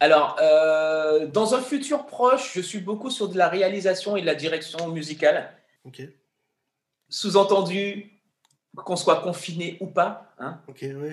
Alors, 0.00 0.36
dans 1.28 1.54
un 1.54 1.60
futur 1.60 2.06
proche, 2.06 2.54
je 2.54 2.60
suis 2.60 2.80
beaucoup 2.80 3.08
sur 3.08 3.28
de 3.28 3.38
la 3.38 3.48
réalisation 3.48 4.16
et 4.16 4.20
de 4.20 4.26
la 4.26 4.34
direction 4.34 4.88
musicale. 4.88 5.52
Sous-entendu, 7.08 8.10
qu'on 8.76 8.96
soit 8.96 9.20
confiné 9.20 9.76
ou 9.80 9.86
pas. 9.86 10.32
Hein. 10.38 10.58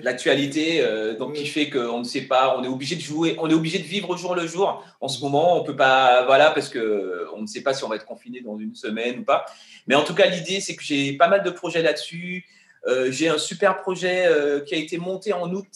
L'actualité, 0.02 0.80
euh, 0.80 1.16
donc 1.16 1.34
qui 1.34 1.46
fait 1.46 1.68
qu'on 1.68 1.98
ne 1.98 2.04
sait 2.04 2.22
pas, 2.22 2.56
on 2.58 2.64
est 2.64 2.68
obligé 2.68 2.96
de 2.96 3.00
jouer, 3.02 3.36
on 3.38 3.50
est 3.50 3.54
obligé 3.54 3.78
de 3.78 3.84
vivre 3.84 4.16
jour 4.16 4.34
le 4.34 4.46
jour. 4.46 4.82
En 5.00 5.08
ce 5.08 5.20
moment, 5.20 5.60
on 5.60 5.62
peut 5.62 5.76
pas, 5.76 6.24
voilà, 6.24 6.50
parce 6.52 6.70
que 6.70 7.26
on 7.34 7.42
ne 7.42 7.46
sait 7.46 7.62
pas 7.62 7.74
si 7.74 7.84
on 7.84 7.88
va 7.88 7.96
être 7.96 8.06
confiné 8.06 8.40
dans 8.40 8.58
une 8.58 8.74
semaine 8.74 9.20
ou 9.20 9.24
pas. 9.24 9.44
Mais 9.86 9.94
en 9.94 10.04
tout 10.04 10.14
cas, 10.14 10.26
l'idée, 10.26 10.60
c'est 10.60 10.74
que 10.74 10.82
j'ai 10.82 11.12
pas 11.12 11.28
mal 11.28 11.42
de 11.42 11.50
projets 11.50 11.82
là-dessus. 11.82 12.46
Euh, 12.86 13.12
j'ai 13.12 13.28
un 13.28 13.38
super 13.38 13.82
projet 13.82 14.26
euh, 14.26 14.60
qui 14.60 14.74
a 14.74 14.78
été 14.78 14.96
monté 14.96 15.34
en 15.34 15.52
août. 15.52 15.68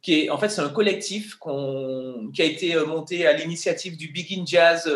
Qui 0.00 0.20
est, 0.20 0.30
en 0.30 0.38
fait, 0.38 0.48
c'est 0.50 0.60
un 0.60 0.68
collectif 0.68 1.36
qui 2.32 2.42
a 2.42 2.44
été 2.44 2.76
monté 2.86 3.26
à 3.26 3.32
l'initiative 3.32 3.96
du 3.96 4.12
Begin 4.12 4.44
Jazz 4.46 4.88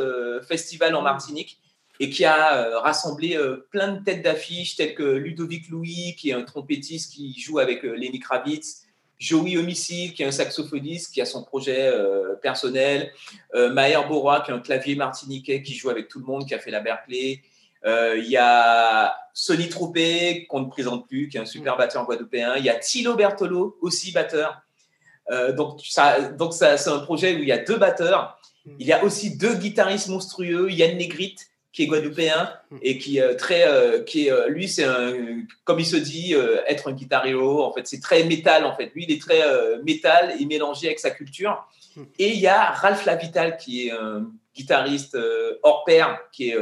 Festival 0.47 0.95
en 0.95 1.01
mmh. 1.01 1.05
Martinique 1.05 1.62
et 2.03 2.11
qui 2.11 2.25
a 2.25 2.57
euh, 2.57 2.81
rassemblé 2.81 3.37
euh, 3.37 3.69
plein 3.71 3.93
de 3.93 4.03
têtes 4.03 4.23
d'affiches 4.23 4.75
telles 4.75 4.97
que 4.97 5.05
Ludovic 5.05 5.69
Louis, 5.69 6.17
qui 6.19 6.31
est 6.31 6.33
un 6.33 6.43
trompettiste 6.43 7.13
qui 7.13 7.39
joue 7.39 7.61
avec 7.61 7.85
euh, 7.85 7.95
Lenny 7.95 8.19
Kravitz, 8.19 8.89
Joey 9.21 9.57
Homicide, 9.57 10.13
qui 10.13 10.25
est 10.25 10.27
un 10.27 10.33
saxophoniste 10.33 11.15
qui 11.15 11.21
a 11.21 11.27
son 11.27 11.45
projet 11.45 11.93
personnel, 12.43 13.13
Maher 13.55 14.09
Borois, 14.09 14.41
qui 14.41 14.51
est 14.51 14.55
un 14.55 14.59
clavier 14.59 14.97
martiniquais 14.97 15.63
qui 15.63 15.75
joue 15.75 15.91
avec 15.91 16.09
tout 16.09 16.19
le 16.19 16.25
monde, 16.25 16.45
qui 16.45 16.55
a 16.55 16.59
fait 16.59 16.73
la 16.73 16.81
Berkeley. 16.81 17.41
Il 17.87 18.27
y 18.27 18.37
a 18.37 19.15
Sonny 19.33 19.69
Troupé, 19.69 20.45
qu'on 20.49 20.63
ne 20.63 20.69
présente 20.69 21.07
plus, 21.07 21.29
qui 21.29 21.37
est 21.37 21.41
un 21.41 21.47
super 21.47 21.77
batteur 21.77 22.05
guadeloupéen. 22.05 22.57
Il 22.57 22.65
y 22.65 22.69
a 22.69 22.75
Tilo 22.75 23.15
Bertolo, 23.15 23.79
aussi 23.81 24.11
batteur. 24.11 24.61
donc, 25.57 25.83
ça, 25.85 26.21
donc 26.33 26.53
ça, 26.53 26.77
c'est 26.77 26.91
un 26.91 26.99
projet 26.99 27.37
où 27.37 27.39
il 27.39 27.47
y 27.47 27.53
a 27.53 27.59
deux 27.59 27.79
batteurs. 27.79 28.41
Il 28.81 28.85
y 28.89 28.93
a 28.93 29.05
aussi 29.05 29.37
deux 29.37 29.55
guitaristes 29.55 30.09
monstrueux, 30.09 30.69
Yann 30.69 30.99
Negrite, 30.99 31.52
qui 31.73 31.85
est 31.85 31.87
guadeloupéen 31.87 32.53
mm. 32.71 32.77
et 32.83 32.99
qui 32.99 33.21
euh, 33.21 33.35
très 33.35 33.67
euh, 33.67 34.03
qui 34.03 34.27
est 34.27 34.33
euh, 34.33 34.49
lui 34.49 34.69
c'est 34.69 34.85
un 34.85 35.15
comme 35.65 35.81
il 35.81 35.87
se 35.87 35.97
dit 35.97 36.35
être 36.67 36.89
un 36.89 36.93
guitar 36.93 37.25
en 37.27 37.73
fait 37.73 37.87
c'est 37.87 38.01
très 38.01 38.25
métal 38.25 38.65
en 38.65 38.77
fait. 38.77 38.93
Lui 38.95 39.05
il 39.09 39.13
est 39.13 39.21
très 39.21 39.43
métal 39.85 40.35
et 40.39 40.47
mélangé 40.47 40.87
avec 40.87 40.99
sa 40.99 41.11
culture. 41.11 41.67
Mm. 41.97 42.03
et 42.19 42.29
il 42.33 42.41
y 42.41 42.47
a 42.47 42.71
Ralph 42.71 43.05
Lavital 43.05 43.57
qui 43.57 43.89
est 43.89 43.91
un 43.91 44.31
guitariste 44.55 45.17
hors 45.63 45.85
pair 45.85 46.19
qui 46.31 46.51
est, 46.51 46.59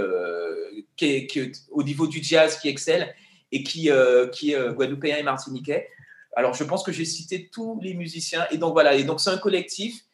qui 0.97 1.07
est, 1.07 1.27
qui 1.27 1.41
est 1.41 1.53
au 1.71 1.83
niveau 1.83 2.07
du 2.07 2.23
jazz 2.23 2.59
qui 2.59 2.69
excelle 2.69 3.15
et 3.53 3.63
qui 3.63 3.91
qui 4.33 4.53
est 4.53 4.73
guadeloupéen 4.73 5.17
et 5.17 5.23
martiniquais. 5.23 5.89
Alors 6.37 6.55
je 6.55 6.63
pense 6.63 6.85
que 6.85 6.93
j'ai 6.93 7.05
cité 7.05 7.51
tous 7.53 7.81
les 7.83 7.95
musiciens. 7.95 8.47
Et 8.53 8.59
donc 8.59 8.73
voilà. 8.73 8.95
Et 8.95 9.03
donc 9.03 9.21
c'est 9.21 9.31
un 9.31 9.39
collectif 9.39 10.05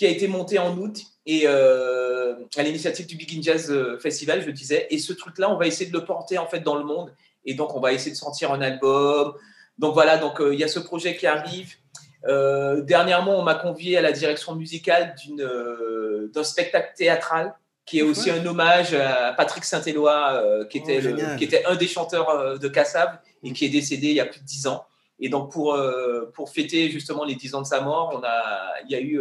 qui 0.00 0.06
a 0.06 0.08
été 0.08 0.28
monté 0.28 0.58
en 0.58 0.78
août 0.78 1.02
et 1.26 1.42
euh, 1.44 2.34
à 2.56 2.62
l'initiative 2.62 3.06
du 3.06 3.16
Begin 3.16 3.42
Jazz 3.42 3.70
euh, 3.70 3.98
Festival, 3.98 4.42
je 4.42 4.50
disais. 4.50 4.86
Et 4.88 4.96
ce 4.96 5.12
truc-là, 5.12 5.52
on 5.52 5.58
va 5.58 5.66
essayer 5.66 5.90
de 5.90 5.94
le 5.94 6.06
porter 6.06 6.38
en 6.38 6.46
fait 6.46 6.60
dans 6.60 6.76
le 6.76 6.84
monde. 6.84 7.12
Et 7.44 7.52
donc, 7.52 7.76
on 7.76 7.80
va 7.80 7.92
essayer 7.92 8.10
de 8.10 8.16
sortir 8.16 8.50
un 8.50 8.62
album. 8.62 9.34
Donc 9.76 9.92
voilà, 9.92 10.16
donc 10.16 10.40
euh, 10.40 10.54
il 10.54 10.58
y 10.58 10.64
a 10.64 10.68
ce 10.68 10.78
projet 10.78 11.16
qui 11.16 11.26
arrive. 11.26 11.74
dernièrement, 12.24 13.38
on 13.38 13.42
m'a 13.42 13.56
convié 13.56 13.98
à 13.98 14.00
la 14.00 14.12
direction 14.12 14.54
musicale 14.54 15.14
d'un 16.34 16.44
spectacle 16.44 16.94
théâtral 16.96 17.54
qui 17.84 17.98
est 17.98 18.02
aussi 18.02 18.30
un 18.30 18.46
hommage 18.46 18.94
à 18.94 19.34
Patrick 19.36 19.64
Saint-Éloi, 19.66 20.66
qui, 20.70 20.78
était 20.78 21.02
oh, 21.04 21.36
qui 21.36 21.44
était 21.44 21.66
un 21.66 21.76
des 21.76 21.88
chanteurs 21.88 22.58
de 22.58 22.68
Cassav 22.68 23.18
et 23.42 23.52
qui 23.52 23.66
est 23.66 23.68
décédé 23.68 24.06
il 24.08 24.14
y 24.14 24.20
a 24.20 24.26
plus 24.26 24.40
de 24.40 24.46
dix 24.46 24.66
ans. 24.66 24.86
Et 25.18 25.28
donc, 25.28 25.52
pour, 25.52 25.78
pour 26.32 26.48
fêter 26.48 26.88
justement 26.88 27.24
les 27.24 27.34
dix 27.34 27.54
ans 27.54 27.60
de 27.60 27.66
sa 27.66 27.82
mort, 27.82 28.18
on 28.18 28.24
a, 28.24 28.80
il 28.86 28.92
y 28.92 28.94
a 28.94 29.00
eu 29.02 29.20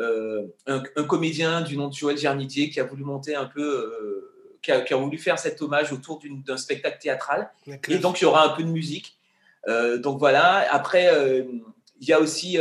euh, 0.00 0.46
un, 0.66 1.04
comédien 1.04 1.60
du 1.60 1.76
nom 1.76 1.88
de 1.88 1.94
Joël 1.94 2.16
Gernidier 2.16 2.70
qui 2.70 2.80
a 2.80 2.84
voulu 2.84 3.04
monter 3.04 3.34
un 3.34 3.44
peu, 3.44 3.62
euh, 3.62 4.58
qui 4.62 4.72
a, 4.72 4.96
voulu 4.96 5.18
faire 5.18 5.38
cet 5.38 5.60
hommage 5.60 5.92
autour 5.92 6.20
d'un 6.46 6.56
spectacle 6.56 6.98
théâtral. 7.00 7.50
Et 7.88 7.98
donc, 7.98 8.20
il 8.20 8.24
y 8.24 8.26
aura 8.26 8.46
un 8.46 8.56
peu 8.56 8.62
de 8.62 8.68
musique. 8.68 9.16
Euh, 9.68 9.98
donc 9.98 10.18
voilà. 10.18 10.66
Après, 10.70 11.10
il 12.00 12.08
y 12.08 12.12
a 12.12 12.20
aussi 12.20 12.56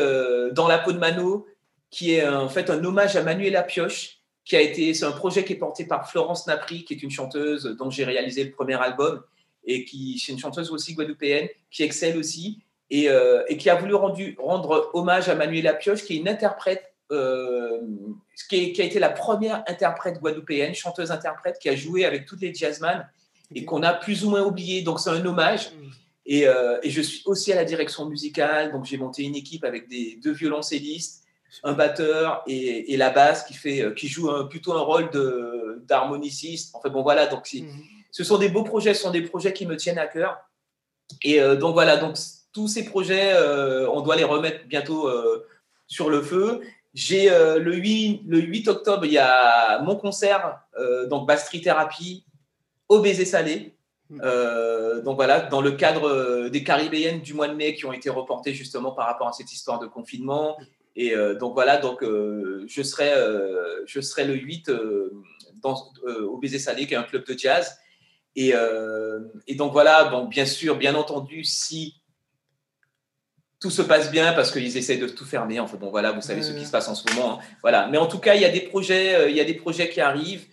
Dans 0.52 0.68
la 0.68 0.78
peau 0.78 0.92
de 0.92 1.00
Mano, 1.00 1.48
qui 1.90 2.14
est 2.14 2.28
en 2.28 2.50
fait 2.50 2.70
un 2.70 2.84
hommage 2.84 3.16
à 3.16 3.24
Manuela 3.24 3.64
Pioche, 3.64 4.18
qui 4.44 4.56
a 4.56 4.62
été, 4.62 4.94
c'est 4.94 5.06
un 5.06 5.12
projet 5.12 5.46
qui 5.46 5.54
est 5.54 5.58
porté 5.58 5.86
par 5.86 6.10
Florence 6.10 6.48
Napri, 6.48 6.84
qui 6.84 6.94
est 6.94 7.04
une 7.04 7.12
chanteuse 7.12 7.64
dont 7.78 7.90
j'ai 7.90 8.04
réalisé 8.04 8.44
le 8.44 8.52
premier 8.52 8.82
album 8.82 9.22
et 9.66 9.86
qui, 9.86 10.18
c'est 10.18 10.32
une 10.32 10.40
chanteuse 10.40 10.72
aussi 10.72 10.96
guadeloupéenne, 10.96 11.48
qui 11.70 11.84
excelle 11.84 12.18
aussi 12.18 12.62
et, 12.90 13.08
et 13.48 13.58
qui 13.58 13.70
a 13.70 13.76
voulu 13.76 13.94
rendu, 13.94 14.36
rendre 14.40 14.90
hommage 14.94 15.30
à 15.30 15.36
Manuela 15.36 15.74
Pioche, 15.74 16.04
qui 16.04 16.16
est 16.16 16.18
une 16.18 16.28
interprète 16.28 16.91
euh, 17.12 17.82
qui, 18.50 18.72
qui, 18.74 18.82
a 18.82 18.86
été 18.86 19.00
la 19.00 19.10
première 19.10 19.64
interprète 19.68 20.20
guadeloupéenne, 20.20 20.74
chanteuse-interprète, 20.74 21.60
qui 21.60 21.70
a 21.70 21.76
joué 21.76 22.06
avec 22.06 22.26
toutes 22.26 22.42
les 22.42 22.54
jazzman 22.54 23.08
et 23.54 23.66
qu'on 23.66 23.84
a 23.84 23.94
plus 23.94 24.24
ou 24.24 24.30
moins 24.30 24.44
oublié. 24.44 24.82
Donc, 24.82 25.00
c'est 25.00 25.10
un 25.10 25.26
hommage. 25.26 25.72
Mm. 25.72 25.90
Et, 26.26 26.48
euh, 26.48 26.80
et, 26.84 26.90
je 26.90 27.02
suis 27.02 27.22
aussi 27.26 27.52
à 27.52 27.56
la 27.56 27.66
direction 27.66 28.06
musicale. 28.06 28.72
Donc, 28.72 28.86
j'ai 28.86 28.98
monté 28.98 29.24
une 29.24 29.36
équipe 29.36 29.66
avec 29.66 29.90
des, 29.90 30.20
deux 30.24 30.32
violoncellistes, 30.32 31.24
un 31.64 31.74
batteur 31.74 32.44
et, 32.48 32.94
et, 32.94 32.98
la 32.98 33.10
basse 33.10 33.44
qui, 33.44 33.54
fait, 33.54 33.82
euh, 33.82 33.94
qui 33.94 34.08
joue 34.08 34.32
un, 34.32 34.46
plutôt 34.46 34.74
un 34.74 34.82
rôle 34.82 35.10
d'harmoniciste. 35.86 36.74
Enfin, 36.76 36.90
bon, 36.90 37.04
voilà. 37.04 37.28
Donc, 37.28 37.52
mm. 37.54 37.68
ce 38.10 38.24
sont 38.24 38.38
des 38.38 38.50
beaux 38.50 38.64
projets, 38.64 38.94
ce 38.94 39.04
sont 39.04 39.12
des 39.12 39.24
projets 39.24 39.54
qui 39.54 39.66
me 39.66 39.76
tiennent 39.76 40.00
à 40.00 40.08
cœur. 40.08 40.38
Et 41.24 41.42
donc, 41.58 41.74
voilà. 41.74 41.98
Donc, 41.98 42.16
tous 42.54 42.70
ces 42.70 42.86
projets, 42.86 43.34
on 43.90 44.00
doit 44.00 44.16
les 44.16 44.24
remettre 44.24 44.66
bientôt 44.66 45.10
sur 45.88 46.10
le 46.10 46.22
feu. 46.22 46.62
J'ai 46.94 47.32
euh, 47.32 47.58
le, 47.58 47.76
8, 47.76 48.24
le 48.28 48.40
8 48.40 48.68
octobre, 48.68 49.06
il 49.06 49.14
y 49.14 49.18
a 49.18 49.82
mon 49.82 49.96
concert, 49.96 50.60
euh, 50.78 51.08
donc 51.08 51.26
Bastry 51.26 51.62
Thérapie, 51.62 52.26
au 52.90 53.00
baiser 53.00 53.26
salé. 53.26 53.76
Hmm. 54.10 54.20
Euh, 54.24 55.02
donc 55.02 55.16
voilà, 55.16 55.40
dans 55.40 55.62
le 55.62 55.72
cadre 55.72 56.50
des 56.50 56.64
Caribéennes 56.64 57.22
du 57.22 57.34
mois 57.34 57.48
de 57.48 57.54
mai 57.54 57.76
qui 57.76 57.86
ont 57.86 57.94
été 57.94 58.10
reportées 58.10 58.54
justement 58.54 58.92
par 58.92 59.08
rapport 59.08 59.30
à 59.30 59.32
cette 59.32 59.54
histoire 59.54 59.80
de 59.80 59.88
confinement. 59.88 60.58
Et 60.98 61.16
donc 61.40 61.54
voilà, 61.54 61.78
donc 61.78 62.04
je, 62.04 62.84
serai, 62.84 63.14
je 63.86 64.02
serai 64.02 64.26
le 64.26 64.34
8 64.34 64.70
dans, 65.62 65.90
au 66.28 66.38
baiser 66.38 66.60
salé, 66.60 66.86
qui 66.86 66.94
est 66.94 66.98
un 66.98 67.04
club 67.04 67.26
de 67.26 67.38
jazz. 67.38 67.78
Et, 68.36 68.52
et 69.48 69.56
donc 69.56 69.72
voilà, 69.72 70.10
bon, 70.10 70.26
bien 70.26 70.46
sûr, 70.46 70.76
bien 70.76 70.96
entendu, 70.96 71.46
si 71.46 72.01
tout 73.62 73.70
se 73.70 73.84
passe 73.84 74.12
bien 74.12 74.34
parce 74.34 74.52
qu'ils 74.52 74.76
essaient 74.76 74.98
de 74.98 75.08
tout 75.08 75.24
fermer. 75.24 75.60
Enfin 75.60 75.78
bon, 75.78 75.92
voilà, 75.92 76.12
vous 76.12 76.22
savez 76.22 76.42
ce 76.42 76.52
qui 76.52 76.66
se 76.66 76.72
passe 76.72 76.88
en 76.88 76.96
ce 76.96 77.08
moment. 77.14 77.40
Hein. 77.40 77.44
Voilà. 77.62 77.88
Mais 77.88 78.00
en 78.00 78.08
tout 78.08 78.18
cas, 78.18 78.34
il 78.34 78.42
y 78.42 78.46
a 78.46 78.50
des 78.50 78.62
projets, 78.62 79.14
euh, 79.14 79.30
il 79.30 79.36
y 79.36 79.40
a 79.40 79.46
des 79.46 79.54
projets 79.54 79.88
qui 79.88 80.02
arrivent. 80.02 80.46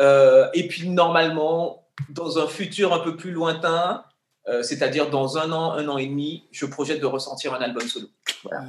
Euh, 0.00 0.48
et 0.54 0.66
puis 0.66 0.88
normalement, 0.88 1.86
dans 2.08 2.38
un 2.38 2.48
futur 2.48 2.94
un 2.94 3.00
peu 3.00 3.16
plus 3.16 3.32
lointain, 3.32 4.02
euh, 4.48 4.62
c'est-à-dire 4.62 5.10
dans 5.10 5.36
un 5.36 5.52
an, 5.52 5.72
un 5.72 5.86
an 5.88 5.98
et 5.98 6.06
demi, 6.06 6.44
je 6.52 6.64
projette 6.64 7.00
de 7.00 7.06
ressentir 7.06 7.52
un 7.52 7.60
album 7.60 7.86
solo. 7.86 8.08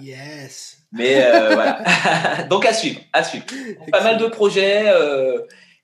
Yes. 0.02 0.78
Mais 0.92 1.26
voilà. 1.32 1.82
Donc 2.50 2.66
à 2.66 2.74
suivre, 2.74 3.00
à 3.14 3.24
suivre. 3.24 3.46
Pas 3.92 4.04
mal 4.04 4.18
de 4.18 4.28
projets. 4.28 4.94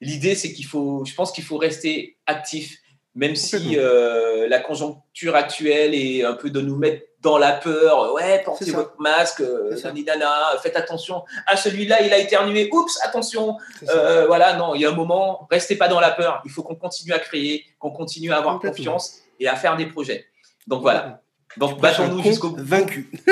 L'idée, 0.02 0.36
c'est 0.36 0.52
qu'il 0.52 0.66
faut, 0.66 1.06
je 1.06 1.14
pense 1.14 1.32
qu'il 1.32 1.44
faut 1.44 1.58
rester 1.58 2.18
actif, 2.26 2.78
même 3.16 3.36
si 3.36 3.78
la 3.78 4.60
conjoncture 4.60 5.36
actuelle 5.36 5.96
est 5.96 6.24
un 6.24 6.34
peu 6.34 6.50
de 6.50 6.60
nous 6.60 6.76
mettre 6.76 7.04
dans 7.22 7.38
la 7.38 7.52
peur, 7.52 8.14
ouais, 8.14 8.42
portez 8.44 8.72
votre 8.72 8.96
masque, 9.00 9.42
euh, 9.42 9.76
nana, 10.06 10.58
faites 10.62 10.76
attention. 10.76 11.24
Ah, 11.46 11.56
celui-là, 11.56 12.02
il 12.02 12.12
a 12.14 12.18
éternué, 12.18 12.70
oups, 12.72 13.00
attention. 13.04 13.58
Euh, 13.90 14.26
voilà, 14.26 14.56
non, 14.56 14.74
il 14.74 14.82
y 14.82 14.86
a 14.86 14.90
un 14.90 14.96
moment, 14.96 15.48
restez 15.52 15.76
pas 15.76 15.88
dans 15.88 16.00
la 16.00 16.12
peur. 16.12 16.42
Il 16.46 16.52
faut 16.52 16.64
qu'on 16.64 16.76
continue 16.76 17.14
à 17.14 17.20
créer, 17.20 17.66
qu'on 17.80 17.92
continue 17.92 18.32
à 18.32 18.38
avoir 18.38 18.60
confiance 18.60 19.20
et 19.40 19.48
à 19.48 19.56
faire 19.56 19.78
des 19.78 19.86
projets. 19.86 20.26
Donc 20.68 20.82
voilà. 20.82 21.22
Donc, 21.58 21.80
battons-nous 21.82 22.24
jusqu'au 22.24 22.52
bout. 22.52 22.64
Vaincu. 22.64 23.12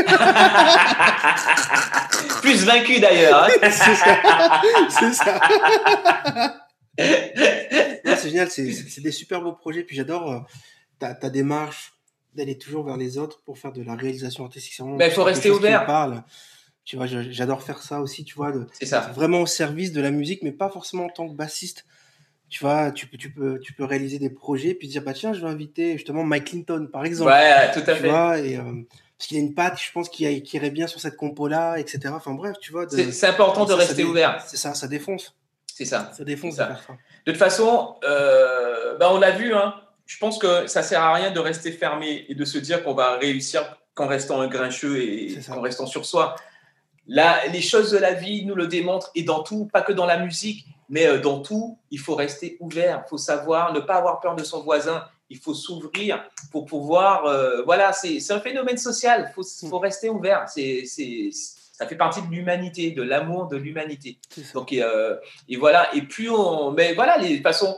Plus 2.41 2.65
vaincu 2.65 2.99
d'ailleurs. 2.99 3.43
hein. 3.43 3.49
c'est 3.71 3.95
ça. 3.95 4.17
C'est 4.89 5.13
ça. 5.13 5.39
Non, 6.99 8.15
c'est 8.17 8.29
génial, 8.29 8.49
c'est 8.51 9.01
des 9.01 9.11
super 9.11 9.41
beaux 9.41 9.53
projets. 9.53 9.83
Puis 9.83 9.95
j'adore 9.95 10.29
euh, 10.29 10.39
ta, 10.99 11.13
ta 11.13 11.29
démarche 11.29 11.93
d'aller 12.35 12.57
toujours 12.57 12.83
vers 12.83 12.97
les 12.97 13.17
autres 13.17 13.41
pour 13.43 13.57
faire 13.57 13.71
de 13.71 13.81
la 13.81 13.95
réalisation 13.95 14.45
artistique. 14.45 14.79
Ben, 14.97 15.05
il 15.05 15.11
faut 15.11 15.23
rester 15.23 15.51
ouvert. 15.51 15.85
parle. 15.85 16.23
Tu 16.85 16.95
vois, 16.95 17.05
j'adore 17.05 17.61
faire 17.61 17.83
ça 17.83 18.01
aussi, 18.01 18.23
tu 18.23 18.35
vois, 18.35 18.51
de, 18.51 18.65
C'est 18.73 18.87
ça. 18.87 19.11
vraiment 19.13 19.41
au 19.41 19.45
service 19.45 19.91
de 19.91 20.01
la 20.01 20.09
musique, 20.09 20.41
mais 20.41 20.51
pas 20.51 20.69
forcément 20.69 21.05
en 21.05 21.09
tant 21.09 21.29
que 21.29 21.35
bassiste. 21.35 21.85
Tu 22.49 22.63
vois, 22.63 22.91
tu 22.91 23.05
peux, 23.05 23.17
tu 23.17 23.31
peux, 23.31 23.59
tu 23.59 23.73
peux 23.73 23.83
réaliser 23.83 24.17
des 24.17 24.31
projets 24.31 24.73
puis 24.73 24.87
dire, 24.87 25.03
bah 25.03 25.13
tiens, 25.13 25.33
je 25.33 25.41
vais 25.41 25.47
inviter 25.47 25.93
justement 25.93 26.23
Mike 26.23 26.45
Clinton, 26.45 26.89
par 26.91 27.05
exemple. 27.05 27.29
Ouais, 27.29 27.71
tout 27.73 27.81
à 27.81 27.93
tu 27.93 28.01
fait. 28.01 28.09
vois, 28.09 28.39
et, 28.39 28.57
euh, 28.57 28.63
parce 29.19 29.27
qu'il 29.27 29.37
a 29.37 29.41
une 29.41 29.53
patte, 29.53 29.79
je 29.79 29.91
pense, 29.91 30.09
qui, 30.09 30.23
irait 30.23 30.69
bien 30.71 30.87
sur 30.87 30.99
cette 30.99 31.15
compo-là, 31.15 31.77
etc. 31.77 31.99
Enfin 32.15 32.33
bref, 32.33 32.55
tu 32.59 32.71
vois. 32.71 32.87
C'est 32.89 33.27
important 33.27 33.65
de 33.65 33.71
ça, 33.71 33.75
ça 33.75 33.83
rester 33.83 34.03
ouvert. 34.03 34.41
C'est 34.47 34.57
ça, 34.57 34.73
ça 34.73 34.87
défonce. 34.87 35.35
C'est 35.71 35.85
ça. 35.85 36.11
Ça 36.15 36.23
défonce 36.23 36.55
de 36.55 36.57
ça. 36.57 36.67
faire 36.67 36.83
ça. 36.87 36.93
De 37.25 37.31
toute 37.31 37.37
façon, 37.37 37.97
euh, 38.03 38.97
ben, 38.97 39.09
on 39.11 39.19
l'a 39.19 39.31
vu, 39.31 39.53
hein. 39.53 39.75
Je 40.09 40.17
pense 40.17 40.39
que 40.39 40.65
ça 40.65 40.81
sert 40.81 41.03
à 41.03 41.13
rien 41.13 41.29
de 41.29 41.39
rester 41.39 41.71
fermé 41.71 42.25
et 42.27 42.33
de 42.33 42.43
se 42.43 42.57
dire 42.57 42.83
qu'on 42.83 42.95
va 42.95 43.17
réussir 43.17 43.77
qu'en 43.93 44.07
restant 44.07 44.41
un 44.41 44.47
grincheux 44.47 44.99
et 45.03 45.37
qu'en 45.47 45.61
restant 45.61 45.85
sur 45.85 46.03
soi. 46.03 46.35
Là, 47.05 47.45
les 47.53 47.61
choses 47.61 47.91
de 47.91 47.99
la 47.99 48.13
vie 48.13 48.43
nous 48.43 48.55
le 48.55 48.65
démontrent 48.65 49.11
et 49.13 49.21
dans 49.21 49.43
tout, 49.43 49.65
pas 49.71 49.83
que 49.83 49.93
dans 49.93 50.07
la 50.07 50.17
musique, 50.17 50.65
mais 50.89 51.05
euh, 51.05 51.19
dans 51.19 51.41
tout, 51.41 51.77
il 51.91 51.99
faut 51.99 52.15
rester 52.15 52.57
ouvert, 52.59 53.03
il 53.05 53.09
faut 53.09 53.19
savoir 53.19 53.71
ne 53.71 53.79
pas 53.79 53.97
avoir 53.97 54.19
peur 54.19 54.35
de 54.35 54.43
son 54.43 54.63
voisin, 54.63 55.05
il 55.29 55.37
faut 55.37 55.53
s'ouvrir 55.53 56.27
pour 56.51 56.65
pouvoir. 56.65 57.25
euh, 57.25 57.61
voilà, 57.61 57.93
c'est 57.93 58.31
un 58.31 58.39
phénomène 58.39 58.77
social, 58.77 59.27
il 59.29 59.33
faut, 59.35 59.43
Mm. 59.43 59.69
faut 59.69 59.79
rester 59.79 60.09
ouvert. 60.09 60.45
C'est 60.49 60.85
ça 61.79 61.85
fait 61.87 61.95
partie 61.95 62.21
de 62.23 62.31
l'humanité, 62.31 62.91
de 62.91 63.03
l'amour 63.03 63.47
de 63.47 63.57
l'humanité. 63.57 64.17
Donc, 64.55 64.73
et, 64.73 64.81
euh, 64.81 65.15
et 65.47 65.55
voilà, 65.55 65.87
et 65.95 66.01
plus 66.01 66.29
on. 66.31 66.71
Mais 66.71 66.93
voilà, 66.95 67.17
les, 67.17 67.29
de 67.29 67.35
toute 67.35 67.43
façon, 67.43 67.77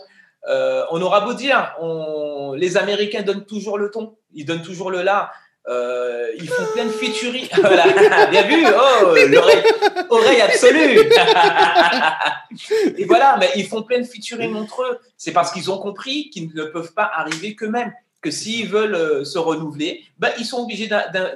euh, 0.49 0.83
on 0.91 1.01
aura 1.01 1.21
beau 1.21 1.33
dire, 1.33 1.75
on, 1.79 2.53
les 2.53 2.77
Américains 2.77 3.21
donnent 3.21 3.45
toujours 3.45 3.77
le 3.77 3.91
ton, 3.91 4.15
ils 4.33 4.45
donnent 4.45 4.63
toujours 4.63 4.91
le 4.91 5.01
là. 5.01 5.31
Euh, 5.67 6.29
ils 6.39 6.49
font 6.49 6.65
plein 6.73 6.85
de 6.85 6.89
featuring. 6.89 7.47
voilà, 7.61 7.85
bien 8.31 8.41
vu, 8.47 8.65
oh, 8.65 9.15
l'oreille, 9.29 9.63
oreille 10.09 10.41
absolue. 10.41 10.99
et 12.97 13.05
voilà, 13.05 13.37
mais 13.39 13.49
ils 13.55 13.67
font 13.67 13.83
plein 13.83 13.99
de 13.99 14.03
featuring 14.05 14.55
entre 14.55 14.83
eux. 14.83 14.99
C'est 15.17 15.31
parce 15.31 15.51
qu'ils 15.51 15.69
ont 15.71 15.77
compris 15.77 16.29
qu'ils 16.29 16.53
ne 16.53 16.63
peuvent 16.65 16.93
pas 16.93 17.09
arriver 17.13 17.55
qu'eux-mêmes. 17.55 17.93
Que 18.21 18.29
s'ils 18.31 18.67
veulent 18.67 18.93
euh, 18.95 19.23
se 19.25 19.39
renouveler, 19.39 20.03
ben, 20.19 20.29
ils 20.37 20.45
sont 20.45 20.59
obligés 20.63 20.87
d'in- 20.87 21.07
d'in- 21.11 21.31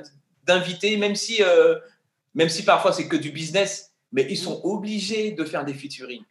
d'inviter, 0.45 0.97
même 0.97 1.15
si, 1.15 1.41
euh, 1.41 1.75
même 2.35 2.49
si 2.49 2.63
parfois 2.63 2.93
c'est 2.93 3.07
que 3.07 3.15
du 3.17 3.31
business, 3.31 3.91
mais 4.11 4.25
ils 4.29 4.37
sont 4.37 4.61
obligés 4.63 5.31
de 5.31 5.43
faire 5.45 5.65
des 5.65 5.73
featuring. 5.73 6.21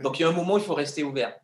Donc 0.00 0.18
il 0.18 0.22
y 0.22 0.24
a 0.24 0.28
un 0.28 0.32
moment 0.32 0.54
où 0.54 0.58
il 0.58 0.64
faut 0.64 0.74
rester 0.74 1.02
ouvert. 1.02 1.34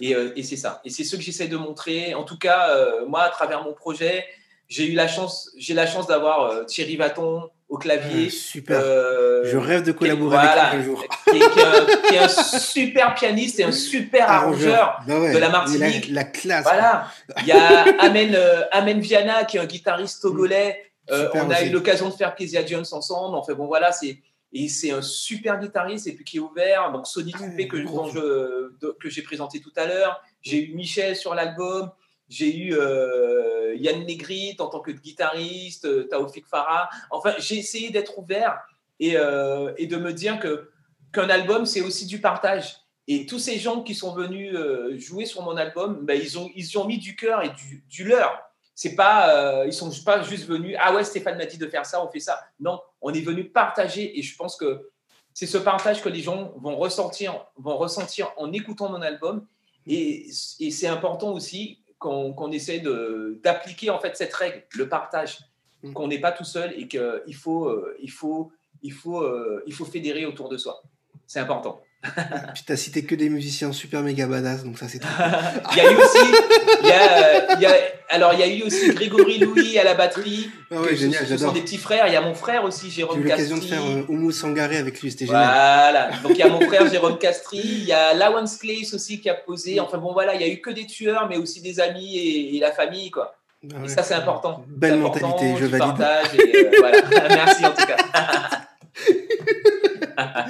Et, 0.00 0.14
euh, 0.14 0.32
et 0.36 0.42
c'est 0.42 0.56
ça. 0.56 0.80
Et 0.84 0.90
c'est 0.90 1.04
ce 1.04 1.16
que 1.16 1.22
j'essaie 1.22 1.48
de 1.48 1.56
montrer. 1.56 2.14
En 2.14 2.24
tout 2.24 2.38
cas, 2.38 2.70
euh, 2.70 3.06
moi, 3.06 3.22
à 3.22 3.30
travers 3.30 3.64
mon 3.64 3.72
projet, 3.72 4.24
j'ai 4.68 4.86
eu 4.86 4.94
la 4.94 5.08
chance, 5.08 5.50
j'ai 5.56 5.74
la 5.74 5.86
chance 5.86 6.06
d'avoir 6.06 6.42
euh, 6.42 6.64
Thierry 6.64 6.96
Vaton 6.96 7.50
au 7.68 7.78
clavier. 7.78 8.26
Ah, 8.28 8.30
super. 8.30 8.80
Je 8.80 9.56
rêve 9.56 9.82
de 9.84 9.92
collaborer 9.92 10.36
voilà, 10.36 10.66
avec 10.66 10.80
lui 10.80 10.80
un 10.80 10.84
jour. 10.84 11.04
qui, 11.30 11.36
est, 11.36 11.50
qui 11.50 11.58
est 11.58 11.64
un, 11.64 12.08
qui 12.08 12.14
est 12.14 12.18
un 12.18 12.28
super 12.28 13.14
pianiste 13.14 13.60
et 13.60 13.64
un 13.64 13.72
super 13.72 14.30
arrangeur. 14.30 15.00
Bah 15.06 15.18
ouais, 15.18 15.32
de 15.32 15.38
la 15.38 15.48
Martinique. 15.48 16.08
La, 16.10 16.24
classe. 16.24 16.64
Voilà. 16.64 17.08
Il 17.38 17.46
y 17.46 17.52
a 17.52 17.84
Amen, 18.00 18.36
Amen 18.72 19.00
Viana, 19.00 19.44
qui 19.44 19.56
est 19.56 19.60
un 19.60 19.66
guitariste 19.66 20.22
togolais. 20.22 20.84
On 21.08 21.50
a 21.50 21.58
aussi. 21.58 21.66
eu 21.66 21.70
l'occasion 21.70 22.08
de 22.08 22.14
faire 22.14 22.34
Kezia 22.34 22.64
Jones 22.64 22.86
ensemble. 22.92 23.36
Enfin 23.36 23.54
bon, 23.54 23.66
voilà, 23.66 23.90
c'est 23.90 24.18
et 24.52 24.68
c'est 24.68 24.90
un 24.90 25.02
super 25.02 25.58
guitariste 25.60 26.06
et 26.06 26.12
puis 26.14 26.24
qui 26.24 26.36
est 26.38 26.40
ouvert. 26.40 26.90
Donc 26.92 27.06
Sonic 27.06 27.38
Ouais, 27.40 27.48
Coupé 27.50 27.68
que, 27.68 27.76
je- 27.78 28.78
de- 28.80 28.96
que 29.00 29.08
j'ai 29.08 29.22
présenté 29.22 29.60
tout 29.60 29.72
à 29.76 29.86
l'heure. 29.86 30.20
J'ai 30.42 30.64
eu 30.70 30.74
Michel 30.74 31.14
sur 31.16 31.34
l'album. 31.34 31.90
J'ai 32.28 32.56
eu 32.56 32.74
euh, 32.74 33.74
Yann 33.76 34.04
Negrit 34.06 34.56
en 34.60 34.66
tant 34.68 34.80
que 34.80 34.92
guitariste, 34.92 35.84
euh, 35.84 36.04
Taoufik 36.08 36.46
Farah. 36.46 36.88
Enfin, 37.10 37.34
j'ai 37.38 37.56
essayé 37.58 37.90
d'être 37.90 38.18
ouvert 38.18 38.60
et, 39.00 39.16
euh, 39.16 39.72
et 39.78 39.86
de 39.86 39.96
me 39.96 40.12
dire 40.12 40.38
que 40.38 40.70
qu'un 41.12 41.28
album, 41.28 41.66
c'est 41.66 41.80
aussi 41.80 42.06
du 42.06 42.20
partage. 42.20 42.76
Et 43.08 43.26
tous 43.26 43.40
ces 43.40 43.58
gens 43.58 43.82
qui 43.82 43.96
sont 43.96 44.14
venus 44.14 44.54
euh, 44.54 44.96
jouer 44.96 45.24
sur 45.26 45.42
mon 45.42 45.56
album, 45.56 46.04
ben, 46.06 46.20
ils, 46.20 46.38
ont, 46.38 46.48
ils 46.54 46.78
ont 46.78 46.84
mis 46.86 46.98
du 46.98 47.16
cœur 47.16 47.42
et 47.42 47.48
du, 47.50 47.82
du 47.88 48.04
leur. 48.04 48.38
C'est 48.82 48.94
pas, 48.94 49.18
euh, 49.36 49.66
ils 49.66 49.74
sont 49.74 49.90
pas 50.06 50.22
juste 50.22 50.46
venus. 50.46 50.74
Ah 50.80 50.94
ouais, 50.94 51.04
Stéphane 51.04 51.36
m'a 51.36 51.44
dit 51.44 51.58
de 51.58 51.66
faire 51.66 51.84
ça, 51.84 52.02
on 52.02 52.08
fait 52.10 52.18
ça. 52.28 52.40
Non, 52.60 52.80
on 53.02 53.12
est 53.12 53.20
venu 53.20 53.44
partager 53.44 54.18
et 54.18 54.22
je 54.22 54.34
pense 54.34 54.56
que 54.56 54.88
c'est 55.34 55.44
ce 55.46 55.58
partage 55.58 56.00
que 56.02 56.08
les 56.08 56.20
gens 56.22 56.54
vont 56.56 56.76
ressentir, 56.76 57.44
vont 57.56 57.76
ressentir 57.76 58.32
en 58.38 58.50
écoutant 58.54 58.88
mon 58.88 59.02
album. 59.02 59.46
Et, 59.86 60.30
et 60.60 60.70
c'est 60.70 60.86
important 60.86 61.30
aussi 61.34 61.82
qu'on 61.98 62.32
qu'on 62.32 62.50
essaie 62.52 62.80
de- 62.80 63.38
d'appliquer 63.44 63.90
en 63.90 63.98
fait 63.98 64.16
cette 64.16 64.32
règle, 64.32 64.64
le 64.74 64.88
partage, 64.88 65.40
Mm. 65.82 65.92
qu'on 65.94 66.08
n'est 66.08 66.20
pas 66.20 66.32
tout 66.32 66.44
seul 66.44 66.72
et 66.80 66.88
qu'il 66.88 67.34
faut, 67.34 67.66
euh, 67.66 67.94
il 68.00 68.10
faut, 68.10 68.50
il 68.82 68.92
faut, 68.92 69.20
euh, 69.22 69.62
il 69.66 69.74
faut 69.74 69.84
fédérer 69.86 70.24
autour 70.26 70.48
de 70.48 70.56
soi. 70.58 70.82
C'est 71.26 71.40
important. 71.40 71.80
Puis 72.54 72.62
t'as 72.66 72.76
cité 72.76 73.04
que 73.04 73.14
des 73.14 73.28
musiciens 73.28 73.72
super 73.72 74.00
méga 74.00 74.26
badass, 74.26 74.64
donc 74.64 74.78
ça 74.78 74.88
c'est 74.88 75.00
trop. 75.00 75.10
il 75.72 75.76
y 75.76 75.80
a 75.80 75.92
eu 75.92 75.96
aussi, 75.96 76.34
il 76.82 76.88
y 76.88 76.92
a, 76.92 77.54
il 77.56 77.60
y 77.60 77.66
a- 77.66 77.74
alors 78.08 78.32
il 78.34 78.40
y 78.40 78.42
a 78.42 78.46
eu 78.48 78.62
aussi 78.62 78.88
Grégory 78.94 79.38
Louis 79.38 79.78
à 79.78 79.84
la 79.84 79.94
batterie. 79.94 80.50
Ah 80.72 80.80
ouais, 80.80 80.96
génial, 80.96 81.24
ce, 81.26 81.36
ce 81.36 81.44
sont 81.44 81.52
des 81.52 81.60
petits 81.60 81.76
frères. 81.78 82.06
Il 82.08 82.12
y 82.12 82.16
a 82.16 82.20
mon 82.22 82.34
frère 82.34 82.64
aussi, 82.64 82.86
J'ai 82.86 82.96
Jérôme 83.02 83.20
eu 83.20 83.24
l'occasion 83.24 83.56
de 83.56 83.60
Castri. 83.60 83.76
faire 83.76 83.86
euh, 83.86 84.02
Oumu 84.08 84.32
Sangaré 84.32 84.78
avec 84.78 85.00
lui, 85.00 85.10
c'était 85.12 85.26
génial. 85.26 85.42
Voilà. 85.44 86.10
Donc 86.22 86.32
il 86.32 86.38
y 86.38 86.42
a 86.42 86.48
mon 86.48 86.60
frère 86.62 86.90
Jérôme 86.90 87.18
Castri, 87.18 87.58
il 87.62 87.84
y 87.84 87.92
a 87.92 88.14
Lawrence 88.14 88.56
Clays 88.56 88.92
aussi 88.94 89.20
qui 89.20 89.28
a 89.28 89.34
posé. 89.34 89.78
Enfin 89.78 89.98
bon 89.98 90.12
voilà, 90.12 90.34
il 90.34 90.40
y 90.40 90.44
a 90.44 90.48
eu 90.48 90.60
que 90.60 90.70
des 90.70 90.86
tueurs, 90.86 91.28
mais 91.28 91.36
aussi 91.36 91.60
des 91.60 91.78
amis 91.80 92.16
et, 92.16 92.56
et 92.56 92.60
la 92.60 92.72
famille 92.72 93.10
quoi. 93.10 93.36
Ah 93.72 93.84
Et 93.84 93.88
ça 93.88 94.02
c'est 94.02 94.14
important. 94.14 94.64
Belle 94.66 94.94
important, 94.94 95.28
mentalité, 95.28 95.60
je 95.60 95.66
valide. 95.66 95.94
et, 96.34 96.56
euh, 96.56 96.70
voilà. 96.78 97.02
Merci 97.28 97.64
en 97.66 97.70
tout 97.72 97.86
cas. 97.86 97.96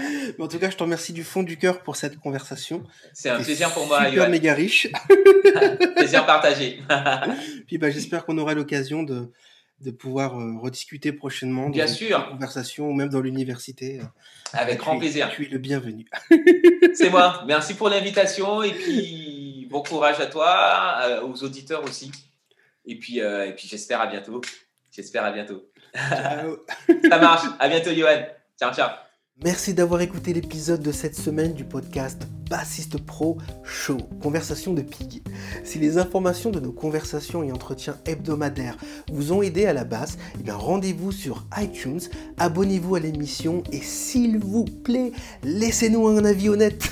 Mais 0.39 0.45
en 0.45 0.49
tout 0.49 0.59
cas, 0.59 0.71
je 0.71 0.77
te 0.77 0.83
remercie 0.83 1.13
du 1.13 1.25
fond 1.25 1.43
du 1.43 1.57
cœur 1.57 1.83
pour 1.83 1.97
cette 1.97 2.19
conversation. 2.19 2.83
C'est 3.13 3.29
un 3.31 3.43
plaisir 3.43 3.71
pour 3.73 3.87
moi, 3.87 3.99
Super 4.07 4.13
Johan. 4.15 4.31
méga 4.31 4.55
riche. 4.55 4.89
Plaisir 5.97 6.27
partagé. 6.27 6.81
Puis 7.67 7.79
bah, 7.79 7.91
j'espère 7.91 8.25
qu'on 8.25 8.39
aura 8.39 8.55
l'occasion 8.55 9.03
de, 9.03 9.31
de 9.81 9.91
pouvoir 9.91 10.39
euh, 10.39 10.59
rediscuter 10.59 11.13
prochainement. 11.13 11.65
dans 11.67 11.71
Bien 11.71 11.87
sûr. 11.87 12.29
conversation 12.31 12.89
ou 12.89 12.93
même 12.95 13.09
dans 13.09 13.21
l'université. 13.21 14.01
Avec 14.53 14.77
Tu 14.77 14.81
grand 14.81 14.99
plaisir. 14.99 15.31
Tu 15.35 15.47
es 15.47 15.49
le 15.49 15.59
bienvenu. 15.59 16.07
C'est 16.95 17.11
moi. 17.11 17.45
Merci 17.47 17.75
pour 17.75 17.89
l'invitation 17.89 18.63
et 18.63 18.73
puis 18.73 19.67
bon 19.71 19.83
courage 19.83 20.21
à 20.21 20.27
toi, 20.27 20.99
euh, 21.03 21.23
aux 21.23 21.43
auditeurs 21.45 21.85
aussi. 21.85 22.11
Et 22.87 22.97
puis, 22.99 23.21
euh, 23.21 23.47
et 23.47 23.53
puis 23.55 23.69
j'espère 23.69 24.01
à 24.01 24.07
bientôt. 24.07 24.41
J'espère 24.91 25.25
à 25.25 25.31
bientôt. 25.31 25.65
Ciao. 25.95 26.57
Ça 27.09 27.19
marche. 27.19 27.47
À 27.59 27.69
bientôt, 27.69 27.93
Johan. 27.93 28.25
Ciao, 28.59 28.73
ciao. 28.75 29.10
Merci 29.43 29.73
d'avoir 29.73 30.03
écouté 30.03 30.35
l'épisode 30.35 30.83
de 30.83 30.93
cette 30.93 31.15
semaine 31.15 31.55
du 31.55 31.65
podcast 31.65 32.27
Bassiste 32.51 33.01
Pro 33.01 33.39
Show, 33.63 33.99
Conversation 34.21 34.75
de 34.75 34.83
Pig. 34.83 35.23
Si 35.63 35.79
les 35.79 35.99
informations 35.99 36.51
de 36.51 36.59
nos 36.59 36.73
conversations 36.73 37.45
et 37.45 37.53
entretiens 37.53 37.97
hebdomadaires 38.07 38.77
vous 39.13 39.33
ont 39.33 39.41
aidé 39.41 39.67
à 39.67 39.73
la 39.73 39.85
basse, 39.85 40.19
eh 40.35 40.43
bien 40.43 40.57
rendez-vous 40.57 41.13
sur 41.13 41.47
iTunes, 41.57 42.01
abonnez-vous 42.39 42.97
à 42.97 43.01
l'émission 43.01 43.63
et 43.71 43.81
s'il 43.81 44.41
vous 44.41 44.65
plaît, 44.65 45.13
laissez-nous 45.45 46.09
un 46.09 46.25
avis 46.25 46.49
honnête. 46.49 46.83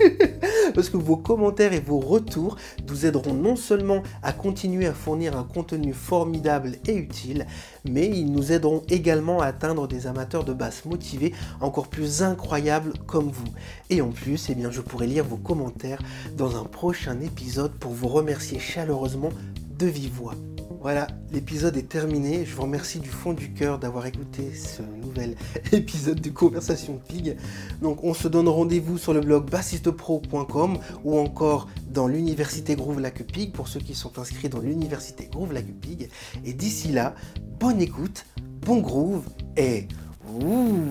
Parce 0.74 0.88
que 0.88 0.96
vos 0.96 1.16
commentaires 1.16 1.72
et 1.72 1.80
vos 1.80 1.98
retours 1.98 2.56
nous 2.88 3.04
aideront 3.04 3.34
non 3.34 3.56
seulement 3.56 4.04
à 4.22 4.32
continuer 4.32 4.86
à 4.86 4.94
fournir 4.94 5.36
un 5.36 5.44
contenu 5.44 5.92
formidable 5.92 6.76
et 6.86 6.94
utile, 6.94 7.48
mais 7.84 8.08
ils 8.08 8.30
nous 8.30 8.52
aideront 8.52 8.82
également 8.88 9.40
à 9.40 9.46
atteindre 9.46 9.88
des 9.88 10.06
amateurs 10.06 10.44
de 10.44 10.52
basse 10.52 10.84
motivés 10.84 11.34
encore 11.60 11.88
plus 11.88 12.22
incroyables 12.22 12.92
comme 13.08 13.30
vous. 13.30 13.48
Et 13.90 14.00
en 14.00 14.10
plus, 14.10 14.48
eh 14.48 14.54
bien, 14.54 14.70
je 14.70 14.80
pourrai 14.92 15.06
lire 15.06 15.24
vos 15.24 15.38
commentaires 15.38 16.02
dans 16.36 16.60
un 16.60 16.64
prochain 16.64 17.18
épisode 17.22 17.72
pour 17.78 17.92
vous 17.92 18.08
remercier 18.08 18.58
chaleureusement 18.58 19.30
de 19.78 19.86
vive 19.86 20.12
voix. 20.12 20.34
Voilà, 20.82 21.06
l'épisode 21.32 21.78
est 21.78 21.88
terminé. 21.88 22.44
Je 22.44 22.54
vous 22.54 22.60
remercie 22.60 23.00
du 23.00 23.08
fond 23.08 23.32
du 23.32 23.54
cœur 23.54 23.78
d'avoir 23.78 24.04
écouté 24.04 24.52
ce 24.54 24.82
nouvel 24.82 25.34
épisode 25.72 26.20
de 26.20 26.28
Conversation 26.28 27.00
Pig. 27.08 27.38
Donc 27.80 28.04
on 28.04 28.12
se 28.12 28.28
donne 28.28 28.48
rendez-vous 28.48 28.98
sur 28.98 29.14
le 29.14 29.20
blog 29.20 29.48
bassistepro.com 29.48 30.76
ou 31.04 31.18
encore 31.18 31.70
dans 31.90 32.06
l'université 32.06 32.76
Groove 32.76 33.00
Lac 33.00 33.22
Pig 33.22 33.50
pour 33.52 33.68
ceux 33.68 33.80
qui 33.80 33.94
sont 33.94 34.18
inscrits 34.18 34.50
dans 34.50 34.60
l'université 34.60 35.26
Groove 35.32 35.54
Lac 35.54 35.64
Pig. 35.80 36.10
Et 36.44 36.52
d'ici 36.52 36.88
là, 36.88 37.14
bonne 37.58 37.80
écoute, 37.80 38.26
bon 38.60 38.82
groove 38.82 39.24
et 39.56 39.88
ouh, 40.28 40.84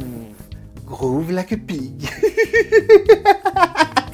Groove 0.91 1.31
Lac 1.31 1.55
Pig. 1.65 2.03